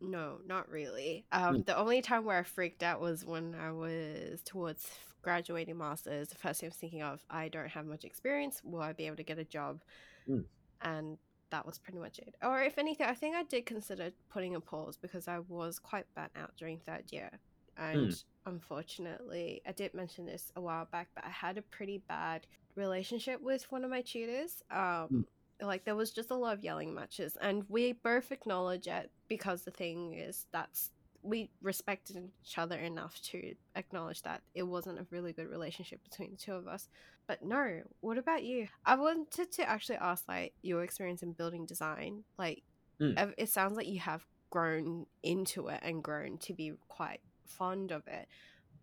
no, 0.00 0.40
not 0.44 0.68
really. 0.70 1.26
Um, 1.33 1.59
Mm. 1.59 1.64
the 1.64 1.76
only 1.76 2.02
time 2.02 2.24
where 2.24 2.38
I 2.38 2.42
freaked 2.44 2.83
out 2.83 3.00
was 3.00 3.24
when 3.24 3.55
I 3.55 3.72
was 3.72 4.42
towards 4.44 4.88
graduating 5.27 5.77
masters. 5.77 6.29
The 6.29 6.37
first 6.37 6.61
thing 6.61 6.69
I 6.69 6.71
was 6.71 6.77
thinking 6.77 7.03
of, 7.03 7.21
I 7.29 7.49
don't 7.49 7.69
have 7.69 7.85
much 7.85 8.05
experience. 8.05 8.62
Will 8.62 8.81
I 8.81 8.93
be 8.93 9.07
able 9.07 9.17
to 9.17 9.25
get 9.25 9.41
a 9.41 9.45
job? 9.45 9.83
Mm. 10.29 10.45
And 10.83 11.19
that 11.51 11.67
was 11.67 11.81
pretty 11.81 11.99
much 11.99 12.21
it. 12.21 12.37
Or 12.45 12.62
if 12.62 12.79
anything, 12.79 13.09
I 13.09 13.15
think 13.15 13.35
I 13.35 13.43
did 13.43 13.67
consider 13.67 14.12
putting 14.31 14.55
a 14.55 14.61
pause 14.61 14.97
because 14.97 15.27
I 15.27 15.41
was 15.41 15.81
quite 15.81 16.07
burnt 16.15 16.31
out 16.37 16.53
during 16.57 16.79
third 16.79 17.11
year. 17.11 17.31
And 17.77 18.15
unfortunately, 18.47 19.62
I 19.67 19.73
did 19.73 19.95
mention 19.95 20.27
this 20.27 20.53
a 20.55 20.61
while 20.61 20.87
back, 20.93 21.09
but 21.17 21.25
I 21.25 21.31
had 21.31 21.59
a 21.59 21.62
pretty 21.62 21.99
bad 22.09 22.47
relationship 22.77 23.43
with 23.43 23.67
one 23.73 23.83
of 23.83 23.91
my 23.91 24.03
tutors. 24.03 24.62
Um, 24.71 25.27
like 25.61 25.85
there 25.85 25.97
was 25.97 26.12
just 26.12 26.31
a 26.31 26.37
lot 26.37 26.55
of 26.55 26.62
yelling 26.62 26.95
matches 26.95 27.37
and 27.41 27.65
we 27.69 27.93
both 27.93 28.31
acknowledge 28.31 28.87
it 28.87 29.11
because 29.27 29.62
the 29.62 29.71
thing 29.71 30.12
is 30.12 30.47
that's 30.53 30.91
we 31.27 31.51
respected 31.61 32.17
each 32.43 32.57
other 32.59 32.77
enough 32.77 33.21
to 33.21 33.55
acknowledge 33.75 34.23
that 34.23 34.43
it 34.55 34.62
wasn't 34.62 34.99
a 34.99 35.07
really 35.11 35.33
good 35.33 35.49
relationship 35.51 36.03
between 36.05 36.31
the 36.31 36.37
two 36.37 36.53
of 36.53 36.67
us 36.69 36.89
but 37.27 37.43
no 37.45 37.81
what 38.01 38.17
about 38.19 38.45
you 38.45 38.69
i 38.85 38.95
wanted 38.95 39.51
to 39.51 39.69
actually 39.69 39.97
ask 39.97 40.25
like 40.29 40.53
your 40.62 40.83
experience 40.83 41.23
in 41.23 41.33
building 41.33 41.67
design 41.67 42.25
like 42.39 42.62
Mm. 42.99 43.35
it 43.37 43.51
sounds 43.51 43.77
like 43.77 43.87
you 43.87 44.01
have 44.01 44.25
grown 44.49 45.05
into 45.23 45.69
it 45.69 45.81
and 45.83 46.03
grown 46.03 46.39
to 46.39 46.55
be 46.55 46.73
quite 46.89 47.21
fond 47.47 47.93
of 47.93 48.07
it 48.07 48.27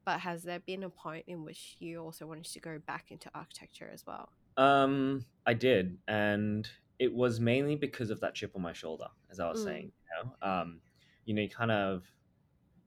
but 0.06 0.20
has 0.20 0.44
there 0.44 0.60
been 0.60 0.84
a 0.84 0.90
point 0.90 1.24
in 1.28 1.44
which 1.44 1.78
you 1.80 2.00
also 2.00 2.28
wanted 2.28 2.46
to 2.46 2.60
go 2.60 2.78
back 2.86 3.06
into 3.10 3.32
architecture 3.34 3.90
as 3.92 4.06
well 4.06 4.30
Um, 4.56 5.26
I 5.48 5.56
did, 5.56 5.98
and 6.08 6.70
it 7.00 7.12
was 7.12 7.40
mainly 7.40 7.76
because 7.76 8.12
of 8.12 8.20
that 8.20 8.36
chip 8.36 8.52
on 8.56 8.62
my 8.62 8.74
shoulder, 8.74 9.08
as 9.32 9.40
I 9.40 9.50
was 9.50 9.62
Mm. 9.62 9.64
saying. 9.66 9.92
You 9.92 10.12
know, 10.24 10.48
um, 10.48 10.80
you 11.26 11.34
know, 11.34 11.42
you 11.42 11.50
kind 11.50 11.72
of 11.72 12.04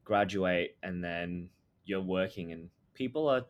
graduate 0.07 0.79
and 0.83 1.05
then 1.05 1.51
you're 1.85 2.01
working, 2.01 2.53
and 2.53 2.71
people 2.95 3.29
are 3.29 3.45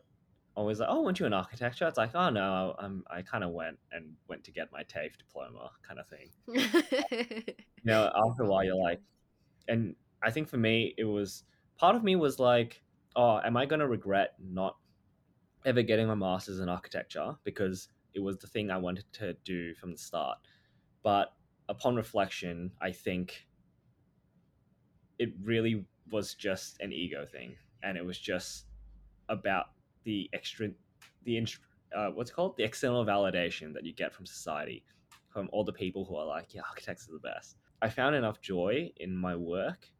always 0.55 0.79
like, 0.79 0.89
"Oh, 0.91 1.03
weren't 1.03 1.19
you 1.19 1.25
in 1.25 1.33
architecture?" 1.33 1.87
It's 1.87 1.97
like, 1.97 2.13
"Oh 2.13 2.29
no, 2.29 2.75
I'm, 2.77 3.05
I 3.09 3.21
kind 3.21 3.45
of 3.45 3.51
went 3.51 3.79
and 3.93 4.15
went 4.27 4.43
to 4.43 4.51
get 4.51 4.69
my 4.73 4.83
TAFE 4.83 5.17
diploma, 5.17 5.71
kind 5.87 5.99
of 5.99 6.07
thing." 6.07 7.53
You 7.83 7.93
know, 7.93 8.11
after 8.27 8.43
a 8.43 8.47
while, 8.47 8.65
you're 8.65 8.75
like, 8.75 8.99
and 9.69 9.95
I 10.21 10.29
think 10.29 10.49
for 10.49 10.57
me, 10.57 10.93
it 10.97 11.05
was 11.05 11.45
part 11.77 11.95
of 11.95 12.03
me 12.03 12.17
was 12.17 12.37
like, 12.37 12.83
"Oh, 13.15 13.39
am 13.39 13.55
I 13.55 13.65
going 13.65 13.79
to 13.79 13.87
regret 13.87 14.33
not 14.43 14.75
ever 15.67 15.81
getting 15.81 16.07
my 16.07 16.15
master's 16.15 16.59
in 16.59 16.69
architecture 16.69 17.35
because 17.43 17.89
it 18.13 18.19
was 18.21 18.37
the 18.37 18.47
thing 18.47 18.71
I 18.71 18.77
wanted 18.77 19.05
to 19.13 19.33
do 19.43 19.75
from 19.75 19.91
the 19.91 19.97
start. 19.97 20.37
But 21.03 21.33
upon 21.69 21.95
reflection, 21.95 22.71
I 22.81 22.91
think 22.91 23.47
it 25.19 25.29
really 25.43 25.85
was 26.11 26.35
just 26.35 26.79
an 26.81 26.93
ego 26.93 27.25
thing, 27.25 27.57
and 27.83 27.97
it 27.97 28.05
was 28.05 28.19
just 28.19 28.67
about 29.29 29.67
the 30.03 30.29
extra, 30.33 30.69
the 31.23 31.45
uh, 31.95 32.09
what's 32.11 32.29
it 32.31 32.33
called 32.33 32.57
the 32.57 32.63
external 32.63 33.05
validation 33.05 33.73
that 33.73 33.85
you 33.85 33.93
get 33.93 34.13
from 34.13 34.25
society, 34.25 34.85
from 35.29 35.49
all 35.51 35.63
the 35.63 35.73
people 35.73 36.05
who 36.05 36.15
are 36.15 36.25
like, 36.25 36.53
yeah, 36.53 36.61
architects 36.69 37.07
are 37.09 37.13
the 37.13 37.19
best. 37.19 37.57
I 37.81 37.89
found 37.89 38.15
enough 38.15 38.41
joy 38.41 38.91
in 38.97 39.15
my 39.15 39.35
work 39.35 39.91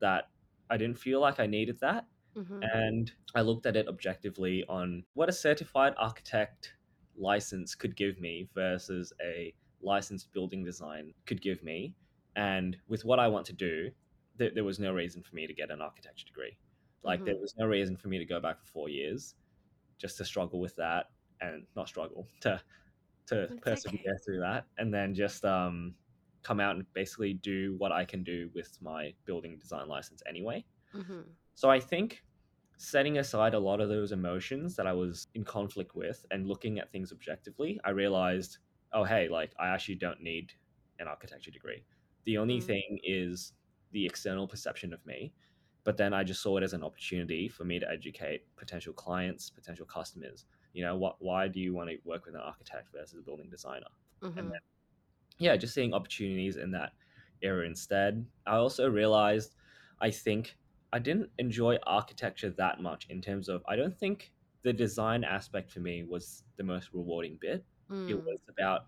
that 0.00 0.30
I 0.70 0.76
didn't 0.76 0.98
feel 0.98 1.20
like 1.20 1.40
I 1.40 1.46
needed 1.46 1.80
that 1.80 2.06
Mhm. 2.34 2.70
and 2.72 3.12
I 3.34 3.42
looked 3.42 3.66
at 3.66 3.76
it 3.76 3.88
objectively 3.88 4.64
on 4.68 5.04
what 5.14 5.28
a 5.28 5.32
certified 5.32 5.94
architect 5.98 6.74
license 7.16 7.74
could 7.74 7.96
give 7.96 8.18
me 8.20 8.48
versus 8.54 9.12
a 9.22 9.54
licensed 9.82 10.32
building 10.32 10.64
design 10.64 11.14
could 11.26 11.42
give 11.42 11.62
me. 11.62 11.94
And 12.36 12.76
with 12.88 13.04
what 13.04 13.18
I 13.20 13.28
want 13.28 13.46
to 13.46 13.52
do, 13.52 13.90
there, 14.36 14.52
there 14.54 14.64
was 14.64 14.78
no 14.80 14.92
reason 14.92 15.22
for 15.22 15.34
me 15.34 15.46
to 15.46 15.54
get 15.54 15.70
an 15.70 15.80
architecture 15.80 16.26
degree. 16.26 16.58
Like, 17.02 17.24
there 17.24 17.34
Mhm. 17.34 17.40
was 17.40 17.54
no 17.58 17.66
reason 17.66 17.96
for 17.96 18.08
me 18.08 18.18
to 18.18 18.24
go 18.24 18.40
back 18.40 18.60
for 18.60 18.66
four 18.66 18.88
years 18.88 19.36
just 19.98 20.18
to 20.18 20.24
struggle 20.24 20.60
with 20.60 20.76
that 20.76 21.12
and 21.40 21.66
not 21.76 21.88
struggle, 21.88 22.28
to, 22.42 22.62
to 23.28 23.48
It's 23.48 23.60
persevere 23.62 24.16
through 24.24 24.40
that. 24.40 24.68
And 24.78 24.92
then 24.94 25.14
just 25.14 25.44
um, 25.44 25.96
come 26.42 26.60
out 26.60 26.76
and 26.76 26.92
basically 26.94 27.34
do 27.34 27.76
what 27.76 27.92
I 27.92 28.04
can 28.04 28.24
do 28.24 28.50
with 28.54 28.80
my 28.82 29.14
building 29.26 29.58
design 29.58 29.88
license 29.88 30.22
anyway. 30.28 30.66
Mhm. 30.92 31.36
So 31.54 31.70
I 31.70 31.80
think 31.80 32.24
setting 32.78 33.18
aside 33.18 33.54
a 33.54 33.58
lot 33.60 33.80
of 33.80 33.88
those 33.88 34.12
emotions 34.12 34.76
that 34.76 34.86
I 34.86 34.92
was 34.92 35.28
in 35.34 35.44
conflict 35.44 35.94
with 35.94 36.24
and 36.30 36.46
looking 36.48 36.78
at 36.78 36.90
things 36.92 37.12
objectively, 37.12 37.80
I 37.84 37.90
realized, 37.90 38.58
oh, 38.92 39.04
hey, 39.04 39.28
like 39.28 39.54
I 39.58 39.68
actually 39.68 39.96
don't 39.96 40.20
need 40.20 40.52
an 40.98 41.08
architecture 41.08 41.50
degree. 41.50 41.84
The 42.24 42.38
only 42.38 42.60
Mm. 42.60 42.60
thing 42.60 43.00
is 43.04 43.52
the 43.94 44.06
external 44.06 44.48
perception 44.48 44.94
of 44.94 45.06
me. 45.06 45.34
But 45.84 45.98
then 45.98 46.14
I 46.14 46.24
just 46.24 46.42
saw 46.42 46.58
it 46.58 46.64
as 46.64 46.74
an 46.74 46.84
opportunity 46.84 47.48
for 47.48 47.64
me 47.64 47.80
to 47.80 47.90
educate 47.90 48.46
potential 48.56 48.94
clients, 48.94 49.50
potential 49.50 49.86
customers. 49.86 50.46
You 50.74 50.84
know, 50.84 50.96
what? 50.98 51.22
Why 51.22 51.48
do 51.48 51.60
you 51.60 51.74
want 51.74 51.90
to 51.90 51.98
work 52.04 52.26
with 52.26 52.36
an 52.36 52.42
architect 52.42 52.90
versus 52.92 53.20
a 53.20 53.22
building 53.22 53.50
designer? 53.50 53.88
Mhm. 54.22 54.52
then 54.52 54.60
yeah, 55.38 55.56
just 55.56 55.74
seeing 55.74 55.94
opportunities 55.94 56.56
in 56.56 56.70
that 56.72 56.92
area 57.42 57.68
instead. 57.68 58.26
I 58.46 58.56
also 58.56 58.88
realized 58.88 59.54
I 60.00 60.10
think 60.10 60.58
I 60.92 60.98
didn't 61.00 61.32
enjoy 61.38 61.78
architecture 61.84 62.50
that 62.50 62.80
much 62.80 63.06
in 63.10 63.20
terms 63.20 63.48
of 63.48 63.62
I 63.68 63.76
don't 63.76 63.96
think 63.98 64.32
the 64.62 64.72
design 64.72 65.24
aspect 65.24 65.70
for 65.70 65.80
me 65.80 66.04
was 66.04 66.44
the 66.56 66.62
most 66.64 66.92
rewarding 66.92 67.36
bit. 67.40 67.64
It 68.06 68.14
Mm. 68.14 68.24
was 68.24 68.38
about 68.48 68.86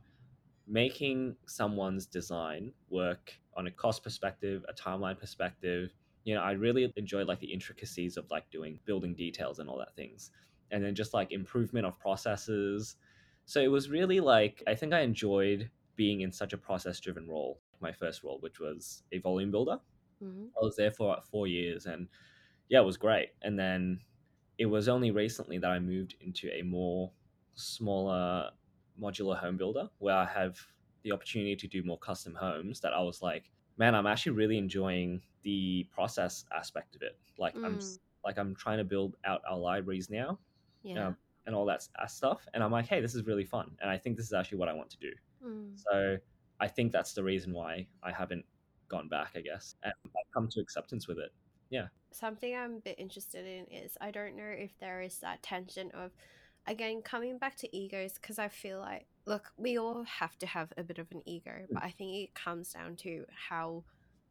making 0.66 1.36
someone's 1.46 2.06
design 2.06 2.72
work 2.88 3.34
on 3.54 3.66
a 3.66 3.70
cost 3.70 4.02
perspective, 4.02 4.64
a 4.68 4.74
timeline 4.74 5.18
perspective. 5.18 5.94
You 6.24 6.34
know, 6.34 6.42
I 6.42 6.52
really 6.52 6.92
enjoyed 6.96 7.28
like 7.28 7.40
the 7.40 7.52
intricacies 7.52 8.16
of 8.16 8.30
like 8.30 8.50
doing 8.50 8.80
building 8.84 9.14
details 9.14 9.58
and 9.58 9.68
all 9.68 9.78
that 9.78 9.94
things. 9.96 10.30
And 10.70 10.84
then 10.84 10.94
just 10.94 11.14
like 11.14 11.30
improvement 11.32 11.86
of 11.86 11.98
processes. 11.98 12.96
So 13.44 13.60
it 13.60 13.68
was 13.68 13.88
really 13.90 14.20
like 14.20 14.62
I 14.66 14.74
think 14.74 14.92
I 14.92 15.00
enjoyed 15.00 15.70
being 15.94 16.20
in 16.22 16.32
such 16.32 16.52
a 16.52 16.58
process 16.58 17.00
driven 17.00 17.28
role. 17.28 17.60
My 17.80 17.92
first 17.92 18.22
role, 18.24 18.38
which 18.40 18.58
was 18.58 19.04
a 19.12 19.18
volume 19.18 19.50
builder. 19.50 19.80
Mhm. 20.20 20.50
I 20.60 20.64
was 20.64 20.76
there 20.76 20.90
for 20.90 21.08
like, 21.08 21.24
four 21.24 21.46
years 21.46 21.86
and 21.86 22.08
yeah, 22.68 22.80
it 22.80 22.84
was 22.84 22.96
great. 22.96 23.30
And 23.42 23.58
then 23.58 24.00
it 24.58 24.66
was 24.66 24.88
only 24.88 25.10
recently 25.10 25.58
that 25.58 25.70
I 25.70 25.78
moved 25.80 26.16
into 26.20 26.50
a 26.50 26.62
more 26.62 27.12
smaller 27.54 28.52
modular 29.00 29.38
home 29.38 29.56
builder 29.56 29.88
where 29.98 30.16
I 30.16 30.26
have 30.26 30.58
the 31.02 31.12
opportunity 31.12 31.56
to 31.56 31.68
do 31.68 31.82
more 31.82 31.98
custom 31.98 32.34
homes 32.34 32.80
that 32.80 32.92
I 32.92 33.00
was 33.00 33.22
like, 33.22 33.50
man, 33.78 33.94
I'm 33.94 34.06
actually 34.06 34.32
really 34.32 34.58
enjoying 34.58 35.22
the 35.42 35.86
process 35.92 36.44
aspect 36.56 36.96
of 36.96 37.02
it. 37.02 37.18
Like 37.38 37.54
I'm 37.64 37.78
Mm, 37.78 37.98
like 38.24 38.38
I'm 38.38 38.56
trying 38.56 38.78
to 38.78 38.84
build 38.84 39.16
out 39.24 39.42
our 39.48 39.56
libraries 39.56 40.10
now 40.10 40.38
yeah. 40.82 41.08
um, 41.08 41.16
and 41.46 41.54
all 41.54 41.64
that 41.66 41.86
uh, 41.98 42.06
stuff, 42.06 42.48
and 42.54 42.62
I'm 42.62 42.72
like, 42.72 42.86
hey, 42.86 43.00
this 43.00 43.14
is 43.14 43.24
really 43.24 43.44
fun, 43.44 43.70
and 43.80 43.88
I 43.88 43.96
think 43.98 44.16
this 44.16 44.26
is 44.26 44.32
actually 44.32 44.58
what 44.58 44.68
I 44.68 44.72
want 44.72 44.90
to 44.90 44.96
do. 44.98 45.12
Mm. 45.44 45.70
So 45.76 46.16
I 46.58 46.66
think 46.68 46.90
that's 46.90 47.12
the 47.12 47.22
reason 47.22 47.52
why 47.52 47.86
I 48.02 48.10
haven't 48.10 48.44
gone 48.88 49.08
back, 49.08 49.32
I 49.36 49.40
guess, 49.40 49.76
and 49.84 49.92
I've 50.06 50.32
come 50.34 50.48
to 50.48 50.60
acceptance 50.60 51.06
with 51.06 51.18
it. 51.18 51.30
Yeah. 51.70 51.86
Something 52.10 52.56
I'm 52.56 52.76
a 52.76 52.80
bit 52.80 52.98
interested 52.98 53.46
in 53.46 53.66
is 53.66 53.96
I 54.00 54.10
don't 54.10 54.36
know 54.36 54.44
if 54.44 54.76
there 54.78 55.02
is 55.02 55.18
that 55.18 55.42
tension 55.42 55.90
of, 55.92 56.12
again, 56.66 57.02
coming 57.02 57.38
back 57.38 57.56
to 57.58 57.76
egos, 57.76 58.14
because 58.14 58.38
I 58.38 58.48
feel 58.48 58.78
like, 58.80 59.06
look, 59.26 59.52
we 59.56 59.78
all 59.78 60.04
have 60.04 60.36
to 60.38 60.46
have 60.46 60.72
a 60.76 60.82
bit 60.82 60.98
of 60.98 61.10
an 61.12 61.22
ego, 61.26 61.66
but 61.70 61.82
I 61.82 61.90
think 61.90 62.16
it 62.16 62.34
comes 62.34 62.72
down 62.72 62.96
to 62.96 63.24
how 63.48 63.84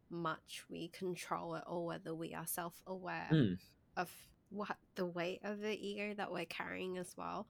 much 0.10 0.64
we 0.70 0.90
control 0.90 1.56
it 1.56 1.64
or 1.68 1.86
whether 1.86 2.14
we 2.14 2.34
are 2.34 2.46
self 2.48 2.82
aware 2.88 3.30
Mm. 3.32 3.58
of 3.98 4.12
what 4.50 4.78
the 4.96 5.06
weight 5.06 5.40
of 5.44 5.60
the 5.60 5.74
ego 5.76 6.14
that 6.16 6.32
we're 6.32 6.46
carrying 6.46 6.98
as 6.98 7.16
well. 7.18 7.48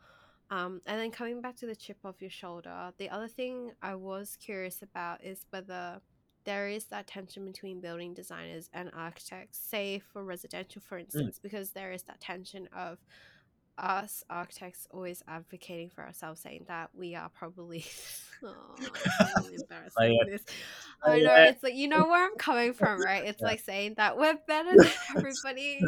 Um, 0.50 0.82
and 0.86 1.00
then 1.00 1.12
coming 1.12 1.42
back 1.42 1.56
to 1.58 1.66
the 1.66 1.76
chip 1.76 1.98
off 2.06 2.22
your 2.22 2.30
shoulder, 2.30 2.94
the 2.98 3.10
other 3.10 3.28
thing 3.28 3.72
I 3.82 3.96
was 3.96 4.38
curious 4.40 4.82
about 4.82 5.24
is 5.24 5.46
whether 5.50 6.02
there 6.46 6.68
is 6.70 6.86
that 6.86 7.08
tension 7.08 7.44
between 7.46 7.82
building 7.82 8.14
designers 8.14 8.70
and 8.72 8.92
architects, 8.96 9.58
say 9.58 10.00
for 10.00 10.24
residential, 10.24 10.82
for 10.82 10.98
instance, 11.00 11.40
because 11.42 11.72
there 11.72 11.92
is 11.92 12.04
that 12.04 12.22
tension 12.22 12.70
of 12.72 13.00
us 13.78 14.24
architects 14.30 14.88
always 14.92 15.24
advocating 15.28 15.90
for 15.90 16.04
ourselves, 16.04 16.42
saying 16.42 16.66
that 16.68 16.90
we 16.94 17.16
are 17.16 17.30
probably. 17.30 17.86
oh, 18.44 18.54
I'm 18.80 18.86
really 19.44 19.56
embarrassed 19.62 19.96
Say 19.98 20.18
this. 20.28 20.42
Say 20.44 20.54
I 21.04 21.20
know 21.22 21.36
it. 21.36 21.50
it's 21.50 21.64
like 21.64 21.76
you 21.76 21.88
know 21.88 22.06
where 22.08 22.26
I'm 22.26 22.36
coming 22.38 22.74
from, 22.74 23.00
right? 23.02 23.26
It's 23.26 23.42
Yeah. 23.42 23.48
like 23.48 23.60
saying 23.62 23.96
that 23.98 24.18
we're 24.18 24.38
better 24.48 24.72
than 24.78 24.92
everybody. 25.16 25.80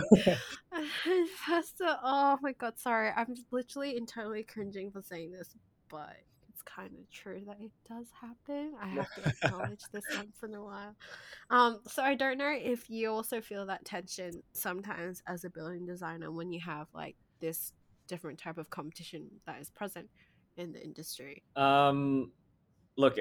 And 0.73 1.29
first, 1.45 1.75
oh 1.81 2.37
my 2.41 2.53
god, 2.53 2.77
sorry, 2.77 3.11
I'm 3.15 3.33
just 3.35 3.51
literally 3.51 3.95
internally 3.97 4.43
cringing 4.43 4.91
for 4.91 5.01
saying 5.01 5.31
this, 5.31 5.55
but 5.89 6.15
it's 6.49 6.61
kind 6.63 6.91
of 6.97 7.09
true 7.11 7.41
that 7.47 7.57
it 7.61 7.71
does 7.87 8.07
happen. 8.19 8.73
I 8.81 8.87
have 8.87 9.13
to 9.15 9.21
acknowledge 9.45 9.81
this 9.93 10.03
once 10.15 10.37
in 10.43 10.53
a 10.55 10.63
while. 10.63 10.95
Um, 11.49 11.79
so 11.87 12.03
I 12.03 12.15
don't 12.15 12.37
know 12.37 12.51
if 12.53 12.89
you 12.89 13.09
also 13.11 13.41
feel 13.41 13.65
that 13.67 13.85
tension 13.85 14.43
sometimes 14.53 15.21
as 15.27 15.45
a 15.45 15.49
building 15.49 15.85
designer 15.85 16.31
when 16.31 16.51
you 16.51 16.59
have 16.61 16.87
like 16.93 17.15
this 17.39 17.71
different 18.07 18.39
type 18.39 18.57
of 18.57 18.69
competition 18.69 19.29
that 19.45 19.59
is 19.59 19.69
present 19.69 20.09
in 20.57 20.71
the 20.71 20.83
industry. 20.83 21.43
Um, 21.55 22.31
look, 22.97 23.17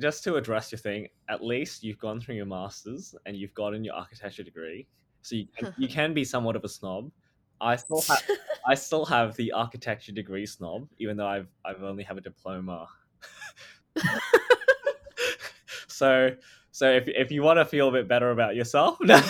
just 0.00 0.24
to 0.24 0.36
address 0.36 0.70
your 0.70 0.78
thing, 0.78 1.08
at 1.28 1.42
least 1.42 1.82
you've 1.82 1.98
gone 1.98 2.20
through 2.20 2.34
your 2.34 2.46
masters 2.46 3.14
and 3.26 3.36
you've 3.36 3.54
gotten 3.54 3.84
your 3.84 3.94
architecture 3.94 4.42
degree, 4.42 4.86
so 5.22 5.36
you 5.36 5.46
can, 5.56 5.74
you 5.78 5.88
can 5.98 6.14
be 6.14 6.24
somewhat 6.24 6.56
of 6.56 6.64
a 6.64 6.68
snob. 6.68 7.10
I 7.60 7.76
still 7.76 8.02
have 8.02 8.22
I 8.66 8.74
still 8.74 9.04
have 9.06 9.34
the 9.36 9.52
architecture 9.52 10.12
degree 10.12 10.46
snob, 10.46 10.88
even 10.98 11.16
though 11.16 11.26
I've 11.26 11.48
I've 11.64 11.82
only 11.82 12.04
have 12.04 12.18
a 12.18 12.20
diploma. 12.20 12.86
so 15.88 16.30
so 16.70 16.90
if 16.90 17.04
if 17.08 17.30
you 17.30 17.42
want 17.42 17.58
to 17.58 17.64
feel 17.64 17.88
a 17.88 17.92
bit 17.92 18.08
better 18.08 18.30
about 18.30 18.54
yourself, 18.56 18.98
no, 19.00 19.20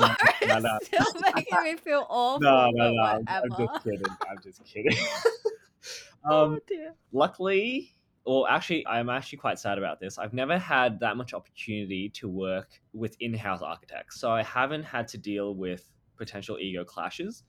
no, 0.00 0.08
no, 0.46 0.58
no. 0.58 0.78
still 0.82 1.14
making 1.34 1.62
me 1.62 1.76
feel 1.76 2.06
awful. 2.10 2.40
no, 2.42 2.70
no, 2.72 2.92
no, 2.92 3.02
I'm, 3.02 3.24
I'm 3.28 3.50
just 3.50 3.84
kidding. 3.84 4.16
I'm 4.30 4.40
just 4.42 4.64
kidding. 4.72 4.96
oh 6.30 6.44
um, 6.44 6.58
dear. 6.66 6.94
luckily, 7.12 7.94
or 8.24 8.50
actually, 8.50 8.86
I'm 8.86 9.10
actually 9.10 9.38
quite 9.38 9.58
sad 9.58 9.78
about 9.78 10.00
this. 10.00 10.18
I've 10.18 10.32
never 10.32 10.58
had 10.58 11.00
that 11.00 11.16
much 11.16 11.34
opportunity 11.34 12.08
to 12.10 12.28
work 12.28 12.80
with 12.92 13.16
in-house 13.20 13.62
architects, 13.62 14.18
so 14.20 14.30
I 14.30 14.42
haven't 14.42 14.84
had 14.84 15.08
to 15.08 15.18
deal 15.18 15.54
with 15.54 15.88
potential 16.16 16.58
ego 16.58 16.84
clashes. 16.84 17.44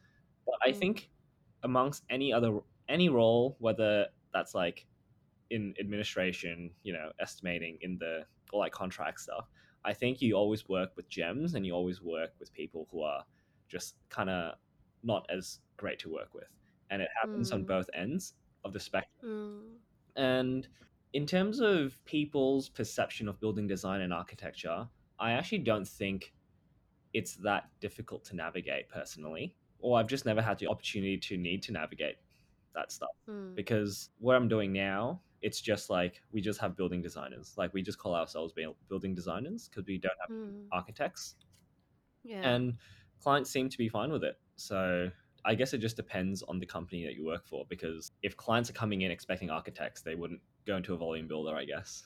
But 0.46 0.56
I 0.64 0.72
Mm. 0.72 0.78
think 0.80 1.10
amongst 1.64 2.04
any 2.10 2.32
other 2.34 2.60
any 2.88 3.10
role, 3.10 3.56
whether 3.60 4.08
that's 4.34 4.54
like 4.54 4.86
in 5.50 5.74
administration, 5.80 6.72
you 6.84 6.94
know, 6.94 7.12
estimating 7.20 7.78
in 7.82 7.98
the 7.98 8.26
or 8.54 8.60
like 8.60 8.72
contract 8.72 9.20
stuff, 9.22 9.48
I 9.84 9.94
think 9.94 10.22
you 10.22 10.36
always 10.36 10.68
work 10.68 10.92
with 10.96 11.08
gems 11.10 11.54
and 11.56 11.66
you 11.66 11.74
always 11.74 12.02
work 12.02 12.32
with 12.40 12.52
people 12.54 12.88
who 12.92 13.02
are 13.02 13.24
just 13.70 13.96
kind 14.10 14.30
of 14.30 14.56
not 15.04 15.26
as 15.30 15.60
great 15.78 16.00
to 16.00 16.10
work 16.10 16.34
with, 16.34 16.50
and 16.90 17.02
it 17.02 17.10
happens 17.22 17.52
on 17.52 17.64
Mm. 17.64 17.68
both 17.68 17.90
ends 17.94 18.34
of 18.64 18.74
the 18.74 18.80
spectrum. 18.80 19.80
Mm. 20.18 20.22
And 20.22 20.68
in 21.14 21.26
terms 21.26 21.60
of 21.60 22.04
people's 22.06 22.70
perception 22.70 23.28
of 23.28 23.40
building 23.40 23.68
design 23.68 24.02
and 24.02 24.14
architecture, 24.14 24.88
I 25.20 25.32
actually 25.34 25.60
don't 25.60 25.88
think 25.88 26.34
it's 27.14 27.36
that 27.38 27.70
difficult 27.80 28.24
to 28.26 28.36
navigate 28.36 28.90
personally, 28.90 29.56
or 29.80 30.00
I've 30.00 30.08
just 30.08 30.26
never 30.26 30.42
had 30.42 30.58
the 30.60 30.68
opportunity 30.68 31.18
to 31.18 31.38
need 31.38 31.62
to 31.64 31.72
navigate 31.72 32.18
that 32.74 32.92
stuff 32.92 33.16
Mm. 33.30 33.56
because 33.56 34.10
what 34.20 34.36
I'm 34.36 34.48
doing 34.48 34.74
now, 34.74 35.22
it's 35.46 35.62
just 35.62 35.92
like 35.92 36.22
we 36.32 36.42
just 36.42 36.60
have 36.60 36.76
building 36.76 37.04
designers. 37.04 37.54
Like 37.56 37.72
we 37.72 37.84
just 37.84 38.00
call 38.00 38.16
ourselves 38.16 38.52
building 38.90 39.14
designers 39.14 39.70
because 39.70 39.86
we 39.86 40.00
don't 40.00 40.20
have 40.22 40.32
Mm. 40.36 40.66
architects, 40.72 41.36
Yeah. 42.24 42.50
and 42.50 42.78
clients 43.22 43.52
seem 43.52 43.70
to 43.70 43.78
be 43.78 43.88
fine 43.88 44.12
with 44.12 44.24
it. 44.24 44.40
So 44.56 45.12
I 45.46 45.54
guess 45.54 45.74
it 45.76 45.78
just 45.78 45.98
depends 45.98 46.42
on 46.42 46.58
the 46.58 46.66
company 46.66 47.06
that 47.06 47.14
you 47.14 47.24
work 47.26 47.46
for 47.46 47.64
because 47.70 48.12
if 48.24 48.36
clients 48.36 48.72
are 48.72 48.74
coming 48.74 49.02
in 49.02 49.12
expecting 49.12 49.52
architects, 49.52 50.02
they 50.02 50.16
wouldn't 50.16 50.42
go 50.66 50.78
into 50.78 50.96
a 50.96 50.98
volume 50.98 51.28
builder, 51.28 51.56
I 51.56 51.66
guess. 51.66 52.04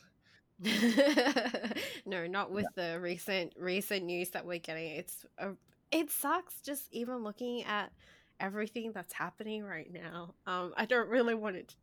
no, 2.05 2.27
not 2.27 2.51
with 2.51 2.65
the 2.75 2.99
recent 2.99 3.53
recent 3.57 4.03
news 4.05 4.31
that 4.31 4.45
we're 4.45 4.59
getting. 4.59 4.87
It's 4.97 5.25
a, 5.37 5.51
it 5.91 6.11
sucks 6.11 6.61
just 6.61 6.91
even 6.91 7.23
looking 7.23 7.63
at 7.63 7.93
everything 8.41 8.91
that's 8.91 9.13
happening 9.13 9.63
right 9.63 9.91
now. 9.91 10.33
Um, 10.45 10.73
I 10.75 10.85
don't 10.85 11.07
really 11.07 11.35
want 11.35 11.55
it. 11.55 11.75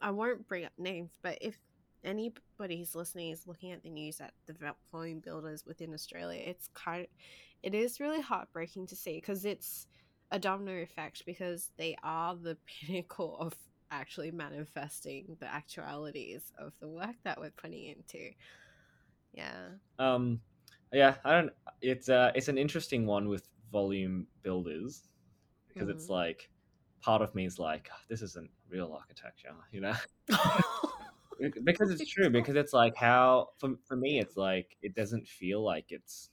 I 0.00 0.10
won't 0.10 0.46
bring 0.48 0.64
up 0.64 0.72
names, 0.78 1.12
but 1.22 1.38
if 1.40 1.58
anybody 2.04 2.78
who's 2.78 2.94
listening 2.94 3.30
is 3.30 3.46
looking 3.46 3.72
at 3.72 3.82
the 3.82 3.90
news 3.90 4.20
at 4.20 4.34
the 4.46 4.54
volume 4.92 5.20
builders 5.20 5.64
within 5.66 5.94
Australia, 5.94 6.42
it's 6.44 6.68
kind. 6.74 7.02
of, 7.02 7.08
It 7.62 7.74
is 7.74 8.00
really 8.00 8.20
heartbreaking 8.20 8.86
to 8.88 8.96
see 8.96 9.16
because 9.16 9.44
it's 9.44 9.86
a 10.30 10.38
domino 10.38 10.82
effect 10.82 11.24
because 11.26 11.70
they 11.78 11.96
are 12.02 12.34
the 12.34 12.56
pinnacle 12.66 13.36
of 13.38 13.54
actually 13.90 14.30
manifesting 14.30 15.36
the 15.40 15.46
actualities 15.52 16.52
of 16.58 16.72
the 16.80 16.88
work 16.88 17.16
that 17.24 17.38
we're 17.40 17.50
putting 17.50 17.84
into. 17.84 18.30
Yeah. 19.32 19.76
Um, 19.98 20.40
yeah, 20.92 21.16
I 21.24 21.32
don't. 21.32 21.50
It's 21.80 22.08
uh, 22.08 22.32
it's 22.34 22.48
an 22.48 22.58
interesting 22.58 23.06
one 23.06 23.28
with 23.28 23.48
volume 23.72 24.26
builders 24.42 25.02
because 25.68 25.88
it's 25.88 26.08
Mm. 26.08 26.10
like 26.10 26.50
part 27.02 27.22
of 27.22 27.34
me 27.34 27.46
is 27.46 27.58
like 27.58 27.88
"Ah, 27.92 28.00
this 28.08 28.22
isn't 28.22 28.50
real 28.74 28.92
architecture, 28.92 29.54
you 29.72 29.80
know. 29.80 29.94
because 31.64 31.90
it's 31.90 32.06
true 32.06 32.30
because 32.30 32.56
it's 32.56 32.72
like 32.72 32.94
how 32.96 33.48
for, 33.58 33.74
for 33.84 33.96
me 33.96 34.20
it's 34.20 34.36
like 34.36 34.76
it 34.82 34.94
doesn't 34.94 35.26
feel 35.26 35.62
like 35.64 35.86
it's 35.90 36.30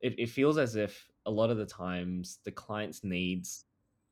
it, 0.00 0.14
it 0.18 0.30
feels 0.30 0.58
as 0.58 0.76
if 0.76 1.10
a 1.26 1.30
lot 1.30 1.50
of 1.50 1.58
the 1.58 1.66
times 1.66 2.40
the 2.44 2.52
client's 2.52 3.04
needs 3.04 3.66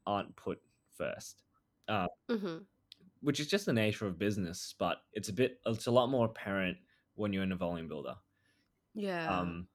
aren't 0.07 0.35
put 0.37 0.61
first 0.97 1.45
uh, 1.89 2.09
hmm 2.29 2.67
which 3.21 3.41
is 3.41 3.47
just 3.47 3.67
the 3.67 3.73
nature 3.73 4.07
of 4.07 4.19
business 4.19 4.75
but 4.79 4.99
it's 5.13 5.29
a 5.29 5.33
bit 5.33 5.61
it's 5.67 5.87
a 5.87 5.91
lot 5.91 6.09
more 6.09 6.27
apparent 6.27 6.77
when 7.15 7.33
you're 7.33 7.43
in 7.43 7.53
a 7.53 7.57
volume 7.57 7.89
builder 7.89 8.17
Yeah. 8.95 9.27
um 9.27 9.67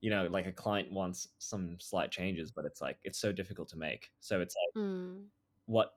you 0.00 0.10
know 0.10 0.26
like 0.28 0.46
a 0.46 0.52
client 0.52 0.92
wants 0.92 1.28
some 1.38 1.78
slight 1.80 2.10
changes 2.10 2.50
but 2.52 2.64
it's 2.64 2.80
like 2.80 2.98
it's 3.04 3.18
so 3.18 3.32
difficult 3.32 3.68
to 3.68 3.78
make 3.78 4.12
so 4.20 4.40
it's 4.40 4.56
like 4.56 4.74
Mm. 4.76 5.30
what 5.66 5.94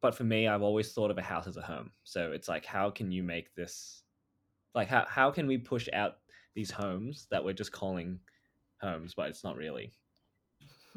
but 0.00 0.14
for 0.14 0.24
me 0.24 0.48
i've 0.48 0.62
always 0.62 0.92
thought 0.92 1.10
of 1.10 1.18
a 1.18 1.22
house 1.22 1.46
as 1.46 1.56
a 1.56 1.62
home 1.62 1.92
so 2.04 2.32
it's 2.32 2.48
like 2.48 2.64
how 2.64 2.90
can 2.90 3.10
you 3.10 3.22
make 3.22 3.54
this 3.54 4.04
like 4.74 4.88
how, 4.88 5.04
how 5.08 5.30
can 5.30 5.46
we 5.46 5.58
push 5.58 5.88
out 5.92 6.18
these 6.54 6.70
homes 6.70 7.26
that 7.30 7.44
we're 7.44 7.52
just 7.52 7.72
calling 7.72 8.20
homes 8.80 9.14
but 9.14 9.28
it's 9.28 9.44
not 9.44 9.56
really 9.56 9.92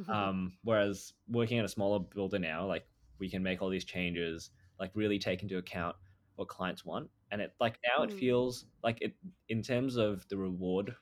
um 0.10 0.58
whereas 0.64 1.14
working 1.28 1.60
at 1.60 1.66
a 1.66 1.70
smaller 1.70 1.99
builder 1.99 2.39
now 2.39 2.66
like 2.66 2.86
we 3.20 3.30
can 3.30 3.41
make 3.43 3.62
all 3.62 3.70
these 3.70 3.86
changes 3.86 4.51
like 4.80 4.91
really 4.95 5.20
take 5.20 5.43
into 5.43 5.58
account 5.58 5.95
what 6.36 6.47
clients 6.47 6.84
want 6.84 7.10
and 7.32 7.41
it 7.41 7.54
like 7.60 7.80
now 7.95 8.04
it 8.04 8.10
Mm. 8.10 8.20
feels 8.20 8.66
like 8.84 9.01
it 9.01 9.16
in 9.49 9.62
terms 9.62 9.95
of 9.95 10.28
the 10.30 10.38
reward 10.38 10.95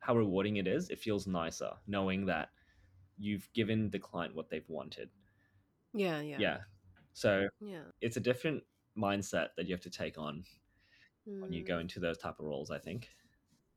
how 0.00 0.16
rewarding 0.16 0.56
it 0.56 0.66
is 0.66 0.90
it 0.90 0.98
feels 0.98 1.26
nicer 1.26 1.70
knowing 1.86 2.26
that 2.26 2.50
you've 3.18 3.52
given 3.52 3.90
the 3.90 3.98
client 3.98 4.34
what 4.34 4.50
they've 4.50 4.68
wanted 4.68 5.10
yeah. 5.94 6.20
Yeah. 6.20 6.38
yeah 6.38 6.58
so 7.12 7.48
Yeah. 7.60 7.84
it's 8.00 8.16
a 8.16 8.20
different 8.20 8.62
mindset 8.96 9.48
that 9.56 9.66
you 9.66 9.74
have 9.74 9.80
to 9.82 9.90
take 9.90 10.18
on 10.18 10.44
when 11.24 11.52
you 11.52 11.64
go 11.64 11.76
Mm. 11.78 11.82
into 11.82 12.00
those 12.00 12.18
type 12.18 12.38
of 12.38 12.46
roles 12.46 12.70
i 12.70 12.78
think 12.78 13.08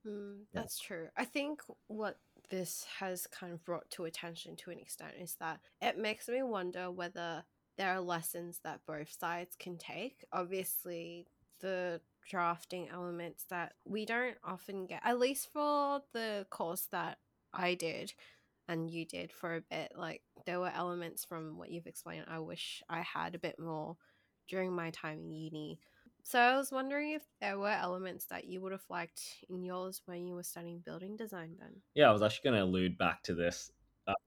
Mm, 0.05 0.45
Yeah. 0.53 0.61
that's 0.61 0.79
true. 0.79 1.09
I 1.17 1.25
think 1.25 1.61
what 1.87 2.19
this 2.49 2.83
has 2.99 3.25
kind 3.27 3.51
of 3.53 3.63
brought 3.65 3.89
to 3.91 4.05
attention 4.05 4.55
to 4.57 4.69
an 4.69 4.77
extent 4.77 5.15
is 5.19 5.35
that 5.35 5.61
it 5.81 5.97
makes 5.97 6.27
me 6.29 6.43
wonder 6.43 6.91
whether 6.91 7.43
there 7.77 7.89
are 7.91 8.01
lessons 8.01 8.59
that 8.59 8.85
both 8.85 9.11
sides 9.11 9.55
can 9.55 9.77
take. 9.79 10.23
Obviously, 10.31 11.27
the 11.59 12.01
drafting 12.29 12.87
elements 12.89 13.45
that 13.45 13.73
we 13.83 14.05
don't 14.05 14.37
often 14.43 14.85
get, 14.85 15.01
at 15.03 15.17
least 15.19 15.51
for 15.51 16.03
the 16.13 16.45
course 16.51 16.85
that 16.91 17.17
I 17.51 17.73
did 17.73 18.13
and 18.67 18.91
you 18.91 19.05
did 19.05 19.31
for 19.31 19.55
a 19.55 19.61
bit, 19.61 19.91
like 19.95 20.21
there 20.45 20.59
were 20.59 20.69
elements 20.69 21.25
from 21.25 21.57
what 21.57 21.71
you've 21.71 21.87
explained 21.87 22.25
I 22.27 22.39
wish 22.39 22.83
I 22.89 23.01
had 23.01 23.35
a 23.35 23.39
bit 23.39 23.59
more 23.59 23.97
during 24.47 24.73
my 24.73 24.91
time 24.91 25.19
in 25.19 25.31
uni. 25.31 25.79
So 26.23 26.39
I 26.39 26.55
was 26.57 26.71
wondering 26.71 27.11
if 27.11 27.23
there 27.39 27.59
were 27.59 27.69
elements 27.69 28.25
that 28.27 28.45
you 28.45 28.61
would 28.61 28.71
have 28.71 28.85
liked 28.89 29.21
in 29.49 29.63
yours 29.63 30.01
when 30.05 30.25
you 30.25 30.35
were 30.35 30.43
studying 30.43 30.79
building 30.79 31.15
design 31.15 31.57
then. 31.59 31.81
Yeah, 31.93 32.09
I 32.09 32.11
was 32.13 32.21
actually 32.21 32.49
going 32.49 32.59
to 32.59 32.63
allude 32.65 32.97
back 32.97 33.23
to 33.23 33.35
this 33.35 33.71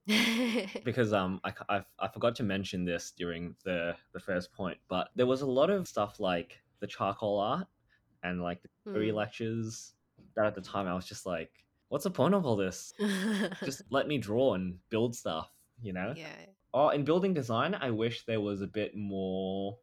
because 0.83 1.13
um 1.13 1.39
I, 1.43 1.53
I, 1.67 1.85
I 1.99 2.07
forgot 2.07 2.35
to 2.37 2.43
mention 2.43 2.85
this 2.85 3.11
during 3.11 3.55
the 3.63 3.95
the 4.13 4.19
first 4.19 4.51
point, 4.53 4.77
but 4.87 5.09
there 5.15 5.25
was 5.27 5.41
a 5.41 5.45
lot 5.45 5.69
of 5.69 5.87
stuff 5.87 6.19
like 6.19 6.61
the 6.79 6.87
charcoal 6.87 7.39
art 7.39 7.67
and 8.23 8.41
like 8.41 8.61
the 8.61 8.69
theory 8.93 9.11
Hmm. 9.11 9.13
lectures 9.13 9.93
that 10.35 10.45
at 10.45 10.55
the 10.55 10.61
time 10.61 10.87
I 10.87 10.93
was 10.93 11.05
just 11.07 11.25
like, 11.25 11.65
what's 11.89 12.03
the 12.05 12.11
point 12.11 12.33
of 12.33 12.45
all 12.45 12.55
this? 12.55 12.93
Just 13.63 13.83
let 13.89 14.07
me 14.07 14.17
draw 14.17 14.53
and 14.55 14.79
build 14.89 15.15
stuff, 15.15 15.51
you 15.81 15.93
know? 15.93 16.13
yeah. 16.15 16.45
Oh, 16.73 16.89
in 16.89 17.03
building 17.03 17.33
design, 17.33 17.73
I 17.73 17.89
wish 17.89 18.25
there 18.25 18.41
was 18.41 18.61
a 18.61 18.67
bit 18.67 18.95
more 18.95 19.79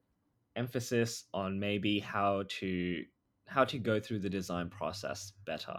emphasis 0.54 1.24
on 1.34 1.58
maybe 1.58 1.98
how 1.98 2.44
to 2.48 3.04
how 3.46 3.64
to 3.64 3.78
go 3.78 4.00
through 4.00 4.18
the 4.20 4.30
design 4.30 4.68
process 4.70 5.32
better. 5.44 5.76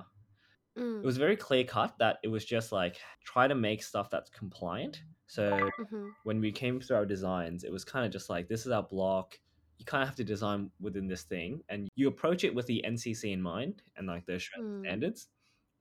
Mm. 0.77 0.99
It 1.01 1.05
was 1.05 1.17
very 1.17 1.35
clear 1.35 1.63
cut 1.63 1.95
that 1.99 2.17
it 2.23 2.27
was 2.29 2.45
just 2.45 2.71
like 2.71 2.97
try 3.23 3.47
to 3.47 3.55
make 3.55 3.83
stuff 3.83 4.09
that's 4.09 4.29
compliant. 4.29 5.03
So 5.27 5.69
Mhm. 5.79 6.11
when 6.23 6.39
we 6.39 6.51
came 6.51 6.79
through 6.79 6.97
our 6.97 7.05
designs, 7.05 7.63
it 7.63 7.71
was 7.71 7.83
kind 7.83 8.05
of 8.05 8.11
just 8.11 8.29
like 8.29 8.47
this 8.47 8.65
is 8.65 8.71
our 8.71 8.83
block. 8.83 9.39
You 9.79 9.85
kind 9.85 10.01
of 10.01 10.07
have 10.09 10.15
to 10.17 10.23
design 10.23 10.71
within 10.79 11.07
this 11.07 11.23
thing, 11.23 11.63
and 11.69 11.89
you 11.95 12.07
approach 12.07 12.43
it 12.43 12.53
with 12.55 12.65
the 12.67 12.83
NCC 12.85 13.31
in 13.31 13.41
mind 13.41 13.81
and 13.97 14.07
like 14.07 14.25
the 14.25 14.33
Mm. 14.57 14.81
standards, 14.81 15.29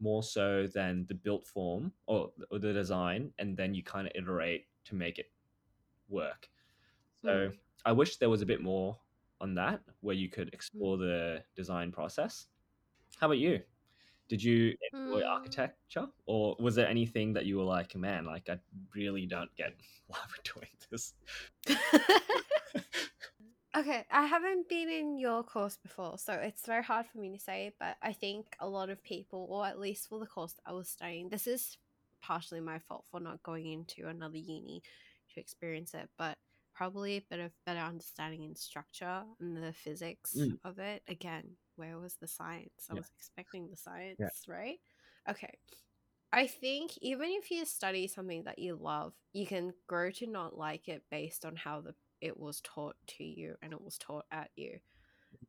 more 0.01 0.22
so 0.22 0.66
than 0.66 1.07
the 1.09 1.14
built 1.14 1.47
form 1.47 1.92
or, 2.07 2.30
or 2.51 2.59
the 2.59 2.72
design, 2.72 3.32
and 3.38 3.57
then 3.57 3.74
you 3.74 3.82
kind 3.82 4.07
of 4.07 4.12
iterate 4.14 4.66
to 4.84 4.94
make 4.94 5.18
it 5.18 5.32
work. 6.09 6.49
So 7.22 7.49
Mm. 7.49 7.59
I 7.84 7.92
wish 7.92 8.16
there 8.16 8.30
was 8.30 8.42
a 8.42 8.47
bit 8.47 8.62
more 8.62 8.99
on 9.40 9.55
that 9.55 9.82
where 10.01 10.14
you 10.14 10.28
could 10.28 10.53
explore 10.55 10.97
the 10.97 11.44
design 11.55 11.92
process. 11.92 12.47
How 13.18 13.26
about 13.26 13.38
you? 13.38 13.62
Did 14.28 14.42
you 14.42 14.76
enjoy 15.07 15.22
Mm. 15.22 15.26
architecture, 15.26 16.09
or 16.26 16.57
was 16.59 16.74
there 16.74 16.88
anything 16.88 17.32
that 17.34 17.47
you 17.47 17.59
were 17.59 17.64
like, 17.64 17.94
man, 17.97 18.24
like 18.24 18.49
I 18.49 18.59
really 18.94 19.26
don't 19.26 19.55
get 19.57 19.74
why 20.09 20.18
we're 20.28 20.53
doing 20.55 20.70
this? 20.90 21.14
Okay, 23.76 24.06
I 24.10 24.24
haven't 24.24 24.70
been 24.70 24.88
in 24.88 25.18
your 25.18 25.42
course 25.42 25.76
before, 25.76 26.16
so 26.16 26.32
it's 26.32 26.64
very 26.64 26.82
hard 26.82 27.04
for 27.06 27.18
me 27.18 27.30
to 27.32 27.38
say, 27.38 27.74
but 27.78 27.98
I 28.02 28.14
think 28.14 28.46
a 28.58 28.66
lot 28.66 28.88
of 28.88 29.02
people, 29.04 29.46
or 29.50 29.66
at 29.66 29.78
least 29.78 30.08
for 30.08 30.18
the 30.18 30.24
course 30.26 30.54
that 30.54 30.70
I 30.70 30.72
was 30.72 30.88
studying, 30.88 31.28
this 31.28 31.46
is 31.46 31.76
partially 32.22 32.60
my 32.60 32.78
fault 32.78 33.04
for 33.10 33.20
not 33.20 33.42
going 33.42 33.66
into 33.66 34.08
another 34.08 34.38
uni 34.38 34.82
to 35.34 35.40
experience 35.40 35.92
it, 35.92 36.08
but 36.16 36.38
probably 36.74 37.18
a 37.18 37.24
bit 37.28 37.40
of 37.40 37.52
better 37.66 37.80
understanding 37.80 38.44
in 38.44 38.54
structure 38.54 39.24
and 39.40 39.62
the 39.62 39.74
physics 39.74 40.34
Mm. 40.38 40.58
of 40.64 40.78
it. 40.78 41.02
Again, 41.06 41.58
where 41.74 41.98
was 41.98 42.14
the 42.14 42.28
science? 42.28 42.86
I 42.88 42.94
Yeah. 42.94 43.00
was 43.00 43.10
expecting 43.18 43.68
the 43.68 43.76
science, 43.76 44.44
right? 44.48 44.78
Okay. 45.28 45.58
I 46.32 46.46
think 46.46 46.92
even 47.02 47.28
if 47.30 47.50
you 47.50 47.66
study 47.66 48.06
something 48.06 48.44
that 48.44 48.58
you 48.58 48.76
love, 48.76 49.12
you 49.34 49.46
can 49.46 49.74
grow 49.86 50.10
to 50.12 50.26
not 50.26 50.56
like 50.56 50.88
it 50.88 51.02
based 51.10 51.44
on 51.44 51.56
how 51.56 51.82
the 51.82 51.94
it 52.20 52.38
was 52.38 52.60
taught 52.62 52.96
to 53.06 53.24
you 53.24 53.56
and 53.62 53.72
it 53.72 53.82
was 53.82 53.98
taught 53.98 54.26
at 54.30 54.50
you. 54.56 54.78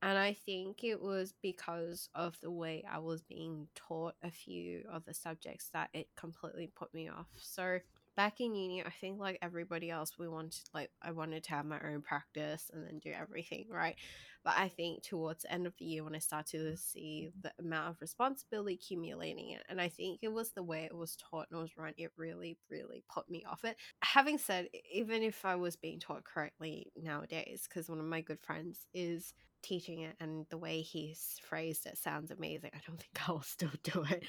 And 0.01 0.17
I 0.17 0.33
think 0.33 0.83
it 0.83 1.01
was 1.01 1.33
because 1.41 2.09
of 2.13 2.37
the 2.41 2.51
way 2.51 2.83
I 2.89 2.99
was 2.99 3.21
being 3.21 3.67
taught 3.75 4.15
a 4.21 4.29
few 4.29 4.83
of 4.91 5.05
the 5.05 5.13
subjects 5.13 5.69
that 5.73 5.89
it 5.93 6.07
completely 6.15 6.71
put 6.75 6.93
me 6.93 7.09
off. 7.09 7.27
So 7.37 7.79
back 8.17 8.41
in 8.41 8.55
uni, 8.55 8.83
I 8.83 8.89
think 8.89 9.19
like 9.19 9.37
everybody 9.41 9.89
else, 9.89 10.17
we 10.19 10.27
wanted 10.27 10.59
like 10.73 10.89
I 11.01 11.11
wanted 11.11 11.43
to 11.45 11.51
have 11.51 11.65
my 11.65 11.79
own 11.79 12.01
practice 12.01 12.69
and 12.73 12.85
then 12.85 12.99
do 12.99 13.11
everything, 13.11 13.67
right? 13.71 13.95
But 14.43 14.55
I 14.57 14.69
think 14.69 15.03
towards 15.03 15.43
the 15.43 15.51
end 15.53 15.67
of 15.67 15.73
the 15.77 15.85
year 15.85 16.03
when 16.03 16.15
I 16.15 16.19
started 16.19 16.59
to 16.59 16.77
see 16.77 17.29
the 17.41 17.51
amount 17.59 17.89
of 17.89 18.01
responsibility 18.01 18.73
accumulating 18.73 19.51
it, 19.51 19.63
and 19.69 19.79
I 19.79 19.87
think 19.87 20.19
it 20.21 20.33
was 20.33 20.51
the 20.51 20.63
way 20.63 20.85
it 20.85 20.95
was 20.95 21.15
taught 21.15 21.47
and 21.51 21.61
was 21.61 21.77
run, 21.77 21.93
it 21.97 22.11
really, 22.17 22.57
really 22.69 23.03
put 23.13 23.29
me 23.29 23.45
off 23.49 23.63
it. 23.63 23.77
Having 24.03 24.39
said, 24.39 24.67
even 24.91 25.21
if 25.21 25.45
I 25.45 25.55
was 25.55 25.75
being 25.75 25.99
taught 25.99 26.23
correctly 26.23 26.91
nowadays, 26.95 27.67
because 27.69 27.87
one 27.87 27.99
of 27.99 28.05
my 28.05 28.21
good 28.21 28.39
friends 28.41 28.87
is 28.93 29.33
teaching 29.63 30.01
it 30.01 30.15
and 30.19 30.45
the 30.49 30.57
way 30.57 30.81
he's 30.81 31.35
phrased 31.41 31.85
it 31.85 31.97
sounds 31.97 32.31
amazing. 32.31 32.71
I 32.73 32.79
don't 32.87 32.97
think 32.99 33.29
I 33.29 33.31
will 33.31 33.41
still 33.41 33.71
do 33.83 34.03
it. 34.09 34.23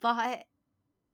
But 0.00 0.44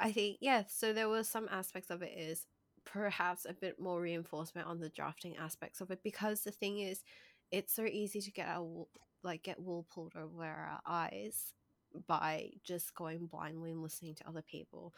I 0.01 0.13
think, 0.13 0.39
yeah, 0.41 0.65
so 0.69 0.93
there 0.93 1.09
were 1.09 1.25
some 1.25 1.49
aspects 1.51 1.91
of 1.91 2.03
it 2.03 2.13
is 2.17 2.47
perhaps 2.85 3.47
a 3.47 3.55
bit 3.55 3.81
more 3.81 4.01
reinforcement 4.01 4.67
on 4.69 4.81
the 4.81 4.91
drafting 4.91 5.37
aspects 5.37 5.81
of 5.81 5.91
it 5.91 6.01
because 6.03 6.43
the 6.43 6.51
thing 6.51 6.81
is 6.81 7.03
it's 7.51 7.73
so 7.75 7.85
easy 7.85 8.21
to 8.21 8.31
get 8.33 8.47
our 8.49 8.87
like 9.23 9.43
get 9.43 9.59
wool 9.61 9.87
pulled 9.93 10.13
over 10.17 10.45
our 10.45 10.81
eyes 10.87 11.55
by 12.07 12.51
just 12.63 12.95
going 12.95 13.27
blindly 13.27 13.71
and 13.71 13.83
listening 13.83 14.15
to 14.15 14.29
other 14.29 14.43
people 14.43 14.93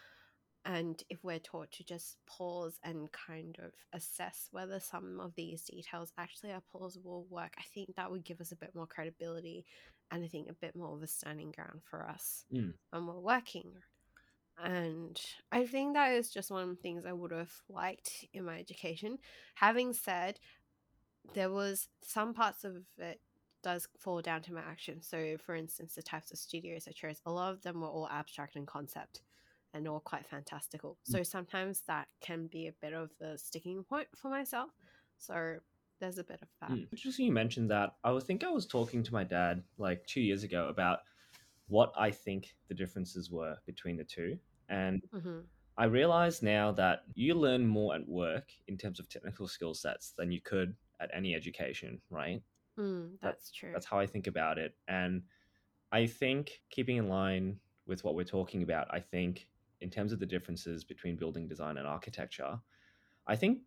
and 0.64 1.02
if 1.10 1.22
we're 1.22 1.38
taught 1.38 1.70
to 1.70 1.84
just 1.84 2.16
pause 2.26 2.78
and 2.82 3.10
kind 3.12 3.56
of 3.62 3.72
assess 3.92 4.48
whether 4.50 4.80
some 4.80 5.20
of 5.20 5.34
these 5.36 5.62
details 5.64 6.12
actually 6.18 6.50
are 6.50 6.62
plausible 6.72 7.26
work 7.30 7.54
i 7.58 7.62
think 7.72 7.94
that 7.94 8.10
would 8.10 8.24
give 8.24 8.40
us 8.40 8.50
a 8.52 8.56
bit 8.56 8.74
more 8.74 8.86
credibility 8.86 9.64
and 10.10 10.24
i 10.24 10.28
think 10.28 10.48
a 10.48 10.54
bit 10.54 10.74
more 10.74 10.94
of 10.96 11.02
a 11.02 11.06
standing 11.06 11.52
ground 11.52 11.80
for 11.84 12.04
us 12.04 12.44
Mm. 12.52 12.74
when 12.90 13.06
we're 13.06 13.20
working 13.20 13.72
and 14.62 15.20
I 15.52 15.66
think 15.66 15.94
that 15.94 16.12
is 16.12 16.30
just 16.30 16.50
one 16.50 16.62
of 16.62 16.68
the 16.68 16.76
things 16.76 17.04
I 17.04 17.12
would 17.12 17.32
have 17.32 17.52
liked 17.68 18.26
in 18.32 18.44
my 18.44 18.58
education. 18.58 19.18
Having 19.56 19.94
said, 19.94 20.38
there 21.34 21.50
was 21.50 21.88
some 22.02 22.32
parts 22.32 22.64
of 22.64 22.76
it 22.98 23.20
does 23.62 23.88
fall 23.98 24.22
down 24.22 24.42
to 24.42 24.54
my 24.54 24.60
action. 24.60 25.02
So, 25.02 25.36
for 25.44 25.54
instance, 25.54 25.94
the 25.94 26.02
types 26.02 26.30
of 26.30 26.38
studios 26.38 26.86
I 26.88 26.92
chose, 26.92 27.20
a 27.26 27.32
lot 27.32 27.52
of 27.52 27.62
them 27.62 27.80
were 27.80 27.88
all 27.88 28.08
abstract 28.08 28.56
and 28.56 28.66
concept 28.66 29.22
and 29.74 29.86
all 29.86 30.00
quite 30.00 30.26
fantastical. 30.26 30.96
So 31.02 31.22
sometimes 31.22 31.82
that 31.86 32.08
can 32.20 32.46
be 32.46 32.68
a 32.68 32.72
bit 32.80 32.94
of 32.94 33.10
the 33.20 33.36
sticking 33.36 33.84
point 33.84 34.08
for 34.14 34.30
myself. 34.30 34.70
So 35.18 35.56
there's 36.00 36.18
a 36.18 36.24
bit 36.24 36.40
of 36.42 36.48
that. 36.60 36.70
Mm. 36.70 36.86
Interesting 36.92 37.26
you 37.26 37.32
mentioned 37.32 37.70
that. 37.70 37.96
I 38.04 38.10
was 38.10 38.24
think 38.24 38.44
I 38.44 38.50
was 38.50 38.66
talking 38.66 39.02
to 39.02 39.12
my 39.12 39.24
dad 39.24 39.62
like 39.78 40.06
two 40.06 40.20
years 40.20 40.44
ago 40.44 40.68
about 40.68 41.00
what 41.68 41.92
I 41.96 42.10
think 42.10 42.54
the 42.68 42.74
differences 42.74 43.30
were 43.30 43.56
between 43.66 43.96
the 43.96 44.04
two. 44.04 44.38
And 44.68 45.00
hmm 45.12 45.40
I 45.78 45.84
realize 45.84 46.42
now 46.42 46.72
that 46.72 47.04
you 47.14 47.34
learn 47.34 47.66
more 47.66 47.94
at 47.94 48.08
work 48.08 48.50
in 48.68 48.78
terms 48.78 49.00
of 49.00 49.08
technical 49.08 49.48
skill 49.48 49.74
sets 49.74 50.12
than 50.16 50.32
you 50.32 50.40
could 50.40 50.76
at 51.00 51.10
any 51.14 51.34
education, 51.34 52.00
right? 52.10 52.42
Mm, 52.78 53.18
that's 53.22 53.50
true. 53.50 53.72
That's 53.72 53.86
how 53.86 53.98
I 53.98 54.06
think 54.06 54.26
about 54.26 54.58
it. 54.58 54.76
And 54.88 55.22
I 55.92 56.06
think 56.06 56.62
keeping 56.70 56.96
in 56.96 57.08
line 57.08 57.60
with 57.86 58.04
what 58.04 58.14
we're 58.14 58.24
talking 58.24 58.62
about, 58.62 58.88
I 58.92 59.00
think 59.00 59.48
in 59.80 59.90
terms 59.90 60.12
of 60.12 60.20
the 60.20 60.26
differences 60.26 60.84
between 60.84 61.16
building 61.16 61.48
design 61.48 61.76
and 61.78 61.86
architecture, 61.86 62.58
I 63.26 63.36
think 63.36 63.60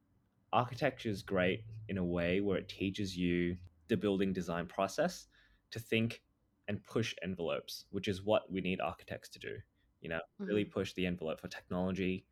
architecture 0.53 1.09
is 1.09 1.21
great 1.21 1.65
in 1.89 1.97
a 1.97 2.03
way 2.03 2.41
where 2.41 2.57
it 2.57 2.69
teaches 2.69 3.17
you 3.17 3.57
the 3.87 3.97
building 3.97 4.33
design 4.33 4.67
process 4.67 5.27
to 5.71 5.79
think 5.79 6.23
and 6.69 6.83
push 6.85 7.15
envelopes, 7.23 7.87
which 7.91 8.09
is 8.09 8.23
what 8.23 8.51
we 8.51 8.61
need 8.61 8.81
architects 8.81 9.29
to 9.31 9.39
do. 9.39 9.57
You 10.01 10.11
know, 10.11 10.21
really 10.47 10.65
Mhm. 10.65 10.65
push 10.65 10.93
the 10.95 11.07
envelope 11.07 11.41
for 11.41 11.49
technology, 11.49 12.27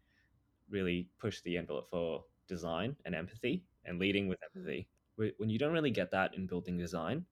really 0.70 1.10
push 1.20 1.42
the 1.42 1.58
envelope 1.58 1.90
for 1.90 2.26
design 2.48 2.98
and 3.06 3.16
empathy 3.16 3.66
and 3.86 4.00
leading 4.00 4.28
with 4.28 4.40
empathy. 4.44 4.90
When 5.16 5.50
you 5.50 5.60
don't 5.60 5.74
really 5.74 5.92
get 5.92 6.12
that 6.12 6.36
in 6.36 6.48
building 6.48 6.78
design, 6.78 7.26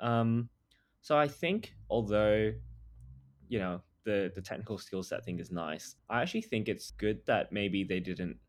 um, 0.00 0.50
so 1.02 1.18
I 1.18 1.28
think 1.28 1.76
although 1.90 2.54
you 3.48 3.58
know 3.58 3.82
the 4.04 4.32
the 4.34 4.42
technical 4.42 4.78
skill 4.78 5.02
set 5.02 5.24
thing 5.24 5.38
is 5.38 5.50
nice, 5.50 5.96
I 6.08 6.22
actually 6.22 6.42
think 6.42 6.68
it's 6.68 6.90
good 6.92 7.24
that 7.26 7.52
maybe 7.52 7.84
they 7.84 8.00
didn't 8.00 8.40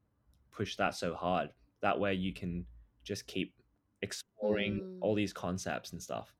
push 0.51 0.77
that 0.77 0.95
so 0.95 1.15
hard. 1.15 1.53
That 1.81 1.99
way 1.99 2.13
you 2.15 2.33
can 2.33 2.67
just 3.03 3.27
keep 3.27 3.55
exploring 4.01 4.81
Mm. 4.81 5.01
all 5.01 5.15
these 5.15 5.33
concepts 5.33 5.93
and 5.93 6.01
stuff. 6.03 6.35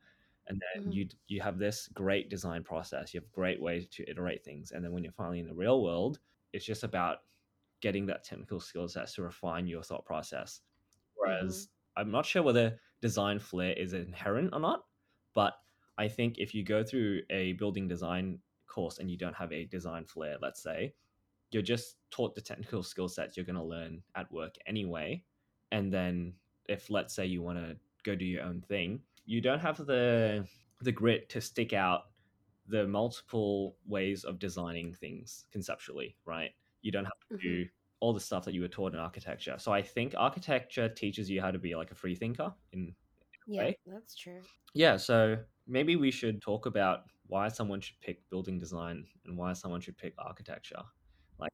And 0.48 0.62
then 0.62 0.92
Mhm. 0.92 0.92
you 0.92 1.08
you 1.28 1.42
have 1.42 1.60
this 1.60 1.88
great 1.90 2.30
design 2.30 2.64
process. 2.64 3.14
You 3.14 3.22
have 3.22 3.32
great 3.32 3.62
ways 3.62 3.88
to 3.90 4.10
iterate 4.10 4.44
things. 4.44 4.72
And 4.72 4.84
then 4.84 4.92
when 4.92 5.04
you're 5.04 5.14
finally 5.14 5.40
in 5.40 5.48
the 5.48 5.54
real 5.56 5.84
world, 5.84 6.20
it's 6.54 6.66
just 6.66 6.84
about 6.84 7.20
getting 7.82 8.06
that 8.08 8.24
technical 8.24 8.60
skill 8.60 8.88
set 8.88 9.08
to 9.10 9.24
refine 9.24 9.68
your 9.68 9.84
thought 9.84 10.06
process. 10.06 10.62
Whereas 11.16 11.70
I'm 11.96 12.12
not 12.12 12.26
sure 12.26 12.44
whether 12.44 12.80
design 13.02 13.40
flair 13.40 13.74
is 13.74 13.94
inherent 13.94 14.54
or 14.54 14.60
not, 14.60 14.88
but 15.34 15.56
I 15.98 16.08
think 16.08 16.38
if 16.38 16.54
you 16.54 16.64
go 16.64 16.84
through 16.84 17.24
a 17.30 17.54
building 17.54 17.88
design 17.88 18.42
course 18.68 19.00
and 19.00 19.12
you 19.12 19.18
don't 19.18 19.36
have 19.36 19.52
a 19.52 19.66
design 19.66 20.06
flair, 20.06 20.38
let's 20.42 20.62
say, 20.62 20.96
you're 21.52 21.62
just 21.64 21.98
taught 22.12 22.36
the 22.36 22.42
technical 22.42 22.84
skill 22.84 23.10
sets 23.10 23.36
you're 23.38 23.46
going 23.46 23.56
to 23.56 23.64
learn 23.64 24.04
at 24.16 24.32
work 24.32 24.56
anyway, 24.66 25.26
and 25.72 25.94
then 25.94 26.38
if 26.70 26.90
let's 26.90 27.14
say 27.14 27.26
you 27.26 27.42
want 27.42 27.58
to 27.60 27.80
go 28.04 28.16
do 28.16 28.26
your 28.26 28.44
own 28.44 28.62
thing, 28.62 29.04
you 29.26 29.42
don't 29.42 29.60
have 29.60 29.78
the 29.86 30.48
the 30.82 30.92
grit 30.92 31.30
to 31.30 31.42
stick 31.42 31.74
out 31.74 32.12
the 32.68 32.88
multiple 32.88 33.78
ways 33.86 34.24
of 34.24 34.40
designing 34.40 34.94
things 34.94 35.46
conceptually, 35.52 36.18
right? 36.26 36.52
You 36.82 36.92
don't 36.92 37.06
have 37.06 37.14
to 37.14 37.28
Mhm. 37.38 37.66
do 37.66 37.70
all 38.00 38.14
the 38.14 38.20
stuff 38.20 38.46
that 38.46 38.54
you 38.54 38.62
were 38.62 38.68
taught 38.68 38.94
in 38.94 39.00
architecture. 39.00 39.58
So 39.60 39.72
I 39.74 39.82
think 39.84 40.16
architecture 40.18 40.90
teaches 40.90 41.30
you 41.30 41.42
how 41.42 41.52
to 41.52 41.60
be 41.60 41.76
like 41.76 41.92
a 41.92 41.96
free 41.96 42.16
thinker 42.16 42.54
in 42.72 42.96
Yeah, 43.48 43.64
Right? 43.64 43.78
that's 43.86 44.16
true. 44.16 44.42
yeah, 44.74 44.98
so 44.98 45.44
maybe 45.68 45.96
we 45.96 46.12
should 46.12 46.42
talk 46.42 46.66
about 46.66 47.06
why 47.28 47.48
someone 47.50 47.82
should 47.82 48.00
pick 48.02 48.28
building 48.30 48.60
design 48.60 49.08
and 49.26 49.38
why 49.38 49.54
someone 49.54 49.82
should 49.82 49.98
pick 49.98 50.14
architecture. 50.18 50.84
Like, 51.40 51.54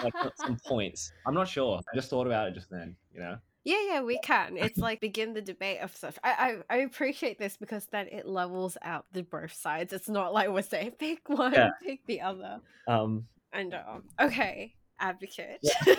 like 0.00 0.14
some 0.36 0.58
points. 0.66 1.12
I'm 1.26 1.34
not 1.34 1.48
sure. 1.48 1.78
I 1.92 1.96
just 1.96 2.10
thought 2.10 2.26
about 2.26 2.48
it 2.48 2.54
just 2.54 2.70
then, 2.70 2.96
you 3.12 3.20
know? 3.20 3.38
Yeah, 3.64 3.76
yeah, 3.86 4.00
we 4.02 4.18
can. 4.20 4.56
It's 4.56 4.78
like 4.88 5.00
begin 5.00 5.34
the 5.34 5.42
debate 5.42 5.80
of 5.80 5.94
stuff. 5.94 6.18
I, 6.24 6.58
I 6.70 6.76
I 6.76 6.78
appreciate 6.82 7.38
this 7.38 7.56
because 7.56 7.86
then 7.92 8.06
it 8.08 8.26
levels 8.26 8.76
out 8.82 9.04
the 9.12 9.22
both 9.22 9.52
sides. 9.52 9.92
It's 9.92 10.08
not 10.08 10.32
like 10.32 10.48
we're 10.50 10.62
saying 10.62 10.92
pick 10.98 11.28
one, 11.28 11.52
Yeah. 11.52 11.70
pick 11.82 12.06
the 12.06 12.20
other. 12.22 12.60
Um, 12.86 13.26
And 13.52 13.74
um, 13.74 14.04
okay, 14.20 14.74
advocate. 15.00 15.58
Yeah, 15.62 15.94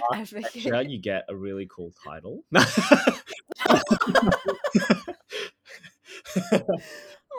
advocate. 0.12 0.62
sure, 0.62 0.82
you 0.82 0.98
get 0.98 1.24
a 1.28 1.34
really 1.36 1.66
cool 1.70 1.92
title. 2.04 2.44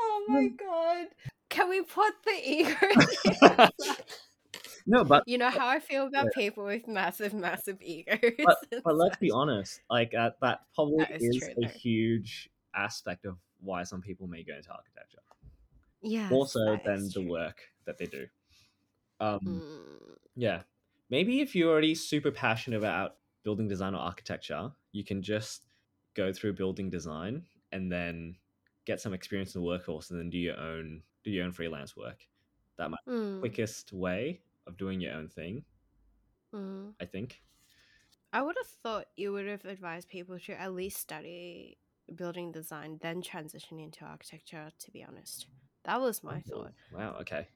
Oh 0.02 0.26
my 0.28 0.48
god. 0.48 1.08
Can 1.50 1.70
we 1.70 1.82
put 1.82 2.14
the 2.24 2.32
ego? 2.44 3.70
No, 4.90 5.04
but 5.04 5.24
You 5.26 5.38
know 5.38 5.50
how 5.50 5.68
I 5.68 5.80
feel 5.80 6.08
about 6.08 6.34
people 6.34 6.66
with 6.66 6.88
massive, 6.88 7.34
massive 7.34 7.82
egos. 7.82 8.20
but 8.84 8.96
let's 8.96 9.18
be 9.18 9.32
honest, 9.32 9.82
like 9.90 10.14
uh, 10.14 10.32
that 10.42 10.62
probably 10.76 11.06
That 11.06 11.12
is 11.16 11.36
is, 11.36 11.44
true, 11.44 11.54
a 11.64 11.68
though. 11.68 11.68
huge 11.68 12.50
aspect 12.76 13.26
of 13.26 13.38
why 13.62 13.84
some 13.84 14.02
people 14.02 14.28
may 14.28 14.44
go 14.44 14.56
into 14.56 14.72
architecture, 14.72 15.20
yeah. 16.02 16.30
more 16.30 16.48
so 16.48 16.78
than 16.86 17.10
the 17.14 17.22
work 17.28 17.62
that 17.86 17.98
they 17.98 18.06
do. 18.06 18.28
Um, 19.20 19.40
Mm, 19.46 20.18
Yeah. 20.36 20.64
Maybe 21.10 21.42
if 21.42 21.56
you're 21.56 21.72
already 21.72 21.96
super 21.96 22.32
passionate 22.32 22.78
about 22.78 23.18
building 23.44 23.68
design 23.68 23.96
or 23.96 24.00
architecture, 24.00 24.72
you 24.92 25.04
can 25.04 25.22
just 25.22 25.64
go 26.16 26.32
through 26.34 26.54
building 26.54 26.90
design 26.90 27.46
and 27.72 27.92
then 27.92 28.38
get 28.86 29.02
some 29.02 29.14
experience 29.14 29.56
in 29.56 29.62
the 29.62 29.68
workforce 29.68 30.12
and 30.12 30.20
then 30.20 30.30
do 30.30 30.38
your 30.38 30.58
own 30.60 31.04
do 31.24 31.32
your 31.32 31.46
own 31.46 31.52
freelance 31.52 31.96
work. 31.98 32.28
That 32.78 32.90
might 32.92 33.00
be 33.06 33.12
the 33.16 33.16
mm, 33.16 33.40
quickest 33.42 33.92
way 33.94 34.42
of 34.68 34.78
doing 34.78 35.02
your 35.02 35.14
own 35.14 35.30
thing, 35.30 35.64
mm. 36.54 36.94
I 37.02 37.06
think. 37.06 37.42
I 38.32 38.42
would 38.42 38.56
have 38.58 38.68
thought 38.84 39.06
you 39.18 39.32
would 39.32 39.48
have 39.48 39.66
advised 39.66 40.08
people 40.08 40.38
to 40.40 40.60
at 40.60 40.74
least 40.74 40.98
study 40.98 41.78
building 42.16 42.52
design, 42.52 43.00
then 43.02 43.22
transition 43.22 43.80
into 43.80 44.06
architecture. 44.06 44.72
To 44.78 44.92
be 44.92 45.04
honest, 45.04 45.48
that 45.86 46.00
was 46.00 46.24
my 46.24 46.42
thought. 46.42 46.72
Wow, 46.94 47.18
okay. 47.22 47.48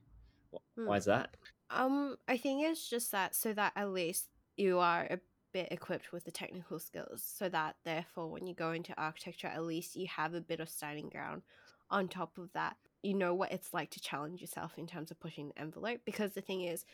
Hmm. 0.77 0.87
Why 0.87 0.97
is 0.97 1.05
that? 1.05 1.35
Um, 1.69 2.17
I 2.27 2.37
think 2.37 2.63
it's 2.63 2.89
just 2.89 3.11
that 3.11 3.35
so 3.35 3.53
that 3.53 3.73
at 3.75 3.91
least 3.91 4.29
you 4.57 4.79
are 4.79 5.07
a 5.09 5.19
bit 5.51 5.69
equipped 5.71 6.11
with 6.11 6.25
the 6.25 6.31
technical 6.31 6.79
skills, 6.79 7.23
so 7.23 7.49
that 7.49 7.75
therefore 7.85 8.29
when 8.29 8.47
you 8.47 8.53
go 8.53 8.71
into 8.71 8.99
architecture, 8.99 9.47
at 9.47 9.63
least 9.63 9.95
you 9.95 10.07
have 10.07 10.33
a 10.33 10.41
bit 10.41 10.59
of 10.59 10.69
standing 10.69 11.09
ground. 11.09 11.43
On 11.89 12.07
top 12.07 12.37
of 12.37 12.51
that, 12.53 12.75
you 13.03 13.13
know 13.13 13.33
what 13.33 13.51
it's 13.51 13.73
like 13.73 13.91
to 13.91 13.99
challenge 13.99 14.41
yourself 14.41 14.73
in 14.77 14.87
terms 14.87 15.11
of 15.11 15.19
pushing 15.19 15.49
the 15.49 15.59
envelope. 15.59 15.99
Because 16.05 16.33
the 16.33 16.41
thing 16.41 16.61
is, 16.61 16.85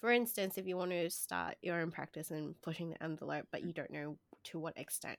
for 0.00 0.10
instance, 0.10 0.58
if 0.58 0.66
you 0.66 0.76
want 0.76 0.90
to 0.90 1.08
start 1.10 1.56
your 1.62 1.80
own 1.80 1.90
practice 1.90 2.30
and 2.30 2.60
pushing 2.62 2.90
the 2.90 3.02
envelope, 3.02 3.46
but 3.52 3.62
you 3.64 3.72
don't 3.72 3.90
know 3.90 4.16
to 4.44 4.58
what 4.58 4.76
extent. 4.76 5.18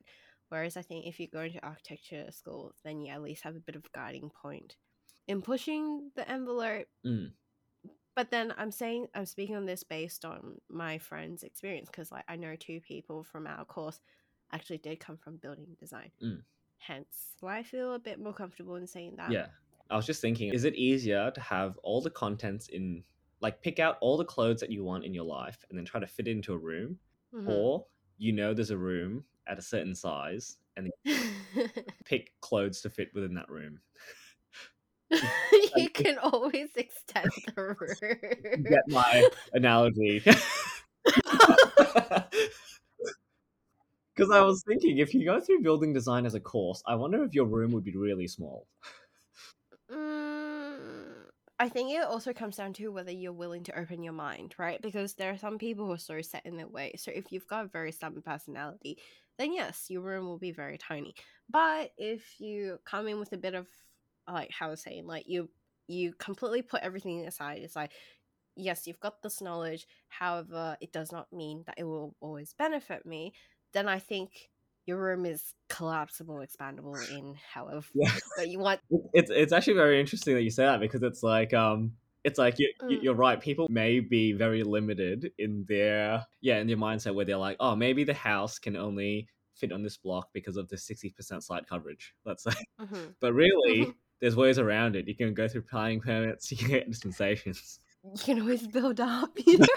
Whereas 0.50 0.76
I 0.76 0.82
think 0.82 1.06
if 1.06 1.20
you 1.20 1.28
go 1.28 1.42
into 1.42 1.64
architecture 1.66 2.26
school, 2.32 2.74
then 2.84 3.02
you 3.02 3.12
at 3.14 3.22
least 3.22 3.44
have 3.44 3.56
a 3.56 3.60
bit 3.62 3.76
of 3.76 3.92
guiding 3.94 4.30
point 4.30 4.76
in 5.28 5.42
pushing 5.42 6.12
the 6.16 6.30
envelope 6.30 6.88
Mm. 7.06 7.32
but 8.14 8.30
then 8.30 8.54
i'm 8.58 8.72
saying 8.72 9.08
i'm 9.16 9.26
speaking 9.26 9.56
on 9.56 9.66
this 9.66 9.84
based 9.84 10.26
on 10.26 10.60
my 10.70 10.98
friend's 10.98 11.44
experience 11.44 11.88
because 11.90 12.12
like 12.12 12.26
i 12.28 12.36
know 12.36 12.56
two 12.58 12.82
people 12.82 13.24
from 13.24 13.48
our 13.48 13.64
course 13.64 14.02
actually 14.52 14.78
did 14.80 15.00
come 15.00 15.16
from 15.18 15.38
building 15.38 15.78
design 15.80 16.12
Mm. 16.22 16.42
hence 16.78 17.36
why 17.40 17.58
i 17.58 17.64
feel 17.64 17.94
a 17.94 18.00
bit 18.00 18.20
more 18.20 18.34
comfortable 18.34 18.76
in 18.76 18.86
saying 18.86 19.16
that 19.16 19.32
Yeah. 19.32 19.48
I 19.90 19.96
was 19.96 20.06
just 20.06 20.22
thinking, 20.22 20.54
is 20.54 20.64
it 20.64 20.76
easier 20.76 21.32
to 21.32 21.42
have 21.42 21.78
all 21.84 22.02
the 22.02 22.10
contents 22.10 22.68
in 22.70 23.04
like 23.42 23.62
pick 23.62 23.80
out 23.80 23.98
all 24.00 24.18
the 24.18 24.26
clothes 24.26 24.62
that 24.62 24.72
you 24.72 24.84
want 24.84 25.04
in 25.04 25.14
your 25.14 25.26
life 25.26 25.66
and 25.70 25.78
then 25.78 25.86
try 25.86 26.00
to 26.00 26.08
fit 26.08 26.28
it 26.28 26.32
into 26.32 26.54
a 26.54 26.58
room? 26.58 26.98
Mhm. 27.34 27.48
Or 27.48 27.86
you 28.18 28.32
know 28.32 28.54
there's 28.54 28.72
a 28.72 28.78
room 28.78 29.24
at 29.48 29.60
a 29.60 29.62
certain 29.62 29.94
size 29.94 30.58
and 30.78 30.90
pick 32.06 32.34
clothes 32.42 32.82
to 32.82 32.90
fit 32.90 33.14
within 33.14 33.34
that 33.36 33.50
room. 33.50 33.80
you 35.76 35.90
can 35.90 36.18
always 36.18 36.70
extend 36.76 37.30
the 37.46 37.62
room 37.62 38.64
Get 38.64 38.88
my 38.88 39.30
analogy. 39.54 40.24
Because 44.16 44.32
I 44.32 44.42
was 44.42 44.64
thinking, 44.68 45.00
if 45.00 45.14
you 45.14 45.26
go 45.26 45.40
through 45.40 45.62
building 45.62 45.94
design 45.94 46.26
as 46.26 46.36
a 46.36 46.40
course, 46.40 46.84
I 46.86 46.96
wonder 46.96 47.24
if 47.24 47.34
your 47.34 47.46
room 47.46 47.72
would 47.72 47.84
be 47.84 47.96
really 47.96 48.28
small. 48.28 48.68
I 51.64 51.70
think 51.70 51.92
it 51.92 52.04
also 52.04 52.34
comes 52.34 52.58
down 52.58 52.74
to 52.74 52.90
whether 52.90 53.10
you're 53.10 53.32
willing 53.32 53.64
to 53.64 53.80
open 53.80 54.04
your 54.04 54.12
mind, 54.12 54.54
right? 54.58 54.82
Because 54.82 55.14
there 55.14 55.32
are 55.32 55.38
some 55.38 55.58
people 55.58 55.86
who 55.86 55.94
are 55.94 55.98
so 55.98 56.22
set 56.22 56.46
in 56.46 56.58
their 56.58 56.68
way. 56.68 56.96
So 56.98 57.10
if 57.16 57.32
you've 57.32 57.48
got 57.48 57.64
a 57.64 57.70
very 57.70 57.94
stubborn 57.94 58.22
personality, 58.22 58.98
then 59.38 59.54
yes, 59.54 59.86
your 59.88 60.02
room 60.02 60.26
will 60.26 60.38
be 60.38 60.52
very 60.52 60.78
tiny. 60.78 61.16
But 61.50 61.92
if 61.98 62.22
you 62.38 62.80
come 62.84 63.08
in 63.08 63.18
with 63.18 63.32
a 63.32 63.38
bit 63.38 63.56
of 63.56 63.68
like 64.30 64.52
how 64.52 64.68
I 64.68 64.72
was 64.72 64.82
saying, 64.82 65.08
like 65.08 65.24
you 65.26 65.50
you 65.88 66.12
completely 66.20 66.64
put 66.64 66.84
everything 66.84 67.26
aside, 67.26 67.62
it's 67.62 67.78
like 67.78 67.94
yes, 68.58 68.86
you've 68.86 69.00
got 69.00 69.24
this 69.24 69.40
knowledge, 69.40 69.88
however, 70.10 70.76
it 70.82 70.92
does 70.92 71.14
not 71.14 71.32
mean 71.32 71.64
that 71.66 71.76
it 71.78 71.86
will 71.86 72.14
always 72.20 72.54
benefit 72.54 73.06
me, 73.06 73.32
then 73.72 73.88
I 73.88 74.00
think 74.00 74.50
your 74.86 74.98
room 74.98 75.26
is 75.26 75.54
collapsible, 75.70 76.36
expandable 76.46 76.98
in 77.18 77.36
however 77.54 77.86
Yeah. 77.94 78.12
that 78.38 78.50
you 78.50 78.60
want. 78.60 78.80
It's 79.14 79.30
it's 79.32 79.54
actually 79.54 79.74
very 79.76 80.00
interesting 80.00 80.36
that 80.36 80.44
you 80.44 80.50
say 80.52 80.66
that 80.66 80.80
because 80.80 81.04
it's 81.04 81.24
like 81.24 81.54
um 81.54 81.94
it's 82.24 82.40
like 82.40 82.58
you, 82.60 82.72
Mm. 82.82 83.04
you're 83.04 83.16
right. 83.16 83.40
People 83.42 83.68
may 83.70 84.00
be 84.00 84.32
very 84.34 84.64
limited 84.64 85.32
in 85.38 85.66
their 85.68 86.26
yeah 86.42 86.60
in 86.60 86.68
their 86.68 86.78
mindset 86.78 87.14
where 87.16 87.26
they're 87.26 87.38
like, 87.38 87.58
oh, 87.60 87.76
maybe 87.76 88.04
the 88.04 88.14
house 88.14 88.60
can 88.60 88.76
only 88.78 89.28
fit 89.56 89.72
on 89.72 89.84
this 89.84 89.98
block 89.98 90.30
because 90.34 90.58
of 90.58 90.68
the 90.70 90.78
sixty 90.78 91.10
percent 91.10 91.44
site 91.44 91.68
coverage. 91.68 92.14
Let's 92.26 92.44
say, 92.44 92.52
Mhm. 92.82 93.16
but 93.20 93.34
really, 93.34 93.94
there's 94.22 94.36
ways 94.36 94.58
around 94.58 94.96
it. 94.96 95.08
You 95.08 95.16
can 95.16 95.34
go 95.34 95.48
through 95.48 95.64
planning 95.64 96.00
permits. 96.02 96.50
You 96.52 96.58
can 96.58 96.68
get 96.70 96.90
dispensations. 96.90 97.80
You 98.04 98.20
can 98.20 98.42
always 98.42 98.68
build 98.68 99.00
up, 99.00 99.32
you 99.46 99.58
know. 99.60 99.68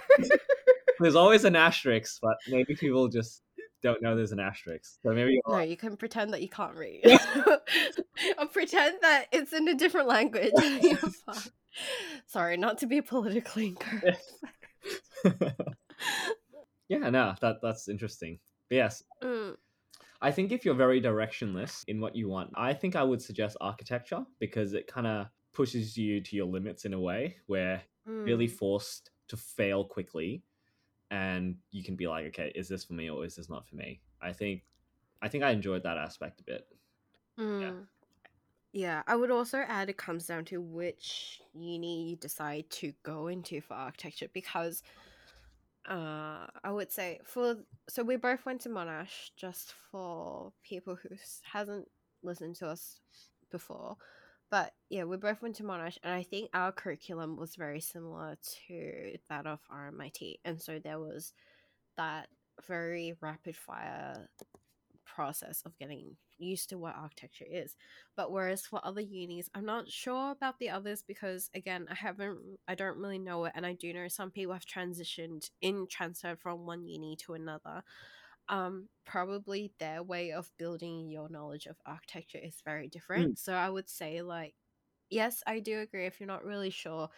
There's 0.99 1.15
always 1.17 1.45
an 1.45 1.55
asterisk, 1.57 2.19
but 2.23 2.37
maybe 2.49 2.75
people 2.75 3.09
just 3.09 3.43
don't 3.87 4.03
know 4.03 4.17
there's 4.17 4.33
an 4.33 4.41
asterisk. 4.41 4.99
So 5.03 5.13
maybe 5.13 5.41
no, 5.47 5.61
you 5.61 5.77
can 5.77 5.97
pretend 5.97 6.33
that 6.33 6.43
you 6.43 6.49
can't 6.49 6.77
read, 6.77 7.03
or 8.39 8.47
pretend 8.47 8.99
that 9.03 9.27
it's 9.33 9.53
in 9.53 9.69
a 9.69 9.75
different 9.75 10.09
language. 10.09 10.53
Sorry, 12.27 12.57
not 12.57 12.79
to 12.79 12.87
be 12.87 13.01
politically 13.01 13.69
incorrect. 13.69 14.23
yeah, 16.89 17.11
no, 17.11 17.35
that 17.41 17.57
that's 17.63 17.89
interesting. 17.89 18.39
But 18.69 18.77
yes, 18.77 19.03
Mm, 19.23 19.57
I 20.21 20.31
think 20.31 20.51
if 20.53 20.65
you're 20.65 20.75
very 20.75 21.01
directionless 21.01 21.85
in 21.87 22.01
what 22.01 22.17
you 22.17 22.29
want, 22.29 22.51
I 22.57 22.73
think 22.75 22.97
I 22.97 23.03
would 23.03 23.23
suggest 23.23 23.57
architecture 23.61 24.25
because 24.41 24.73
it 24.73 24.87
kind 24.87 25.07
of 25.07 25.27
pushes 25.53 25.97
you 25.97 26.21
to 26.21 26.37
your 26.37 26.47
limits 26.47 26.85
in 26.85 26.95
a 26.95 27.01
way 27.01 27.37
where 27.47 27.83
you're 28.07 28.25
really 28.25 28.49
mm, 28.49 28.51
forced 28.51 29.11
to 29.29 29.37
fail 29.37 29.85
quickly 29.85 30.43
and 31.11 31.57
you 31.71 31.85
can 31.85 31.97
be 31.97 32.07
like, 32.07 32.27
okay, 32.27 32.53
is 32.55 32.69
this 32.69 32.85
for 32.85 32.95
me 32.95 33.09
or 33.11 33.25
is 33.25 33.37
this 33.37 33.49
not 33.49 33.67
for 33.69 33.77
me? 33.77 34.01
I 34.21 34.33
think 34.33 34.63
I 35.23 35.29
think 35.29 35.45
I 35.45 35.51
enjoyed 35.51 35.83
that 35.85 35.99
aspect 35.99 36.41
a 36.41 36.45
bit. 36.45 36.67
mm. 37.39 37.87
Yeah, 38.73 39.03
I 39.07 39.17
would 39.17 39.31
also 39.31 39.59
add 39.67 39.89
it 39.89 39.97
comes 39.97 40.27
down 40.27 40.45
to 40.47 40.61
which 40.61 41.41
uni 41.55 42.11
you 42.11 42.17
decide 42.17 42.69
to 42.71 42.93
go 43.03 43.29
into 43.29 43.61
for 43.63 43.75
architecture 43.75 44.29
because 44.33 44.83
uh 45.89 46.47
I 46.65 46.71
would 46.71 46.93
say 46.93 47.21
for 47.25 47.57
so 47.89 48.03
we 48.03 48.17
both 48.17 48.45
went 48.45 48.61
to 48.63 48.69
Monash 48.69 49.31
just 49.37 49.73
for 49.91 50.53
people 50.63 50.97
who 50.97 51.09
hasn't 51.45 51.89
listened 52.23 52.57
to 52.57 52.69
us 52.69 53.01
before. 53.51 53.97
But 54.51 54.73
yeah, 54.89 55.05
we 55.05 55.17
both 55.17 55.43
went 55.43 55.57
to 55.57 55.65
Monash 55.65 55.99
and 56.03 56.13
I 56.13 56.23
think 56.23 56.51
our 56.55 56.71
curriculum 56.73 57.37
was 57.37 57.57
very 57.57 57.81
similar 57.81 58.37
to 58.69 59.17
that 59.29 59.47
of 59.47 59.61
RMIT. 59.73 60.37
And 60.45 60.61
so 60.61 60.79
there 60.79 61.01
was 61.01 61.33
that 61.97 62.29
very 62.67 63.17
rapid 63.21 63.57
fire 63.57 64.29
process 65.05 65.63
of 65.65 65.77
getting 65.79 66.17
used 66.39 66.69
to 66.69 66.79
what 66.79 66.95
architecture 66.95 67.47
is. 67.51 67.77
But 68.17 68.31
whereas 68.31 68.67
for 68.67 68.81
other 68.85 69.01
unis, 69.01 69.49
I'm 69.55 69.65
not 69.65 69.91
sure 69.91 70.31
about 70.31 70.59
the 70.59 70.71
others 70.71 71.03
because 71.07 71.51
again, 71.55 71.87
I 71.91 71.95
haven't 71.95 72.39
I 72.69 72.75
don't 72.75 72.99
really 72.99 73.19
know 73.19 73.47
it 73.47 73.53
and 73.55 73.67
I 73.67 73.73
do 73.73 73.93
know 73.93 74.09
some 74.09 74.31
people 74.31 74.53
have 74.53 74.67
transitioned 74.67 75.51
in 75.61 75.87
transferred 75.91 76.41
from 76.41 76.67
one 76.67 76.87
uni 76.87 77.17
to 77.25 77.35
another. 77.35 77.83
Um 78.49 78.89
probably 79.05 79.73
their 79.79 80.03
way 80.03 80.33
of 80.33 80.53
building 80.59 81.11
your 81.11 81.29
knowledge 81.29 81.67
of 81.67 81.77
architecture 81.87 82.39
is 82.39 82.63
very 82.65 82.89
different. 82.89 83.29
Mm. 83.29 83.37
So 83.39 83.55
I 83.55 83.71
would 83.71 83.89
say 83.89 84.23
like 84.23 84.55
yes, 85.11 85.43
I 85.47 85.61
do 85.61 85.81
agree 85.81 86.07
if 86.07 86.21
you're 86.21 86.27
not 86.27 86.45
really 86.45 86.71
sure, 86.71 87.11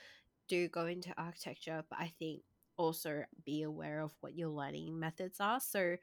do 0.49 0.69
go 0.69 0.87
into 0.87 1.15
architecture, 1.19 1.85
but 1.91 1.99
I 2.01 2.09
think 2.19 2.43
also 2.77 3.25
be 3.45 3.63
aware 3.63 4.01
of 4.01 4.15
what 4.21 4.35
your 4.37 4.49
learning 4.51 4.99
methods 4.99 5.41
are. 5.41 5.61
So 5.61 5.97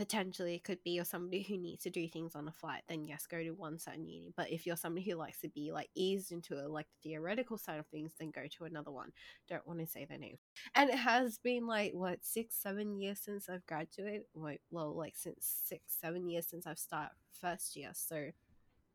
potentially 0.00 0.54
it 0.54 0.64
could 0.64 0.82
be 0.82 0.92
you're 0.92 1.04
somebody 1.04 1.42
who 1.42 1.58
needs 1.58 1.82
to 1.82 1.90
do 1.90 2.08
things 2.08 2.34
on 2.34 2.48
a 2.48 2.50
flight, 2.50 2.80
then 2.88 3.04
yes, 3.04 3.26
go 3.26 3.36
to 3.36 3.50
one 3.50 3.78
certain 3.78 4.08
uni. 4.08 4.32
But 4.34 4.50
if 4.50 4.66
you're 4.66 4.74
somebody 4.74 5.04
who 5.04 5.14
likes 5.14 5.42
to 5.42 5.50
be 5.50 5.72
like 5.72 5.90
eased 5.94 6.32
into 6.32 6.54
a, 6.54 6.64
like 6.66 6.86
the 6.86 7.10
theoretical 7.10 7.58
side 7.58 7.78
of 7.78 7.86
things, 7.88 8.14
then 8.18 8.30
go 8.30 8.46
to 8.56 8.64
another 8.64 8.90
one. 8.90 9.10
Don't 9.46 9.66
want 9.66 9.78
to 9.80 9.86
say 9.86 10.06
their 10.06 10.16
name. 10.16 10.38
And 10.74 10.88
it 10.88 10.96
has 10.96 11.36
been 11.36 11.66
like 11.66 11.92
what 11.92 12.20
six, 12.22 12.56
seven 12.56 12.98
years 12.98 13.20
since 13.20 13.50
I've 13.50 13.66
graduated. 13.66 14.22
Wait, 14.32 14.62
well, 14.70 14.96
like 14.96 15.18
since 15.18 15.60
six, 15.66 15.82
seven 16.00 16.30
years 16.30 16.46
since 16.46 16.66
I've 16.66 16.78
started 16.78 17.10
first 17.38 17.76
year. 17.76 17.90
So 17.92 18.30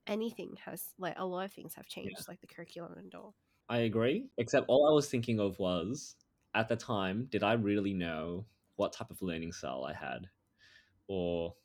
anything 0.08 0.58
has 0.66 0.86
like 0.97 1.20
a 1.20 1.26
lot 1.26 1.45
of 1.45 1.53
things 1.53 1.76
have 1.76 1.86
changed, 1.86 2.28
like 2.28 2.41
the 2.41 2.47
curriculum 2.47 2.93
and 2.97 3.14
all. 3.14 3.36
I 3.70 3.82
agree. 3.82 4.26
Except 4.39 4.66
all 4.68 4.89
I 4.89 4.91
was 4.95 5.08
thinking 5.08 5.39
of 5.39 5.60
was 5.60 6.16
at 6.56 6.68
the 6.68 6.76
time, 6.76 7.28
did 7.30 7.43
I 7.43 7.53
really 7.53 7.93
know 7.93 8.47
what 8.76 8.91
type 8.91 9.12
of 9.12 9.22
learning 9.22 9.51
style 9.51 9.86
I 9.88 9.93
had? 9.93 10.26
Or 11.08 11.56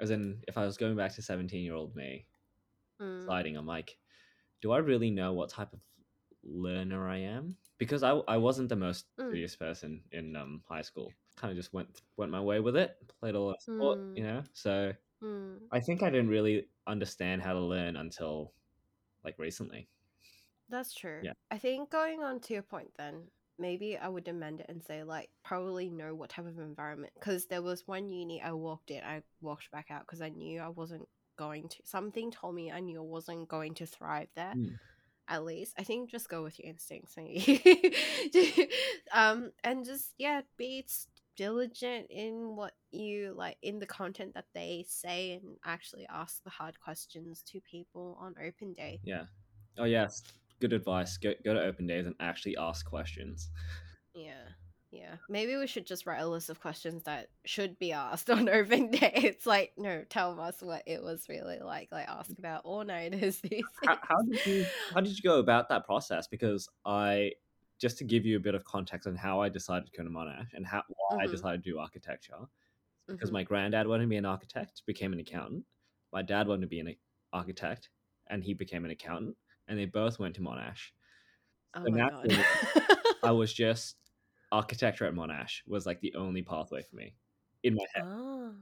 as 0.00 0.10
in 0.10 0.42
if 0.48 0.58
I 0.58 0.64
was 0.66 0.78
going 0.78 0.96
back 0.96 1.14
to 1.14 1.22
17 1.22 1.64
year 1.64 1.74
old 1.74 1.96
me 1.96 2.28
Mm, 3.00 3.28
sliding, 3.28 3.56
I'm 3.56 3.66
like, 3.66 3.98
do 4.62 4.72
I 4.72 4.78
really 4.78 5.10
know 5.10 5.32
what 5.34 5.50
type 5.50 5.72
of 5.72 5.80
learner 6.44 7.08
I 7.08 7.18
am? 7.18 7.58
Because 7.78 8.02
I, 8.02 8.12
I 8.12 8.38
wasn't 8.38 8.68
the 8.70 8.76
most 8.76 9.06
Mm. 9.18 9.36
studious 9.36 9.56
person 9.56 10.04
in 10.12 10.36
um, 10.36 10.64
high 10.68 10.82
school. 10.82 11.14
Kind 11.36 11.52
of 11.52 11.58
just 11.58 11.72
went 11.74 12.02
went 12.16 12.32
my 12.32 12.40
way 12.42 12.60
with 12.60 12.76
it, 12.76 12.96
played 13.20 13.34
a 13.36 13.40
lot 13.40 13.56
of 13.56 13.62
sport, 13.62 13.98
Mm. 13.98 14.16
you 14.16 14.24
know? 14.24 14.44
So 14.54 14.94
mm. 15.22 15.70
I 15.72 15.80
think 15.80 16.02
I 16.02 16.10
didn't 16.10 16.28
really 16.30 16.70
understand 16.86 17.42
how 17.42 17.54
to 17.54 17.60
learn 17.60 17.96
until 17.96 18.54
like 19.24 19.38
recently. 19.38 19.90
That's 20.68 20.94
true. 20.94 21.26
Yeah. 21.26 21.32
I 21.50 21.58
think 21.58 21.90
going 21.90 22.22
on 22.22 22.38
to 22.40 22.52
your 22.54 22.62
point 22.62 22.94
then, 22.96 23.30
maybe 23.58 23.96
I 23.96 24.08
would 24.08 24.28
amend 24.28 24.60
it 24.60 24.66
and 24.68 24.82
say 24.84 25.02
like 25.02 25.30
probably 25.44 25.90
know 25.90 26.14
what 26.14 26.30
type 26.30 26.46
of 26.46 26.58
environment 26.58 27.12
because 27.18 27.46
there 27.46 27.62
was 27.62 27.86
one 27.86 28.10
uni 28.10 28.42
I 28.42 28.52
walked 28.52 28.90
in, 28.90 29.02
I 29.02 29.22
walked 29.40 29.70
back 29.70 29.86
out 29.90 30.02
because 30.02 30.20
I 30.20 30.28
knew 30.28 30.60
I 30.60 30.68
wasn't 30.68 31.08
going 31.36 31.68
to 31.68 31.76
something 31.84 32.30
told 32.30 32.54
me 32.54 32.72
I 32.72 32.80
knew 32.80 32.98
I 32.98 33.04
wasn't 33.04 33.48
going 33.48 33.74
to 33.74 33.86
thrive 33.86 34.28
there. 34.34 34.54
Mm. 34.56 34.78
At 35.28 35.44
least 35.44 35.74
I 35.78 35.82
think 35.82 36.10
just 36.10 36.28
go 36.28 36.42
with 36.42 36.58
your 36.58 36.70
instincts, 36.70 37.16
maybe. 37.16 37.96
um, 39.12 39.50
and 39.64 39.84
just 39.84 40.12
yeah, 40.18 40.42
be 40.56 40.86
diligent 41.36 42.06
in 42.10 42.56
what 42.56 42.72
you 42.90 43.34
like 43.36 43.56
in 43.62 43.78
the 43.78 43.86
content 43.86 44.34
that 44.34 44.46
they 44.54 44.84
say, 44.88 45.32
and 45.32 45.56
actually 45.64 46.06
ask 46.08 46.42
the 46.44 46.50
hard 46.50 46.80
questions 46.80 47.42
to 47.48 47.60
people 47.60 48.16
on 48.20 48.34
open 48.44 48.72
day. 48.72 49.00
Yeah. 49.02 49.24
Oh 49.78 49.84
yes, 49.84 50.22
good 50.60 50.72
advice. 50.72 51.16
Go 51.18 51.32
go 51.44 51.54
to 51.54 51.60
open 51.62 51.86
days 51.86 52.06
and 52.06 52.14
actually 52.20 52.56
ask 52.56 52.84
questions. 52.86 53.50
Yeah. 54.14 54.42
Yeah. 54.92 55.16
Maybe 55.28 55.56
we 55.56 55.66
should 55.66 55.86
just 55.86 56.06
write 56.06 56.20
a 56.20 56.26
list 56.26 56.48
of 56.48 56.60
questions 56.60 57.02
that 57.04 57.28
should 57.44 57.78
be 57.78 57.92
asked 57.92 58.30
on 58.30 58.48
open 58.48 58.90
day. 58.90 59.12
It's 59.14 59.46
like, 59.46 59.72
no, 59.76 60.04
tell 60.08 60.38
us 60.40 60.62
what 60.62 60.82
it 60.86 61.02
was 61.02 61.28
really 61.28 61.58
like. 61.58 61.88
Like 61.92 62.08
ask 62.08 62.30
about 62.38 62.62
all 62.64 62.84
nighters 62.84 63.38
these 63.42 63.64
How, 63.84 63.98
how 64.02 64.22
did 64.22 64.46
you 64.46 64.64
how 64.94 65.00
did 65.00 65.16
you 65.16 65.22
go 65.22 65.38
about 65.38 65.68
that 65.68 65.84
process? 65.84 66.26
Because 66.28 66.68
I 66.84 67.32
just 67.78 67.98
to 67.98 68.04
give 68.04 68.24
you 68.24 68.36
a 68.38 68.40
bit 68.40 68.54
of 68.54 68.64
context 68.64 69.06
on 69.06 69.16
how 69.16 69.42
I 69.42 69.50
decided 69.50 69.86
to 69.86 69.92
go 69.96 70.02
to 70.02 70.08
Monash 70.08 70.48
and 70.54 70.64
how 70.66 70.82
why 70.88 71.24
I 71.24 71.26
Mhm. 71.26 71.30
decided 71.32 71.62
to 71.64 71.70
do 71.70 71.78
architecture. 71.78 72.38
Because 73.06 73.28
Mhm. 73.30 73.34
my 73.34 73.42
granddad 73.42 73.86
wanted 73.86 74.04
to 74.04 74.08
be 74.08 74.16
an 74.16 74.24
architect, 74.24 74.82
became 74.86 75.12
an 75.12 75.18
accountant. 75.20 75.64
My 76.12 76.22
dad 76.22 76.48
wanted 76.48 76.62
to 76.62 76.66
be 76.68 76.80
an 76.80 76.96
architect, 77.34 77.90
and 78.28 78.42
he 78.42 78.54
became 78.54 78.84
an 78.86 78.90
accountant. 78.92 79.36
And 79.68 79.78
they 79.78 79.86
both 79.86 80.18
went 80.18 80.34
to 80.36 80.40
Monash. 80.40 80.90
Oh 81.74 81.84
my 81.90 82.08
god. 82.10 82.46
I 83.22 83.32
was 83.32 83.52
just 83.52 83.96
architecture 84.52 85.04
at 85.04 85.14
Monash 85.14 85.62
was 85.66 85.86
like 85.86 86.00
the 86.00 86.14
only 86.14 86.42
pathway 86.42 86.82
for 86.82 86.96
me 86.96 87.14
in 87.62 87.74
my 87.74 87.84
head. 87.94 88.04
oh. 88.06 88.52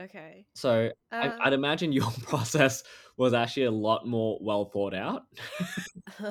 Okay. 0.00 0.44
So 0.54 0.90
I, 1.12 1.28
Uh, 1.28 1.38
I'd 1.44 1.52
imagine 1.52 1.92
your 1.92 2.10
process 2.22 2.82
was 3.16 3.32
actually 3.32 3.64
a 3.64 3.70
lot 3.70 4.06
more 4.06 4.38
well 4.40 4.64
thought 4.64 4.94
out. 4.94 5.22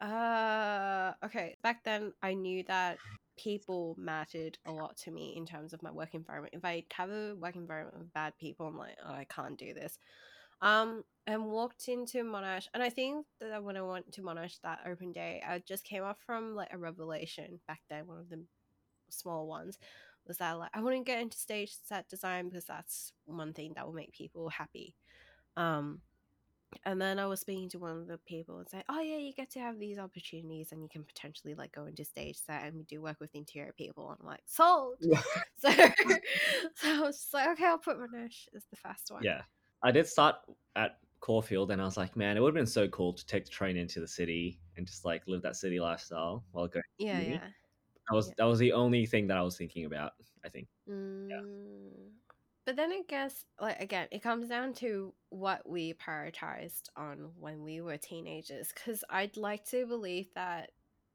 uh 0.00 1.12
okay. 1.24 1.56
Back 1.62 1.82
then 1.84 2.12
I 2.22 2.34
knew 2.34 2.62
that 2.64 2.98
people 3.36 3.96
mattered 3.98 4.58
a 4.66 4.70
lot 4.70 4.96
to 4.98 5.10
me 5.10 5.34
in 5.36 5.44
terms 5.46 5.72
of 5.72 5.82
my 5.82 5.90
work 5.90 6.14
environment. 6.14 6.54
If 6.54 6.64
I 6.64 6.84
have 6.92 7.10
a 7.10 7.34
work 7.34 7.56
environment 7.56 7.98
with 7.98 8.12
bad 8.12 8.34
people, 8.38 8.66
I'm 8.66 8.76
like, 8.78 8.96
oh, 9.04 9.12
I 9.12 9.24
can't 9.24 9.58
do 9.58 9.74
this. 9.74 9.98
Um, 10.60 11.04
and 11.28 11.44
walked 11.44 11.88
into 11.88 12.24
Monash, 12.24 12.68
and 12.72 12.82
I 12.82 12.88
think 12.88 13.26
that 13.38 13.62
when 13.62 13.76
I 13.76 13.82
went 13.82 14.10
to 14.12 14.22
Monash 14.22 14.60
that 14.62 14.80
open 14.90 15.12
day, 15.12 15.42
I 15.46 15.58
just 15.58 15.84
came 15.84 16.02
up 16.02 16.16
from 16.24 16.54
like 16.54 16.72
a 16.72 16.78
revelation 16.78 17.60
back 17.68 17.82
then. 17.90 18.06
One 18.06 18.16
of 18.16 18.30
the 18.30 18.42
small 19.10 19.46
ones 19.46 19.78
was 20.26 20.38
that 20.38 20.52
like 20.52 20.70
I 20.72 20.80
wouldn't 20.80 21.04
get 21.04 21.20
into 21.20 21.36
stage 21.36 21.76
set 21.84 22.08
design 22.08 22.48
because 22.48 22.64
that's 22.64 23.12
one 23.26 23.52
thing 23.52 23.74
that 23.76 23.86
will 23.86 23.92
make 23.92 24.12
people 24.12 24.48
happy. 24.48 24.94
Um, 25.58 26.00
and 26.86 27.00
then 27.00 27.18
I 27.18 27.26
was 27.26 27.40
speaking 27.40 27.68
to 27.70 27.78
one 27.78 27.98
of 27.98 28.06
the 28.06 28.18
people 28.26 28.56
and 28.58 28.68
say, 28.68 28.82
"Oh 28.88 29.02
yeah, 29.02 29.18
you 29.18 29.34
get 29.34 29.50
to 29.50 29.60
have 29.60 29.78
these 29.78 29.98
opportunities, 29.98 30.72
and 30.72 30.82
you 30.82 30.88
can 30.88 31.04
potentially 31.04 31.54
like 31.54 31.72
go 31.72 31.84
into 31.84 32.06
stage 32.06 32.38
set, 32.38 32.64
and 32.64 32.74
we 32.74 32.84
do 32.84 33.02
work 33.02 33.20
with 33.20 33.34
interior 33.34 33.74
people." 33.76 34.08
And 34.08 34.16
I'm 34.22 34.26
like, 34.26 34.44
"Sold." 34.46 34.96
so, 35.58 35.70
so 36.74 36.88
I 36.88 37.00
was 37.00 37.18
just 37.18 37.34
like, 37.34 37.50
"Okay, 37.50 37.66
I'll 37.66 37.76
put 37.76 37.98
Monash 37.98 38.48
as 38.56 38.64
the 38.70 38.76
first 38.76 39.10
one." 39.10 39.22
yeah. 39.22 39.42
I 39.82 39.92
did 39.92 40.08
start 40.08 40.36
at 40.74 40.98
Caulfield 41.20 41.70
and 41.70 41.80
I 41.80 41.84
was 41.84 41.96
like, 41.96 42.16
man, 42.16 42.36
it 42.36 42.40
would 42.40 42.48
have 42.48 42.54
been 42.54 42.66
so 42.66 42.88
cool 42.88 43.12
to 43.12 43.26
take 43.26 43.44
the 43.44 43.50
train 43.50 43.76
into 43.76 44.00
the 44.00 44.08
city 44.08 44.60
and 44.76 44.86
just 44.86 45.04
like 45.04 45.22
live 45.26 45.42
that 45.42 45.56
city 45.56 45.80
lifestyle 45.80 46.44
while 46.52 46.68
going 46.68 46.82
yeah, 46.98 47.20
yeah. 47.20 47.48
That 48.08 48.14
was 48.16 48.28
Yeah. 48.28 48.34
that 48.38 48.44
was 48.44 48.58
the 48.58 48.72
only 48.72 49.06
thing 49.06 49.26
that 49.28 49.36
I 49.36 49.42
was 49.42 49.56
thinking 49.56 49.84
about, 49.84 50.12
I 50.44 50.48
think. 50.48 50.68
Mm. 50.88 52.10
But 52.64 52.76
then 52.76 52.92
I 52.92 53.02
guess, 53.08 53.46
like 53.60 53.80
again, 53.80 54.08
it 54.10 54.22
comes 54.22 54.48
down 54.48 54.74
to 54.74 55.14
what 55.30 55.68
we 55.68 55.94
prioritized 55.94 56.88
on 56.96 57.30
when 57.38 57.62
we 57.62 57.80
were 57.80 57.96
teenagers. 57.96 58.72
Because 58.74 59.04
I'd 59.10 59.36
like 59.36 59.64
to 59.66 59.86
believe 59.86 60.28
that. 60.34 60.70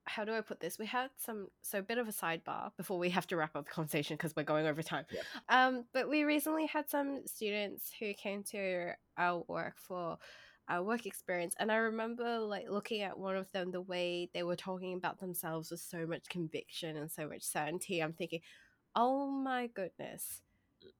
How 0.05 0.25
do 0.25 0.33
I 0.33 0.41
put 0.41 0.59
this? 0.59 0.77
We 0.77 0.85
had 0.85 1.09
some 1.17 1.47
so 1.61 1.79
a 1.79 1.81
bit 1.81 1.97
of 1.97 2.07
a 2.07 2.11
sidebar 2.11 2.71
before 2.77 2.99
we 2.99 3.09
have 3.11 3.25
to 3.27 3.35
wrap 3.37 3.55
up 3.55 3.65
the 3.65 3.71
conversation 3.71 4.15
because 4.17 4.35
we're 4.35 4.43
going 4.43 4.67
over 4.67 4.83
time. 4.83 5.05
Yeah. 5.11 5.21
Um, 5.49 5.85
but 5.93 6.09
we 6.09 6.23
recently 6.23 6.65
had 6.65 6.89
some 6.89 7.21
students 7.25 7.91
who 7.99 8.13
came 8.13 8.43
to 8.51 8.91
our 9.17 9.43
work 9.47 9.75
for 9.77 10.17
our 10.69 10.83
work 10.83 11.05
experience, 11.05 11.55
and 11.59 11.71
I 11.71 11.75
remember 11.75 12.39
like 12.39 12.69
looking 12.69 13.01
at 13.01 13.17
one 13.17 13.35
of 13.35 13.51
them, 13.51 13.71
the 13.71 13.81
way 13.81 14.29
they 14.33 14.43
were 14.43 14.55
talking 14.55 14.93
about 14.93 15.19
themselves 15.19 15.71
with 15.71 15.81
so 15.81 16.05
much 16.05 16.27
conviction 16.29 16.97
and 16.97 17.11
so 17.11 17.27
much 17.27 17.43
certainty. 17.43 18.01
I'm 18.01 18.13
thinking, 18.13 18.41
oh 18.95 19.27
my 19.29 19.67
goodness 19.67 20.41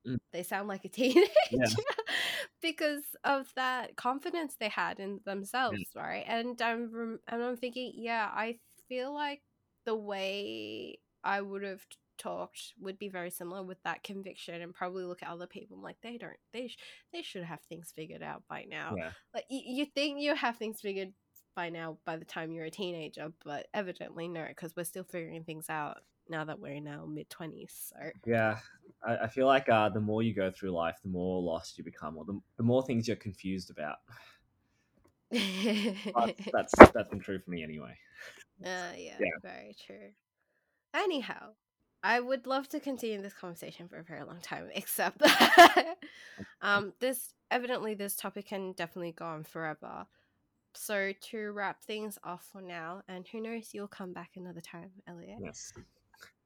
Mm. 0.08 0.18
they 0.32 0.43
sound 0.43 0.70
like 0.70 0.86
a 0.86 0.88
teenager 0.89 1.28
because 2.62 3.04
of 3.24 3.51
that 3.56 3.95
confidence 3.95 4.56
they 4.60 4.70
had 4.70 4.99
in 4.99 5.20
themselves 5.26 5.78
right 5.95 6.24
and 6.28 6.62
i'm 6.62 6.89
rem- 6.91 7.20
and 7.28 7.43
i'm 7.43 7.58
thinking 7.58 7.91
yeah 7.95 8.30
i 8.34 8.58
feel 8.93 9.13
like 9.13 9.41
the 9.85 9.95
way 9.95 10.99
i 11.23 11.41
would 11.41 11.63
have 11.63 11.81
talked 12.19 12.73
would 12.79 12.99
be 12.99 13.09
very 13.09 13.31
similar 13.31 13.63
with 13.63 13.81
that 13.83 14.03
conviction 14.03 14.61
and 14.61 14.73
probably 14.73 15.03
look 15.03 15.23
at 15.23 15.29
other 15.29 15.47
people 15.47 15.77
I'm 15.77 15.83
like 15.83 15.97
they 16.03 16.17
don't 16.17 16.37
they 16.53 16.67
sh- 16.67 16.77
they 17.11 17.23
should 17.23 17.43
have 17.43 17.59
things 17.61 17.91
figured 17.95 18.21
out 18.21 18.43
by 18.47 18.65
now 18.69 18.93
Yeah. 18.97 19.11
like 19.33 19.45
y- 19.49 19.63
you 19.65 19.85
think 19.85 20.21
you 20.21 20.35
have 20.35 20.57
things 20.57 20.79
figured 20.79 21.11
by 21.55 21.69
now 21.69 21.97
by 22.05 22.17
the 22.17 22.25
time 22.25 22.51
you're 22.51 22.65
a 22.65 22.71
teenager 22.71 23.31
but 23.43 23.67
evidently 23.73 24.27
no 24.27 24.45
because 24.47 24.75
we're 24.75 24.83
still 24.83 25.03
figuring 25.03 25.43
things 25.43 25.69
out 25.69 25.97
now 26.29 26.45
that 26.45 26.59
we're 26.59 26.73
in 26.73 26.87
our 26.87 27.05
mid 27.07 27.29
20s 27.29 27.89
so 27.89 27.95
Yeah. 28.25 28.59
I, 29.05 29.17
I 29.17 29.27
feel 29.27 29.47
like 29.47 29.67
uh, 29.67 29.89
the 29.89 29.99
more 29.99 30.21
you 30.23 30.33
go 30.33 30.49
through 30.51 30.71
life, 30.71 30.97
the 31.03 31.09
more 31.09 31.41
lost 31.41 31.77
you 31.77 31.83
become, 31.83 32.15
or 32.17 32.23
the, 32.25 32.39
the 32.57 32.63
more 32.63 32.81
things 32.85 33.05
you're 33.07 33.17
confused 33.17 33.69
about. 33.69 33.97
That's, 35.31 36.51
that's 36.53 36.73
that's 36.93 37.09
been 37.09 37.19
true 37.19 37.39
for 37.39 37.49
me 37.49 37.63
anyway. 37.63 37.97
Uh, 38.62 38.93
yeah, 38.97 39.18
Yeah. 39.20 39.39
very 39.41 39.76
true. 39.86 40.12
Anyhow, 40.93 41.54
I 42.04 42.20
would 42.20 42.47
love 42.47 42.68
to 42.70 42.80
continue 42.80 43.22
this 43.22 43.34
conversation 43.34 43.88
for 43.88 43.97
a 43.97 44.04
very 44.04 44.24
long 44.24 44.41
time, 44.41 44.70
except 44.76 45.20
that 45.20 45.95
um, 46.62 46.93
this 46.99 47.34
evidently 47.51 47.93
this 47.93 48.16
topic 48.16 48.47
can 48.47 48.74
definitely 48.74 49.12
go 49.12 49.26
on 49.26 49.43
forever. 49.43 50.06
So 50.76 51.14
to 51.30 51.51
wrap 51.51 51.84
things 51.84 52.18
off 52.24 52.47
for 52.51 52.62
now, 52.62 53.04
and 53.08 53.28
who 53.28 53.39
knows, 53.41 53.74
you'll 53.74 53.88
come 53.88 54.14
back 54.14 54.32
another 54.36 54.62
time, 54.62 54.91
Elliot. 55.08 55.38
Yes. 55.39 55.74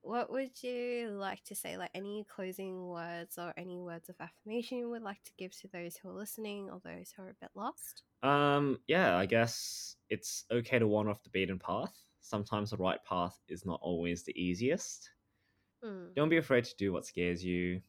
What 0.08 0.32
would 0.32 0.64
you 0.64 1.10
like 1.10 1.44
to 1.46 1.56
say? 1.56 1.78
Like 1.78 1.92
any 1.94 2.26
closing 2.34 2.88
words 2.88 3.38
or 3.38 3.54
any 3.58 3.78
words 3.80 4.10
of 4.10 4.16
affirmation 4.20 4.78
you 4.78 4.90
would 4.90 5.02
like 5.02 5.22
to 5.26 5.32
give 5.38 5.52
to 5.60 5.68
those 5.68 5.98
who 5.98 6.10
are 6.10 6.14
listening 6.14 6.70
or 6.70 6.80
those 6.84 7.12
who 7.16 7.24
are 7.24 7.30
a 7.30 7.36
bit 7.42 7.52
lost? 7.56 8.04
Um. 8.24 8.80
Yeah. 8.88 9.18
I 9.18 9.26
guess 9.26 9.96
it's 10.10 10.46
okay 10.52 10.80
to 10.80 10.88
wander 10.88 11.12
off 11.12 11.24
the 11.24 11.30
beaten 11.30 11.60
path. 11.60 11.96
Sometimes 12.22 12.72
the 12.72 12.78
right 12.78 13.04
path 13.06 13.38
is 13.48 13.66
not 13.66 13.80
always 13.82 14.24
the 14.24 14.40
easiest, 14.42 15.10
Mm. 15.84 16.16
Don't 16.16 16.30
be 16.30 16.38
afraid 16.38 16.64
to 16.66 16.76
do 16.78 16.92
what 16.92 17.06
scares 17.06 17.44
you. 17.44 17.82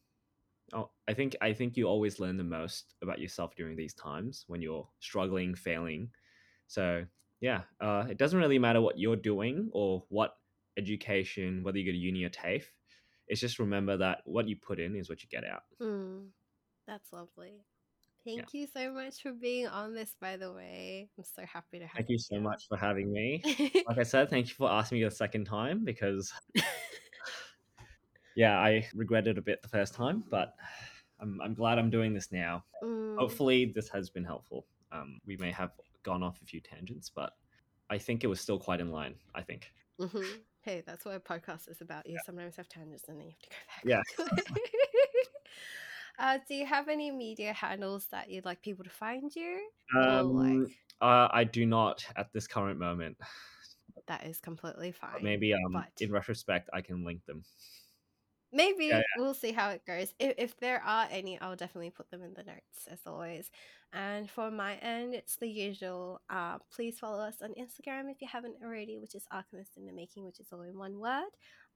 Oh, 0.73 0.91
I 1.07 1.13
think 1.13 1.35
I 1.41 1.53
think 1.53 1.75
you 1.77 1.85
always 1.85 2.19
learn 2.19 2.37
the 2.37 2.43
most 2.43 2.95
about 3.01 3.19
yourself 3.19 3.55
during 3.55 3.75
these 3.75 3.93
times 3.95 4.45
when 4.47 4.61
you're 4.61 4.87
struggling, 4.99 5.55
failing. 5.55 6.11
So 6.67 7.05
yeah, 7.41 7.63
uh, 7.81 8.05
it 8.09 8.17
doesn't 8.17 8.39
really 8.39 8.59
matter 8.59 8.81
what 8.81 8.99
you're 8.99 9.15
doing 9.15 9.69
or 9.73 10.03
what 10.09 10.35
education, 10.77 11.63
whether 11.63 11.77
you 11.77 11.85
go 11.85 11.91
to 11.91 11.97
uni 11.97 12.23
or 12.23 12.29
TAFE. 12.29 12.71
It's 13.27 13.41
just 13.41 13.59
remember 13.59 13.97
that 13.97 14.21
what 14.25 14.47
you 14.47 14.55
put 14.55 14.79
in 14.79 14.95
is 14.95 15.09
what 15.09 15.21
you 15.21 15.29
get 15.29 15.43
out. 15.45 15.63
Mm. 15.81 16.27
That's 16.87 17.13
lovely. 17.13 17.63
Thank 18.25 18.53
you 18.53 18.67
so 18.67 18.91
much 18.91 19.21
for 19.21 19.31
being 19.31 19.67
on 19.67 19.93
this, 19.93 20.15
by 20.19 20.37
the 20.37 20.51
way. 20.51 21.09
I'm 21.17 21.23
so 21.23 21.43
happy 21.45 21.79
to 21.79 21.85
have 21.85 21.91
you. 21.93 21.97
Thank 21.97 22.09
you 22.09 22.17
so 22.17 22.35
here. 22.35 22.41
much 22.41 22.67
for 22.67 22.77
having 22.77 23.11
me. 23.11 23.41
Like 23.87 23.97
I 23.97 24.03
said, 24.03 24.29
thank 24.29 24.49
you 24.49 24.55
for 24.55 24.69
asking 24.69 24.99
me 24.99 25.03
the 25.03 25.11
second 25.11 25.45
time 25.45 25.85
because 25.85 26.33
yeah, 28.35 28.59
I 28.59 28.87
regretted 28.93 29.37
a 29.37 29.41
bit 29.41 29.61
the 29.61 29.67
first 29.67 29.93
time, 29.93 30.23
but 30.29 30.55
I'm, 31.19 31.39
I'm 31.41 31.53
glad 31.53 31.79
I'm 31.79 31.89
doing 31.89 32.13
this 32.13 32.31
now. 32.31 32.63
Mm, 32.83 33.17
Hopefully, 33.17 33.71
this 33.73 33.89
has 33.89 34.09
been 34.09 34.23
helpful. 34.23 34.65
Um, 34.91 35.19
we 35.25 35.37
may 35.37 35.51
have 35.51 35.71
gone 36.03 36.23
off 36.23 36.41
a 36.41 36.45
few 36.45 36.59
tangents, 36.59 37.09
but 37.13 37.33
I 37.89 37.97
think 37.97 38.23
it 38.23 38.27
was 38.27 38.39
still 38.41 38.59
quite 38.59 38.79
in 38.79 38.91
line. 38.91 39.15
I 39.33 39.41
think. 39.41 39.71
mhm. 39.99 40.25
Hey, 40.61 40.83
that's 40.85 41.05
what 41.05 41.15
a 41.15 41.19
podcast 41.19 41.69
is 41.69 41.81
about. 41.81 42.07
You 42.07 42.19
sometimes 42.25 42.57
have 42.57 42.67
tangents 42.67 43.05
and 43.07 43.19
then 43.19 43.27
you 43.27 43.33
have 43.85 44.03
to 44.05 44.17
go 44.17 44.25
back. 44.25 44.37
Yeah. 44.59 44.65
uh, 46.19 46.37
do 46.47 46.53
you 46.53 46.65
have 46.65 46.89
any 46.89 47.11
media 47.11 47.53
handles 47.53 48.07
that 48.11 48.29
you'd 48.29 48.45
like 48.45 48.61
people 48.61 48.83
to 48.83 48.89
find 48.89 49.33
you? 49.35 49.69
Um, 49.97 50.33
like 50.33 50.69
uh, 51.01 51.29
I 51.31 51.45
do 51.45 51.65
not 51.65 52.05
at 52.17 52.31
this 52.33 52.47
current 52.47 52.77
moment. 52.77 53.17
that 54.07 54.25
is 54.25 54.39
completely 54.39 54.91
fine. 54.91 55.11
But 55.13 55.23
maybe 55.23 55.53
um, 55.53 55.71
but 55.71 55.87
in 55.99 56.11
retrospect, 56.11 56.69
I 56.73 56.81
can 56.81 57.05
link 57.05 57.25
them. 57.25 57.43
Maybe 58.51 58.87
yeah. 58.87 59.01
we'll 59.17 59.33
see 59.33 59.51
how 59.51 59.69
it 59.69 59.85
goes. 59.85 60.13
If, 60.19 60.35
if 60.37 60.59
there 60.59 60.81
are 60.83 61.07
any, 61.11 61.39
I'll 61.39 61.55
definitely 61.55 61.91
put 61.91 62.09
them 62.09 62.23
in 62.23 62.33
the 62.33 62.43
notes 62.43 62.87
as 62.89 62.99
always. 63.05 63.51
And 63.91 64.29
for 64.29 64.51
my 64.51 64.75
end, 64.75 65.13
it's 65.15 65.37
the 65.37 65.49
usual. 65.49 66.21
Uh, 66.29 66.59
please 66.73 66.99
follow 66.99 67.23
us 67.23 67.37
on 67.41 67.49
Instagram 67.51 68.11
if 68.11 68.21
you 68.21 68.27
haven't 68.31 68.55
already, 68.63 68.99
which 68.99 69.15
is 69.15 69.25
Alchemist 69.31 69.77
in 69.77 69.85
the 69.85 69.93
Making, 69.93 70.25
which 70.25 70.39
is 70.39 70.47
all 70.51 70.61
in 70.61 70.77
one 70.77 70.99
word. 70.99 71.29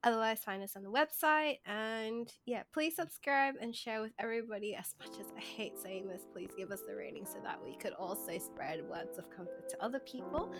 Otherwise, 0.03 0.39
find 0.39 0.61
us 0.61 0.75
on 0.75 0.83
the 0.83 0.91
website. 0.91 1.59
And 1.65 2.31
yeah, 2.45 2.63
please 2.73 2.95
subscribe 2.95 3.55
and 3.61 3.75
share 3.75 4.01
with 4.01 4.11
everybody. 4.19 4.75
As 4.75 4.93
much 4.99 5.19
as 5.19 5.27
I 5.35 5.39
hate 5.39 5.79
saying 5.81 6.07
this, 6.07 6.23
please 6.31 6.49
give 6.57 6.71
us 6.71 6.81
the 6.87 6.95
rating 6.95 7.25
so 7.25 7.39
that 7.43 7.57
we 7.63 7.77
could 7.77 7.93
also 7.93 8.37
spread 8.37 8.83
words 8.87 9.17
of 9.17 9.29
comfort 9.29 9.69
to 9.69 9.83
other 9.83 9.99
people. 9.99 10.53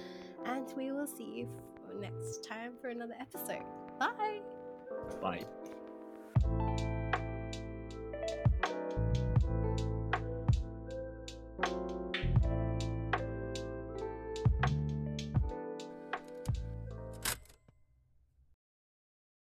And 0.46 0.66
we 0.76 0.92
will 0.92 1.08
see 1.08 1.26
you 1.26 1.50
for 1.76 1.94
next 2.00 2.48
time 2.48 2.74
for 2.82 2.88
another 2.88 3.16
episode. 3.20 3.64
Bye. 4.00 4.40
Bye. 5.22 5.46